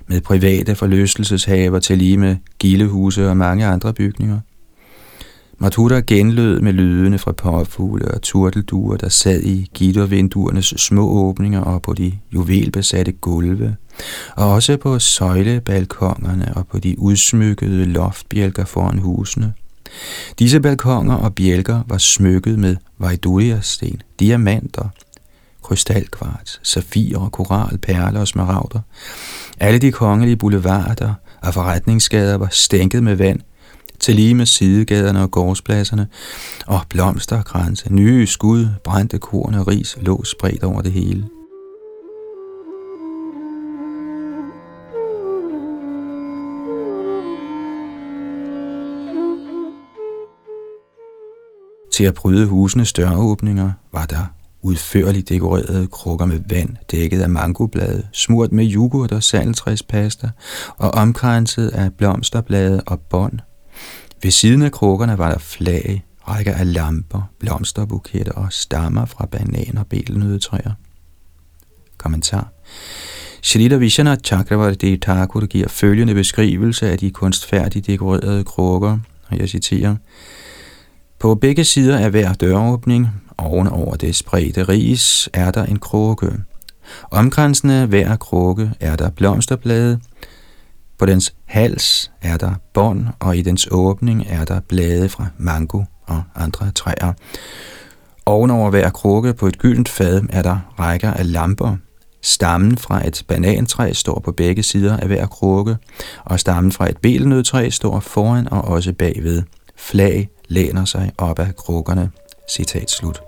med 0.07 0.21
private 0.21 0.75
forlystelseshaver 0.75 1.79
til 1.79 1.99
lige 1.99 2.17
med 2.17 2.37
gildehuse 2.59 3.29
og 3.29 3.37
mange 3.37 3.67
andre 3.67 3.93
bygninger. 3.93 4.41
Mathura 5.59 6.01
genlød 6.07 6.61
med 6.61 6.73
lydene 6.73 7.19
fra 7.19 7.33
påfugle 7.33 8.09
og 8.15 8.23
turtelduer, 8.23 8.97
der 8.97 9.09
sad 9.09 9.43
i 9.43 9.71
gittervinduernes 9.75 10.75
små 10.77 11.09
åbninger 11.09 11.61
og 11.61 11.83
på 11.83 11.95
de 11.95 12.13
juvelbesatte 12.35 13.13
gulve, 13.13 13.77
og 14.37 14.53
også 14.53 14.77
på 14.77 14.99
søjlebalkongerne 14.99 16.53
og 16.57 16.67
på 16.67 16.79
de 16.79 16.99
udsmykkede 16.99 17.85
loftbjælker 17.85 18.65
foran 18.65 18.99
husene. 18.99 19.53
Disse 20.39 20.61
balkonger 20.61 21.15
og 21.15 21.35
bjælker 21.35 21.83
var 21.87 21.99
smykket 21.99 22.59
med 22.59 22.77
vejduria-sten, 22.99 24.03
diamanter, 24.21 24.89
krystalkvarts, 25.63 26.61
safirer, 26.63 27.29
koral, 27.29 27.79
perler 27.79 28.21
og 28.21 28.29
smaragder. 28.29 28.81
Alle 29.61 29.79
de 29.79 29.93
kongelige 29.93 30.37
boulevarder 30.37 31.15
og 31.43 31.55
forretningsgader 31.55 32.37
var 32.37 32.49
stænket 32.51 33.03
med 33.03 33.15
vand, 33.17 33.41
til 34.01 34.15
lige 34.15 34.35
med 34.35 34.47
sidegaderne 34.47 35.23
og 35.23 35.31
gårdspladserne, 35.31 36.07
og 36.67 36.81
blomsterkranse, 36.89 37.93
nye 37.93 38.27
skud, 38.27 38.69
brændte 38.85 39.19
korn 39.19 39.55
og 39.55 39.69
ris 39.69 39.97
lå 40.01 40.25
spredt 40.25 40.65
over 40.65 40.83
det 40.83 40.93
hele. 40.93 41.25
Til 51.93 52.05
at 52.05 52.15
bryde 52.15 52.47
husenes 52.47 52.93
døråbninger 52.93 53.73
var 53.93 54.07
der 54.07 54.27
udførligt 54.63 55.29
dekorerede 55.29 55.87
krukker 55.87 56.27
med 56.27 56.41
vand, 56.49 56.77
dækket 56.91 57.21
af 57.21 57.31
mangoblade, 57.31 58.07
smurt 58.13 58.53
med 58.53 58.75
yoghurt 58.75 59.13
og 59.13 59.23
saltræspasta 59.23 60.31
og 60.77 60.91
omkranset 60.91 61.69
af 61.69 61.93
blomsterblade 61.93 62.83
og 62.87 63.01
bånd. 63.01 63.39
Ved 64.23 64.31
siden 64.31 64.63
af 64.63 64.73
krukkerne 64.73 65.19
var 65.19 65.31
der 65.31 65.39
flag, 65.39 66.05
rækker 66.29 66.55
af 66.55 66.73
lamper, 66.73 67.31
blomsterbuketter 67.39 68.33
og 68.33 68.53
stammer 68.53 69.05
fra 69.05 69.27
bananer 69.27 69.81
og 69.81 69.87
belnødetræer. 69.87 70.73
Kommentar 71.99 72.53
Shalita 73.43 73.77
Vishana 73.77 74.17
Chakravarti 74.25 74.97
Thakur 74.97 75.47
giver 75.47 75.69
følgende 75.69 76.15
beskrivelse 76.15 76.91
af 76.91 76.99
de 76.99 77.11
kunstfærdigt 77.11 77.87
dekorerede 77.87 78.45
krukker, 78.45 78.99
og 79.29 79.39
jeg 79.39 79.49
citerer, 79.49 79.97
på 81.19 81.35
begge 81.35 81.65
sider 81.65 81.99
af 81.99 82.11
hver 82.11 82.33
døråbning, 82.33 83.09
oven 83.39 83.69
over 83.69 83.95
det 83.95 84.17
spredte 84.17 84.63
ris, 84.63 85.29
er 85.33 85.51
der 85.51 85.65
en 85.65 85.79
krukke. 85.79 86.33
Omkransende 87.11 87.87
hver 87.87 88.17
krukke 88.17 88.71
er 88.81 88.97
der 88.97 89.11
blomsterblade. 89.11 90.01
På 90.99 91.07
dens 91.07 91.35
hals 91.45 92.11
er 92.23 92.37
der 92.37 92.55
bånd, 92.75 93.07
og 93.21 93.37
i 93.37 93.43
dens 93.43 93.69
åbning 93.71 94.25
er 94.29 94.45
der 94.45 94.61
blade 94.61 95.09
fra 95.09 95.27
mango 95.39 95.83
og 96.07 96.23
andre 96.35 96.71
træer. 96.71 97.13
Ovenover 98.27 98.71
hver 98.71 98.91
krukke 98.91 99.35
på 99.35 99.47
et 99.47 99.59
gyldent 99.59 99.89
fad 99.89 100.23
er 100.31 100.43
der 100.43 100.59
rækker 100.79 101.13
af 101.13 101.33
lamper. 101.33 101.77
Stammen 102.23 102.77
fra 102.79 103.07
et 103.07 103.25
banantræ 103.29 103.93
står 103.93 104.21
på 104.21 104.33
begge 104.33 104.63
sider 104.63 104.97
af 104.97 105.07
hver 105.07 105.27
krukke, 105.27 105.77
og 106.25 106.41
stammen 106.41 106.73
fra 106.73 106.89
et 106.91 106.99
belenødtræ 106.99 107.71
står 107.71 108.01
foran 108.01 108.49
og 108.53 108.65
også 108.65 108.93
bagved. 108.93 109.43
Flag 109.77 110.29
læner 110.49 110.85
sig 110.85 111.13
op 111.19 111.39
ad 111.39 111.53
krukkerne. 111.57 112.11
Citat 112.51 112.91
slut. 112.91 113.26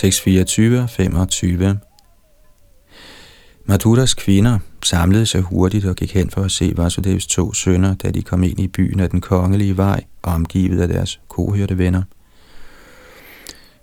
Tekst 0.00 0.20
24 0.20 0.88
25 0.88 1.78
Madhuras 3.64 4.14
kvinder 4.14 4.58
samlede 4.84 5.26
sig 5.26 5.40
hurtigt 5.40 5.84
og 5.84 5.96
gik 5.96 6.14
hen 6.14 6.30
for 6.30 6.42
at 6.42 6.50
se 6.50 6.72
Vasudevs 6.76 7.26
to 7.26 7.52
sønner, 7.52 7.94
da 7.94 8.10
de 8.10 8.22
kom 8.22 8.42
ind 8.42 8.60
i 8.60 8.68
byen 8.68 9.00
af 9.00 9.10
den 9.10 9.20
kongelige 9.20 9.76
vej, 9.76 10.04
omgivet 10.22 10.80
af 10.80 10.88
deres 10.88 11.20
kohørte 11.28 11.78
venner. 11.78 12.02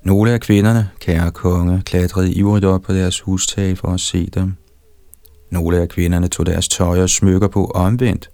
Nogle 0.04 0.32
af 0.32 0.40
kvinderne, 0.40 0.90
kære 1.00 1.32
konge, 1.32 1.82
klatrede 1.86 2.32
ivrigt 2.32 2.66
op 2.66 2.82
på 2.82 2.94
deres 2.94 3.20
hustag 3.20 3.78
for 3.78 3.88
at 3.88 4.00
se 4.00 4.30
dem. 4.34 4.54
Nogle 5.52 5.78
af 5.78 5.90
kvinderne 5.90 6.28
tog 6.28 6.46
deres 6.46 6.68
tøj 6.68 7.02
og 7.02 7.10
smykker 7.10 7.48
på 7.48 7.66
omvendt. 7.66 8.30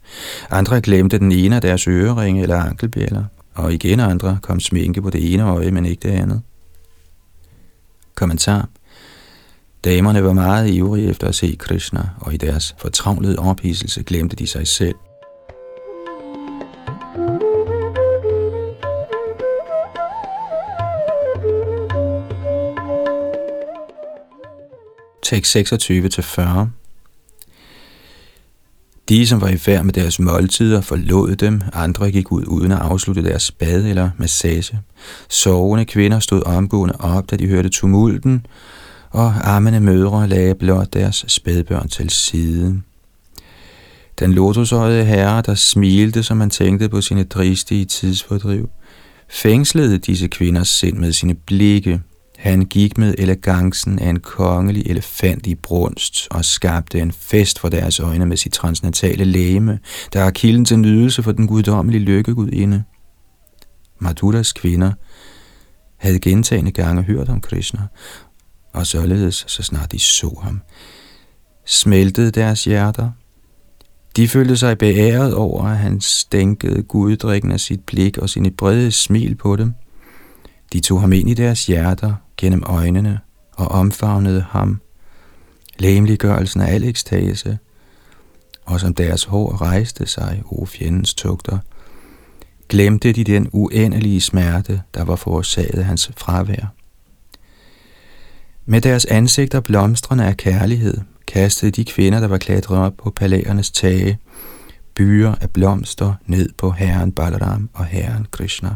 Andre 0.50 0.82
glemte 0.82 1.20
den 1.20 1.32
ene 1.32 1.56
af 1.56 1.62
deres 1.62 1.88
øreringe 1.88 2.42
eller 2.42 2.58
ankelbjæller, 2.58 3.24
og 3.54 3.74
igen 3.74 4.00
andre 4.00 4.38
kom 4.42 4.60
sminke 4.60 5.02
på 5.02 5.10
det 5.10 5.34
ene 5.34 5.44
øje, 5.44 5.72
men 5.72 5.86
ikke 5.86 6.10
det 6.10 6.16
andet. 6.16 6.42
Kommentar 8.16 8.70
Damerne 9.84 10.24
var 10.24 10.34
meget 10.34 10.70
ivrige 10.70 11.10
efter 11.10 11.28
at 11.28 11.36
se 11.36 11.56
Krishna, 11.60 12.10
og 12.22 12.34
i 12.34 12.38
deres 12.38 12.76
fortravlede 12.78 13.40
ophidselse 13.40 14.04
glemte 14.04 14.36
de 14.36 14.48
sig 14.48 14.68
selv. 14.68 14.96
Tekst 25.24 25.56
26-40 25.56 26.83
de, 29.14 29.28
som 29.28 29.42
var 29.42 29.48
i 29.48 29.58
færd 29.58 29.84
med 29.84 29.94
deres 29.94 30.20
måltider, 30.20 30.82
forlod 30.82 31.36
dem. 31.36 31.62
Andre 31.74 32.12
gik 32.12 32.32
ud 32.32 32.44
uden 32.48 32.72
at 32.72 32.78
afslutte 32.78 33.24
deres 33.24 33.52
bad 33.52 33.86
eller 33.86 34.10
massage. 34.18 34.80
Sovende 35.30 35.86
kvinder 35.86 36.20
stod 36.20 36.44
omgående 36.46 36.96
op, 37.00 37.32
da 37.32 37.36
de 37.36 37.48
hørte 37.48 37.70
tumulten, 37.70 38.46
og 39.10 39.34
armene 39.44 39.80
mødre 39.80 40.28
lagde 40.28 40.56
blot 40.56 40.94
deres 40.94 41.26
spædbørn 41.28 41.88
til 41.88 42.10
side. 42.10 42.82
Den 44.20 44.34
lotusøjede 44.34 45.06
herre, 45.06 45.42
der 45.46 45.56
smilte, 45.56 46.24
som 46.24 46.38
man 46.38 46.50
tænkte 46.50 46.90
på 46.90 47.02
sine 47.02 47.24
dristige 47.24 47.86
tidsfordriv, 47.86 48.70
fængslede 49.30 49.98
disse 49.98 50.28
kvinders 50.28 50.70
sind 50.70 50.98
med 50.98 51.14
sine 51.14 51.34
blikke. 51.34 52.02
Han 52.44 52.66
gik 52.66 52.98
med 52.98 53.16
elegancen 53.18 54.00
af 54.00 54.10
en 54.10 54.20
kongelig 54.20 54.84
elefant 54.86 55.48
i 55.48 55.56
brunst 55.56 56.28
og 56.32 56.46
skabte 56.46 57.00
en 57.00 57.12
fest 57.12 57.60
for 57.60 57.70
deres 57.70 58.00
øjne 58.00 58.26
med 58.26 58.38
sit 58.38 58.54
transnatale 58.54 59.24
læme, 59.24 59.80
der 60.14 60.24
er 60.24 60.32
kilden 60.32 60.66
til 60.66 60.80
nydelse 60.80 61.24
for 61.24 61.32
den 61.32 61.48
guddommelige 61.48 62.02
lykkegudinde. 62.02 62.84
Madhuras 64.00 64.54
kvinder 64.54 64.92
havde 65.98 66.20
gentagende 66.20 66.72
gange 66.72 67.04
hørt 67.04 67.30
om 67.30 67.42
Krishna, 67.42 67.82
og 68.74 68.88
således, 68.88 69.46
så 69.48 69.64
snart 69.64 69.92
de 69.92 70.00
så 70.00 70.40
ham, 70.44 70.62
smeltede 71.66 72.32
deres 72.32 72.64
hjerter. 72.64 73.12
De 74.16 74.28
følte 74.28 74.58
sig 74.58 74.78
beæret 74.78 75.34
over, 75.34 75.64
at 75.64 75.78
han 75.78 76.02
stænkede 76.02 76.84
guddrikken 76.84 77.52
af 77.52 77.60
sit 77.60 77.80
blik 77.84 78.18
og 78.18 78.30
sine 78.30 78.52
brede 78.52 78.92
smil 78.92 79.36
på 79.36 79.56
dem. 79.56 79.74
De 80.74 80.80
tog 80.80 81.02
ham 81.02 81.14
ind 81.14 81.30
i 81.30 81.34
deres 81.34 81.66
hjerter 81.66 82.14
gennem 82.38 82.64
øjnene 82.66 83.20
og 83.52 83.68
omfavnede 83.68 84.46
ham. 84.50 84.82
Læmeliggørelsen 85.80 86.62
af 86.62 86.74
al 86.74 86.84
ekstase, 86.84 87.58
og 88.66 88.80
som 88.80 88.94
deres 88.94 89.24
hår 89.24 89.62
rejste 89.62 90.06
sig, 90.06 90.42
o 90.46 90.66
fjendens 90.66 91.14
tugter, 91.14 91.58
glemte 92.70 93.12
de 93.12 93.24
den 93.24 93.50
uendelige 93.52 94.22
smerte, 94.22 94.82
der 94.94 95.04
var 95.04 95.16
forårsaget 95.16 95.80
af 95.80 95.86
hans 95.86 96.12
fravær. 96.18 96.74
Med 98.66 98.82
deres 98.82 99.06
ansigter 99.06 99.60
blomstrende 99.60 100.26
af 100.26 100.38
kærlighed, 100.38 100.98
kastede 101.28 101.72
de 101.72 101.86
kvinder, 101.86 102.20
der 102.20 102.28
var 102.28 102.38
klatret 102.38 102.78
op 102.78 102.94
på 102.98 103.10
palæernes 103.10 103.72
tage, 103.72 104.18
byer 104.96 105.36
af 105.42 105.50
blomster 105.50 106.14
ned 106.26 106.50
på 106.58 106.72
herren 106.72 107.12
Balaram 107.12 107.70
og 107.74 107.86
herren 107.86 108.28
Krishna. 108.32 108.76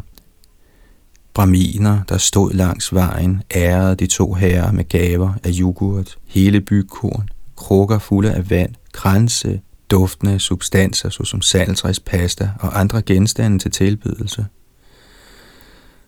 Braminer, 1.38 2.00
der 2.08 2.18
stod 2.18 2.52
langs 2.52 2.94
vejen, 2.94 3.42
ærede 3.54 3.96
de 3.96 4.06
to 4.06 4.34
herrer 4.34 4.72
med 4.72 4.88
gaver 4.88 5.32
af 5.44 5.50
yoghurt, 5.60 6.18
hele 6.26 6.60
bygkorn, 6.60 7.28
krukker 7.56 7.98
fulde 7.98 8.32
af 8.32 8.50
vand, 8.50 8.74
kranse, 8.92 9.60
duftende 9.90 10.38
substanser 10.38 11.10
såsom 11.10 11.42
saltræs, 11.42 12.00
pasta 12.00 12.50
og 12.60 12.80
andre 12.80 13.02
genstande 13.02 13.58
til 13.58 13.70
tilbydelse. 13.70 14.46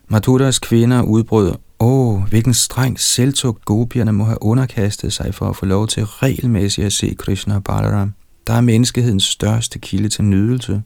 Mathuras 0.07 0.59
kvinder 0.59 1.01
udbrød, 1.01 1.55
åh, 1.79 2.21
hvilken 2.23 2.53
streng 2.53 2.99
selvtugt 2.99 3.65
gopierne 3.65 4.13
må 4.13 4.23
have 4.23 4.43
underkastet 4.43 5.13
sig 5.13 5.35
for 5.35 5.49
at 5.49 5.55
få 5.55 5.65
lov 5.65 5.87
til 5.87 6.05
regelmæssigt 6.05 6.85
at 6.85 6.93
se 6.93 7.15
Krishna 7.19 7.55
og 7.55 7.63
Balaram, 7.63 8.13
der 8.47 8.53
er 8.53 8.61
menneskehedens 8.61 9.23
største 9.23 9.79
kilde 9.79 10.09
til 10.09 10.23
nydelse. 10.23 10.81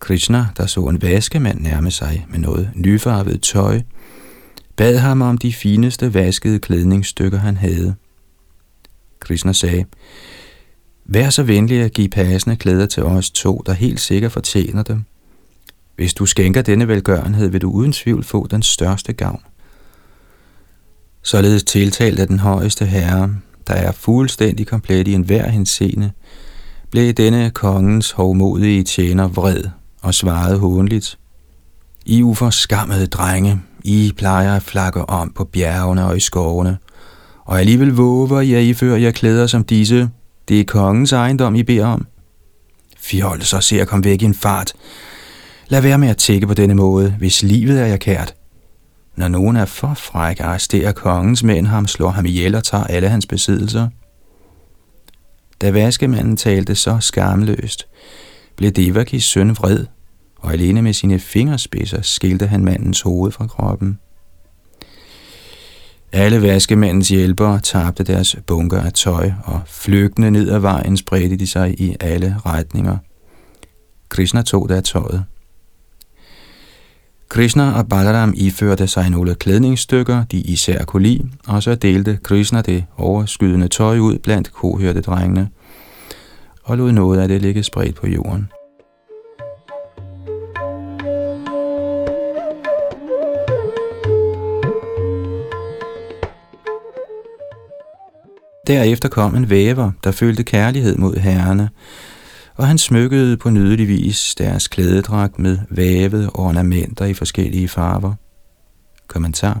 Krishna, 0.00 0.46
der 0.56 0.66
så 0.66 0.80
en 0.80 1.02
vaskemand 1.02 1.60
nærme 1.60 1.90
sig 1.90 2.26
med 2.28 2.38
noget 2.38 2.70
nyfarvet 2.74 3.42
tøj, 3.42 3.80
bad 4.76 4.98
ham 4.98 5.22
om 5.22 5.38
de 5.38 5.52
fineste 5.52 6.14
vaskede 6.14 6.58
klædningsstykker, 6.58 7.38
han 7.38 7.56
havde. 7.56 7.94
Krishna 9.20 9.52
sagde, 9.52 9.84
Vær 11.04 11.30
så 11.30 11.42
venlig 11.42 11.82
at 11.82 11.92
give 11.92 12.08
passende 12.08 12.56
klæder 12.56 12.86
til 12.86 13.02
os 13.02 13.30
to, 13.30 13.62
der 13.66 13.72
helt 13.72 14.00
sikkert 14.00 14.32
fortjener 14.32 14.82
dem. 14.82 15.04
Hvis 15.96 16.14
du 16.14 16.26
skænker 16.26 16.62
denne 16.62 16.88
velgørenhed, 16.88 17.48
vil 17.48 17.62
du 17.62 17.70
uden 17.70 17.92
tvivl 17.92 18.24
få 18.24 18.46
den 18.46 18.62
største 18.62 19.12
gavn. 19.12 19.40
Således 21.22 21.64
tiltalt 21.64 22.18
af 22.18 22.26
den 22.26 22.38
højeste 22.38 22.86
herre, 22.86 23.34
der 23.66 23.74
er 23.74 23.92
fuldstændig 23.92 24.66
komplet 24.66 25.08
i 25.08 25.12
enhver 25.12 25.48
henseende, 25.48 26.10
blev 26.90 27.12
denne 27.12 27.50
kongens 27.50 28.10
hovmodige 28.10 28.82
tjener 28.82 29.28
vred 29.28 29.64
og 30.06 30.14
svarede 30.14 30.58
hånligt. 30.58 31.18
I 32.04 32.22
uforskammede 32.22 33.06
drenge, 33.06 33.60
I 33.84 34.12
plejer 34.16 34.56
at 34.56 34.62
flakke 34.62 35.08
om 35.08 35.32
på 35.32 35.44
bjergene 35.44 36.06
og 36.06 36.16
i 36.16 36.20
skovene, 36.20 36.78
og 37.44 37.60
alligevel 37.60 37.88
våger 37.88 38.40
I 38.40 38.52
at 38.52 38.62
iføre 38.62 39.00
jer 39.00 39.10
klæder 39.10 39.46
som 39.46 39.64
disse. 39.64 40.08
Det 40.48 40.60
er 40.60 40.64
kongens 40.64 41.12
ejendom, 41.12 41.54
I 41.54 41.62
beder 41.62 41.86
om. 41.86 42.06
Fjol, 42.98 43.42
så 43.42 43.60
ser 43.60 43.76
jeg 43.76 44.04
væk 44.04 44.22
i 44.22 44.24
en 44.24 44.34
fart. 44.34 44.72
Lad 45.68 45.80
være 45.80 45.98
med 45.98 46.08
at 46.08 46.16
tække 46.16 46.46
på 46.46 46.54
denne 46.54 46.74
måde, 46.74 47.14
hvis 47.18 47.42
livet 47.42 47.80
er 47.80 47.86
jer 47.86 47.96
kært. 47.96 48.34
Når 49.16 49.28
nogen 49.28 49.56
er 49.56 49.64
for 49.64 49.94
fræk, 49.94 50.40
arresterer 50.40 50.92
kongens 50.92 51.42
mænd 51.42 51.66
ham, 51.66 51.86
slår 51.86 52.10
ham 52.10 52.26
ihjel 52.26 52.54
og 52.54 52.64
tager 52.64 52.84
alle 52.84 53.08
hans 53.08 53.26
besiddelser. 53.26 53.88
Da 55.60 55.70
vaskemanden 55.70 56.36
talte 56.36 56.74
så 56.74 56.98
skamløst, 57.00 57.86
blev 58.56 58.70
Devakis 58.70 59.24
søn 59.24 59.50
vred, 59.50 59.86
og 60.46 60.52
alene 60.52 60.82
med 60.82 60.92
sine 60.92 61.18
fingerspidser 61.18 62.02
skilte 62.02 62.46
han 62.46 62.64
mandens 62.64 63.00
hoved 63.00 63.32
fra 63.32 63.46
kroppen. 63.46 63.98
Alle 66.12 66.42
vaskemandens 66.42 67.08
hjælpere 67.08 67.60
tabte 67.60 68.04
deres 68.04 68.36
bunker 68.46 68.80
af 68.80 68.92
tøj, 68.92 69.30
og 69.44 69.60
flygtende 69.66 70.30
ned 70.30 70.50
ad 70.50 70.58
vejen 70.58 70.96
spredte 70.96 71.36
de 71.36 71.46
sig 71.46 71.80
i 71.80 71.96
alle 72.00 72.36
retninger. 72.46 72.96
Krishna 74.08 74.42
tog 74.42 74.68
der 74.68 74.80
tøjet. 74.80 75.24
Krishna 77.28 77.78
og 77.78 77.88
Balaram 77.88 78.34
iførte 78.36 78.86
sig 78.86 79.10
nogle 79.10 79.34
klædningsstykker, 79.34 80.24
de 80.24 80.40
især 80.40 80.84
kunne 80.84 81.02
lide, 81.02 81.30
og 81.46 81.62
så 81.62 81.74
delte 81.74 82.18
Krishna 82.22 82.60
det 82.60 82.84
overskydende 82.96 83.68
tøj 83.68 83.98
ud 83.98 84.18
blandt 84.18 84.52
kohørte 84.52 85.00
drengene, 85.00 85.48
og 86.62 86.78
lod 86.78 86.92
noget 86.92 87.20
af 87.20 87.28
det 87.28 87.42
ligge 87.42 87.62
spredt 87.62 87.94
på 87.94 88.06
jorden. 88.06 88.48
Derefter 98.66 99.08
kom 99.08 99.34
en 99.34 99.50
væver, 99.50 99.90
der 100.04 100.10
følte 100.10 100.42
kærlighed 100.42 100.96
mod 100.96 101.16
herrene, 101.16 101.70
og 102.54 102.66
han 102.66 102.78
smykkede 102.78 103.36
på 103.36 103.50
nydelig 103.50 103.88
vis 103.88 104.34
deres 104.38 104.68
klædedragt 104.68 105.38
med 105.38 105.58
vævede 105.70 106.30
ornamenter 106.34 107.04
i 107.04 107.14
forskellige 107.14 107.68
farver. 107.68 108.14
Kommentar 109.08 109.60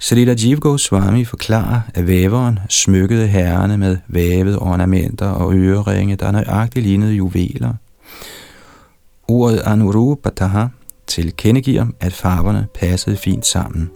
Srila 0.00 0.34
Jiv 0.38 0.60
Goswami 0.60 1.24
forklarer, 1.24 1.80
at 1.94 2.06
væveren 2.06 2.58
smykkede 2.68 3.26
herrene 3.26 3.78
med 3.78 3.96
vævede 4.08 4.58
ornamenter 4.58 5.26
og 5.26 5.54
øreringe, 5.54 6.16
der 6.16 6.30
nøjagtigt 6.30 6.86
lignede 6.86 7.12
juveler. 7.12 7.74
Ordet 9.28 9.58
Anurupataha 9.64 10.66
tilkendegiver, 11.06 11.86
at 12.00 12.12
farverne 12.12 12.66
passede 12.74 13.16
fint 13.16 13.46
sammen. 13.46 13.90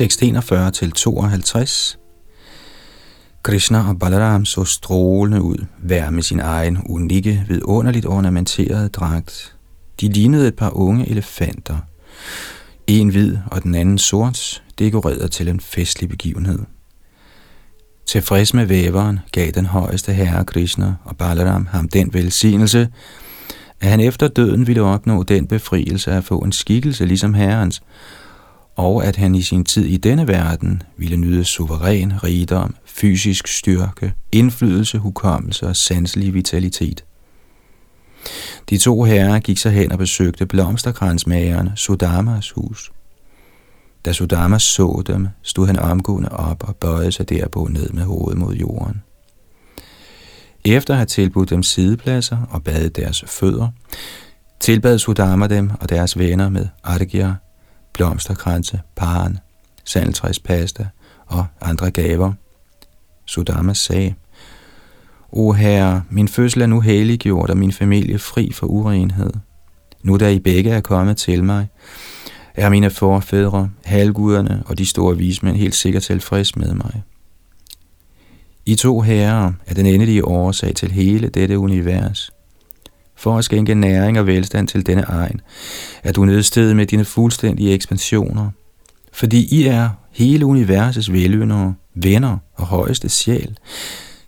Tekst 0.00 0.22
41 0.22 0.70
til 0.70 0.92
52. 0.92 1.98
Krishna 3.42 3.88
og 3.88 3.98
Balaram 3.98 4.44
så 4.44 4.64
strålende 4.64 5.42
ud, 5.42 5.66
hver 5.78 6.10
med 6.10 6.22
sin 6.22 6.40
egen 6.40 6.78
unikke, 6.88 7.44
vidunderligt 7.48 8.06
ornamenterede 8.06 8.88
dragt. 8.88 9.56
De 10.00 10.08
lignede 10.08 10.48
et 10.48 10.56
par 10.56 10.76
unge 10.76 11.08
elefanter. 11.08 11.78
En 12.86 13.08
hvid 13.08 13.36
og 13.46 13.62
den 13.62 13.74
anden 13.74 13.98
sort, 13.98 14.62
dekoreret 14.78 15.30
til 15.30 15.48
en 15.48 15.60
festlig 15.60 16.08
begivenhed. 16.08 16.58
Tilfreds 18.06 18.54
med 18.54 18.66
væveren 18.66 19.18
gav 19.32 19.50
den 19.50 19.66
højeste 19.66 20.12
herre 20.12 20.44
Krishna 20.44 20.94
og 21.04 21.16
Balaram 21.16 21.66
ham 21.66 21.88
den 21.88 22.14
velsignelse, 22.14 22.88
at 23.80 23.90
han 23.90 24.00
efter 24.00 24.28
døden 24.28 24.66
ville 24.66 24.82
opnå 24.82 25.22
den 25.22 25.46
befrielse 25.46 26.12
at 26.12 26.24
få 26.24 26.38
en 26.38 26.52
skikkelse 26.52 27.06
ligesom 27.06 27.34
herrens, 27.34 27.82
og 28.76 29.04
at 29.04 29.16
han 29.16 29.34
i 29.34 29.42
sin 29.42 29.64
tid 29.64 29.84
i 29.84 29.96
denne 29.96 30.28
verden 30.28 30.82
ville 30.96 31.16
nyde 31.16 31.44
suveræn 31.44 32.12
rigdom, 32.24 32.74
fysisk 32.84 33.46
styrke, 33.46 34.12
indflydelse, 34.32 34.98
hukommelse 34.98 35.66
og 35.66 35.76
sanselig 35.76 36.34
vitalitet. 36.34 37.04
De 38.70 38.78
to 38.78 39.02
herrer 39.02 39.38
gik 39.38 39.58
så 39.58 39.70
hen 39.70 39.92
og 39.92 39.98
besøgte 39.98 40.46
blomsterkransmageren 40.46 41.70
Sudamas 41.76 42.50
hus. 42.50 42.92
Da 44.04 44.12
Sudama 44.12 44.58
så 44.58 45.02
dem, 45.06 45.28
stod 45.42 45.66
han 45.66 45.78
omgående 45.78 46.28
op 46.28 46.68
og 46.68 46.76
bøjede 46.76 47.12
sig 47.12 47.28
derpå 47.28 47.68
ned 47.70 47.90
med 47.90 48.02
hovedet 48.02 48.38
mod 48.38 48.54
jorden. 48.54 49.02
Efter 50.64 50.94
at 50.94 50.98
have 50.98 51.06
tilbudt 51.06 51.50
dem 51.50 51.62
sidepladser 51.62 52.38
og 52.50 52.64
badet 52.64 52.96
deres 52.96 53.24
fødder, 53.26 53.68
tilbad 54.60 54.98
Sudama 54.98 55.46
dem 55.46 55.70
og 55.80 55.88
deres 55.88 56.18
venner 56.18 56.48
med 56.48 56.66
argya, 56.84 57.34
blomsterkranse, 57.92 58.80
paren, 58.96 59.38
sandtræspasta 59.84 60.86
og 61.26 61.46
andre 61.60 61.90
gaver. 61.90 62.32
Sudama 63.26 63.74
sagde, 63.74 64.14
O 65.32 65.52
herre, 65.52 66.02
min 66.10 66.28
fødsel 66.28 66.62
er 66.62 66.66
nu 66.66 66.80
helliggjort 66.80 67.50
og 67.50 67.56
min 67.56 67.72
familie 67.72 68.18
fri 68.18 68.52
for 68.52 68.66
urenhed. 68.66 69.32
Nu 70.02 70.16
da 70.16 70.30
I 70.30 70.38
begge 70.38 70.70
er 70.70 70.80
kommet 70.80 71.16
til 71.16 71.44
mig, 71.44 71.68
er 72.54 72.68
mine 72.68 72.90
forfædre, 72.90 73.70
halvguderne 73.84 74.62
og 74.66 74.78
de 74.78 74.86
store 74.86 75.16
vismænd 75.16 75.56
helt 75.56 75.74
sikkert 75.74 76.02
tilfreds 76.02 76.56
med 76.56 76.74
mig. 76.74 77.02
I 78.66 78.74
to 78.74 79.00
herrer 79.00 79.52
er 79.66 79.74
den 79.74 79.86
endelige 79.86 80.24
årsag 80.24 80.74
til 80.74 80.90
hele 80.90 81.28
dette 81.28 81.58
univers– 81.58 82.30
for 83.20 83.38
at 83.38 83.44
skænke 83.44 83.74
næring 83.74 84.18
og 84.18 84.26
velstand 84.26 84.68
til 84.68 84.86
denne 84.86 85.02
egen, 85.02 85.40
er 86.02 86.12
du 86.12 86.24
nødstedet 86.24 86.76
med 86.76 86.86
dine 86.86 87.04
fuldstændige 87.04 87.72
ekspansioner, 87.72 88.50
fordi 89.12 89.60
I 89.60 89.66
er 89.66 89.88
hele 90.12 90.46
universets 90.46 91.12
veløndere, 91.12 91.74
venner 91.94 92.38
og 92.54 92.66
højeste 92.66 93.08
sjæl, 93.08 93.56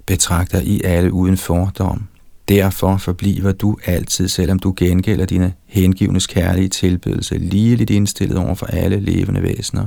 betragter 0.06 0.60
I 0.60 0.80
alle 0.84 1.12
uden 1.12 1.36
fordom. 1.36 2.02
Derfor 2.48 2.96
forbliver 2.96 3.52
du 3.52 3.76
altid, 3.84 4.28
selvom 4.28 4.58
du 4.58 4.74
gengælder 4.76 5.26
dine 5.26 5.52
hengivnes 5.66 6.26
kærlige 6.26 6.68
tilbedelse, 6.68 7.38
ligeligt 7.38 7.90
indstillet 7.90 8.38
over 8.38 8.54
for 8.54 8.66
alle 8.66 9.00
levende 9.00 9.42
væsener. 9.42 9.86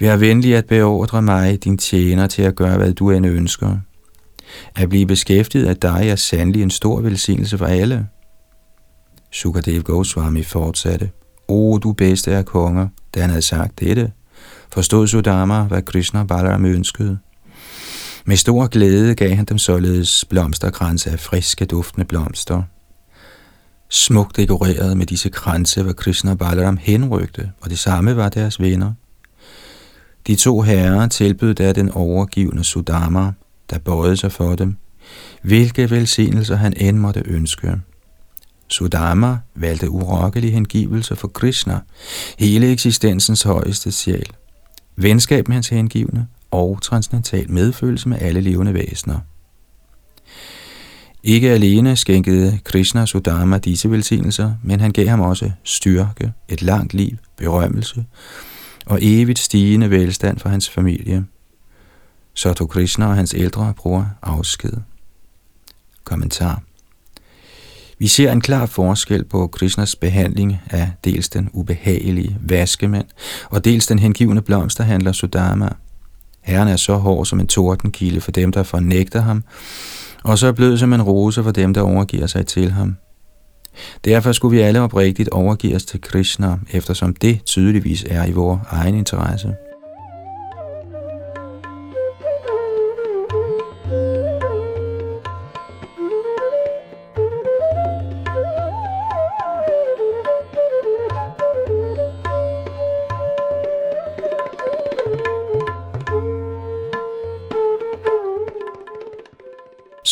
Vær 0.00 0.16
venlig 0.16 0.56
at 0.56 0.66
beordre 0.66 1.22
mig, 1.22 1.64
din 1.64 1.78
tjener, 1.78 2.26
til 2.26 2.42
at 2.42 2.56
gøre, 2.56 2.76
hvad 2.76 2.92
du 2.92 3.10
end 3.10 3.26
ønsker– 3.26 3.76
at 4.76 4.88
blive 4.88 5.06
beskæftiget 5.06 5.66
af 5.66 5.76
dig 5.76 6.08
er 6.08 6.16
sandelig 6.16 6.62
en 6.62 6.70
stor 6.70 7.00
velsignelse 7.00 7.58
for 7.58 7.66
alle. 7.66 8.06
Sukadev 9.30 9.82
Goswami 9.82 10.42
fortsatte. 10.42 11.10
O, 11.48 11.78
du 11.78 11.92
bedste 11.92 12.36
af 12.36 12.44
konger, 12.44 12.88
da 13.14 13.20
han 13.20 13.30
havde 13.30 13.42
sagt 13.42 13.80
dette, 13.80 14.12
forstod 14.72 15.06
Sudama, 15.06 15.62
hvad 15.62 15.82
Krishna 15.82 16.24
Balaram 16.24 16.64
ønskede. 16.64 17.18
Med 18.24 18.36
stor 18.36 18.66
glæde 18.66 19.14
gav 19.14 19.34
han 19.34 19.44
dem 19.44 19.58
således 19.58 20.24
blomsterkranse 20.30 21.10
af 21.10 21.20
friske, 21.20 21.64
duftende 21.64 22.06
blomster. 22.06 22.62
Smukt 23.88 24.36
dekoreret 24.36 24.96
med 24.96 25.06
disse 25.06 25.28
kranse 25.28 25.86
var 25.86 25.92
Krishna 25.92 26.34
Balaram 26.34 26.76
henrygte, 26.76 27.50
og 27.60 27.70
det 27.70 27.78
samme 27.78 28.16
var 28.16 28.28
deres 28.28 28.60
venner. 28.60 28.92
De 30.26 30.34
to 30.34 30.60
herrer 30.60 31.08
tilbød 31.08 31.54
da 31.54 31.72
den 31.72 31.90
overgivende 31.90 32.64
Sudama 32.64 33.32
der 33.72 33.78
bøjede 33.78 34.16
sig 34.16 34.32
for 34.32 34.54
dem, 34.54 34.76
hvilke 35.42 35.90
velsignelser 35.90 36.56
han 36.56 36.72
end 36.76 36.98
måtte 36.98 37.22
ønske. 37.26 37.80
Sudama 38.68 39.38
valgte 39.54 39.90
urokkelig 39.90 40.52
hengivelse 40.52 41.16
for 41.16 41.28
Krishna, 41.28 41.80
hele 42.38 42.72
eksistensens 42.72 43.42
højeste 43.42 43.92
sjæl. 43.92 44.26
venskab 44.96 45.48
med 45.48 45.54
hans 45.54 45.68
hengivne 45.68 46.26
og 46.50 46.78
transcendental 46.82 47.50
medfølelse 47.50 48.08
med 48.08 48.18
alle 48.20 48.40
levende 48.40 48.74
væsener. 48.74 49.18
Ikke 51.22 51.50
alene 51.50 51.96
skænkede 51.96 52.58
Krishna 52.64 53.06
Sudama 53.06 53.58
disse 53.58 53.90
velsignelser, 53.90 54.54
men 54.62 54.80
han 54.80 54.92
gav 54.92 55.06
ham 55.06 55.20
også 55.20 55.50
styrke, 55.64 56.32
et 56.48 56.62
langt 56.62 56.94
liv, 56.94 57.16
berømmelse 57.36 58.04
og 58.86 58.98
evigt 59.02 59.38
stigende 59.38 59.90
velstand 59.90 60.38
for 60.38 60.48
hans 60.48 60.70
familie. 60.70 61.24
Så 62.34 62.52
tog 62.52 62.68
Krishna 62.68 63.06
og 63.06 63.16
hans 63.16 63.34
ældre 63.34 63.74
bror 63.76 64.10
afsked. 64.22 64.72
Kommentar 66.04 66.62
vi 68.02 68.08
ser 68.08 68.32
en 68.32 68.40
klar 68.40 68.66
forskel 68.66 69.24
på 69.24 69.46
Krishnas 69.46 69.96
behandling 69.96 70.60
af 70.70 70.90
dels 71.04 71.28
den 71.28 71.50
ubehagelige 71.52 72.38
vaskemand 72.40 73.06
og 73.50 73.64
dels 73.64 73.86
den 73.86 73.98
hengivende 73.98 74.42
blomsterhandler 74.42 75.12
Sudama. 75.12 75.68
Herren 76.40 76.68
er 76.68 76.76
så 76.76 76.96
hård 76.96 77.26
som 77.26 77.40
en 77.40 77.46
tordenkilde 77.46 78.20
for 78.20 78.30
dem, 78.30 78.52
der 78.52 78.62
fornægter 78.62 79.20
ham, 79.20 79.44
og 80.22 80.38
så 80.38 80.52
blød 80.52 80.78
som 80.78 80.92
en 80.92 81.02
rose 81.02 81.42
for 81.42 81.50
dem, 81.50 81.74
der 81.74 81.80
overgiver 81.80 82.26
sig 82.26 82.46
til 82.46 82.70
ham. 82.70 82.96
Derfor 84.04 84.32
skulle 84.32 84.56
vi 84.56 84.62
alle 84.62 84.80
oprigtigt 84.80 85.28
overgive 85.28 85.76
os 85.76 85.84
til 85.84 86.00
Krishna, 86.00 86.58
eftersom 86.72 87.14
det 87.14 87.44
tydeligvis 87.44 88.04
er 88.08 88.26
i 88.26 88.32
vores 88.32 88.60
egen 88.70 88.94
interesse. 88.94 89.54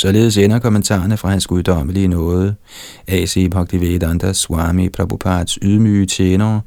Således 0.00 0.36
ender 0.36 0.58
kommentarerne 0.58 1.16
fra 1.16 1.28
hans 1.30 1.46
guddommelige 1.46 2.08
nåde, 2.08 2.54
A.C. 3.08 3.48
Bhaktivedanta 3.50 4.32
Swami 4.32 4.88
Prabhupads 4.88 5.58
ydmyge 5.62 6.06
tjenere, 6.06 6.60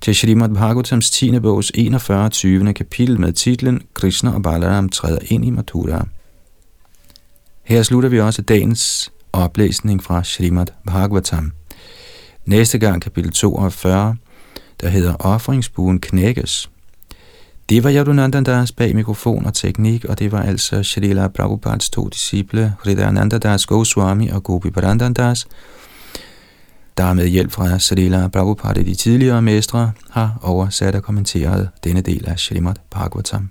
til 0.00 0.14
Srimad 0.14 0.48
Bhagavatams 0.48 1.10
10. 1.10 1.40
bogs 1.40 1.72
41. 1.74 2.28
20. 2.28 2.74
kapitel 2.74 3.20
med 3.20 3.32
titlen 3.32 3.82
Krishna 3.94 4.34
og 4.34 4.42
Balaram 4.42 4.88
træder 4.88 5.18
ind 5.22 5.44
i 5.44 5.50
Mathura. 5.50 6.06
Her 7.64 7.82
slutter 7.82 8.08
vi 8.08 8.20
også 8.20 8.42
dagens 8.42 9.12
oplæsning 9.32 10.02
fra 10.02 10.24
Srimad 10.24 10.66
Bhagavatam. 10.86 11.52
Næste 12.46 12.78
gang 12.78 13.02
kapitel 13.02 13.32
42, 13.32 14.16
der 14.80 14.88
hedder 14.88 15.14
Offringsbuen 15.18 16.00
knækkes. 16.00 16.70
Det 17.68 17.84
var 17.84 17.90
Yadunandandas 17.90 18.72
bag 18.72 18.94
mikrofon 18.94 19.46
og 19.46 19.54
teknik, 19.54 20.04
og 20.04 20.18
det 20.18 20.32
var 20.32 20.42
altså 20.42 20.82
Shalila 20.82 21.28
Prabhupads 21.28 21.90
to 21.90 22.08
disciple, 22.08 22.74
Hridayanandadas 22.84 23.66
Goswami 23.66 24.28
og 24.28 24.42
Gopi 24.42 24.70
Parandandas, 24.70 25.46
der 26.96 27.12
med 27.12 27.26
hjælp 27.26 27.52
fra 27.52 27.78
Shalila 27.78 28.28
Prabhupada 28.28 28.82
de 28.82 28.94
tidligere 28.94 29.42
mestre 29.42 29.92
har 30.10 30.38
oversat 30.42 30.94
og 30.94 31.02
kommenteret 31.02 31.68
denne 31.84 32.00
del 32.00 32.28
af 32.28 32.38
Srimad 32.38 32.74
Bhagavatam. 32.90 33.50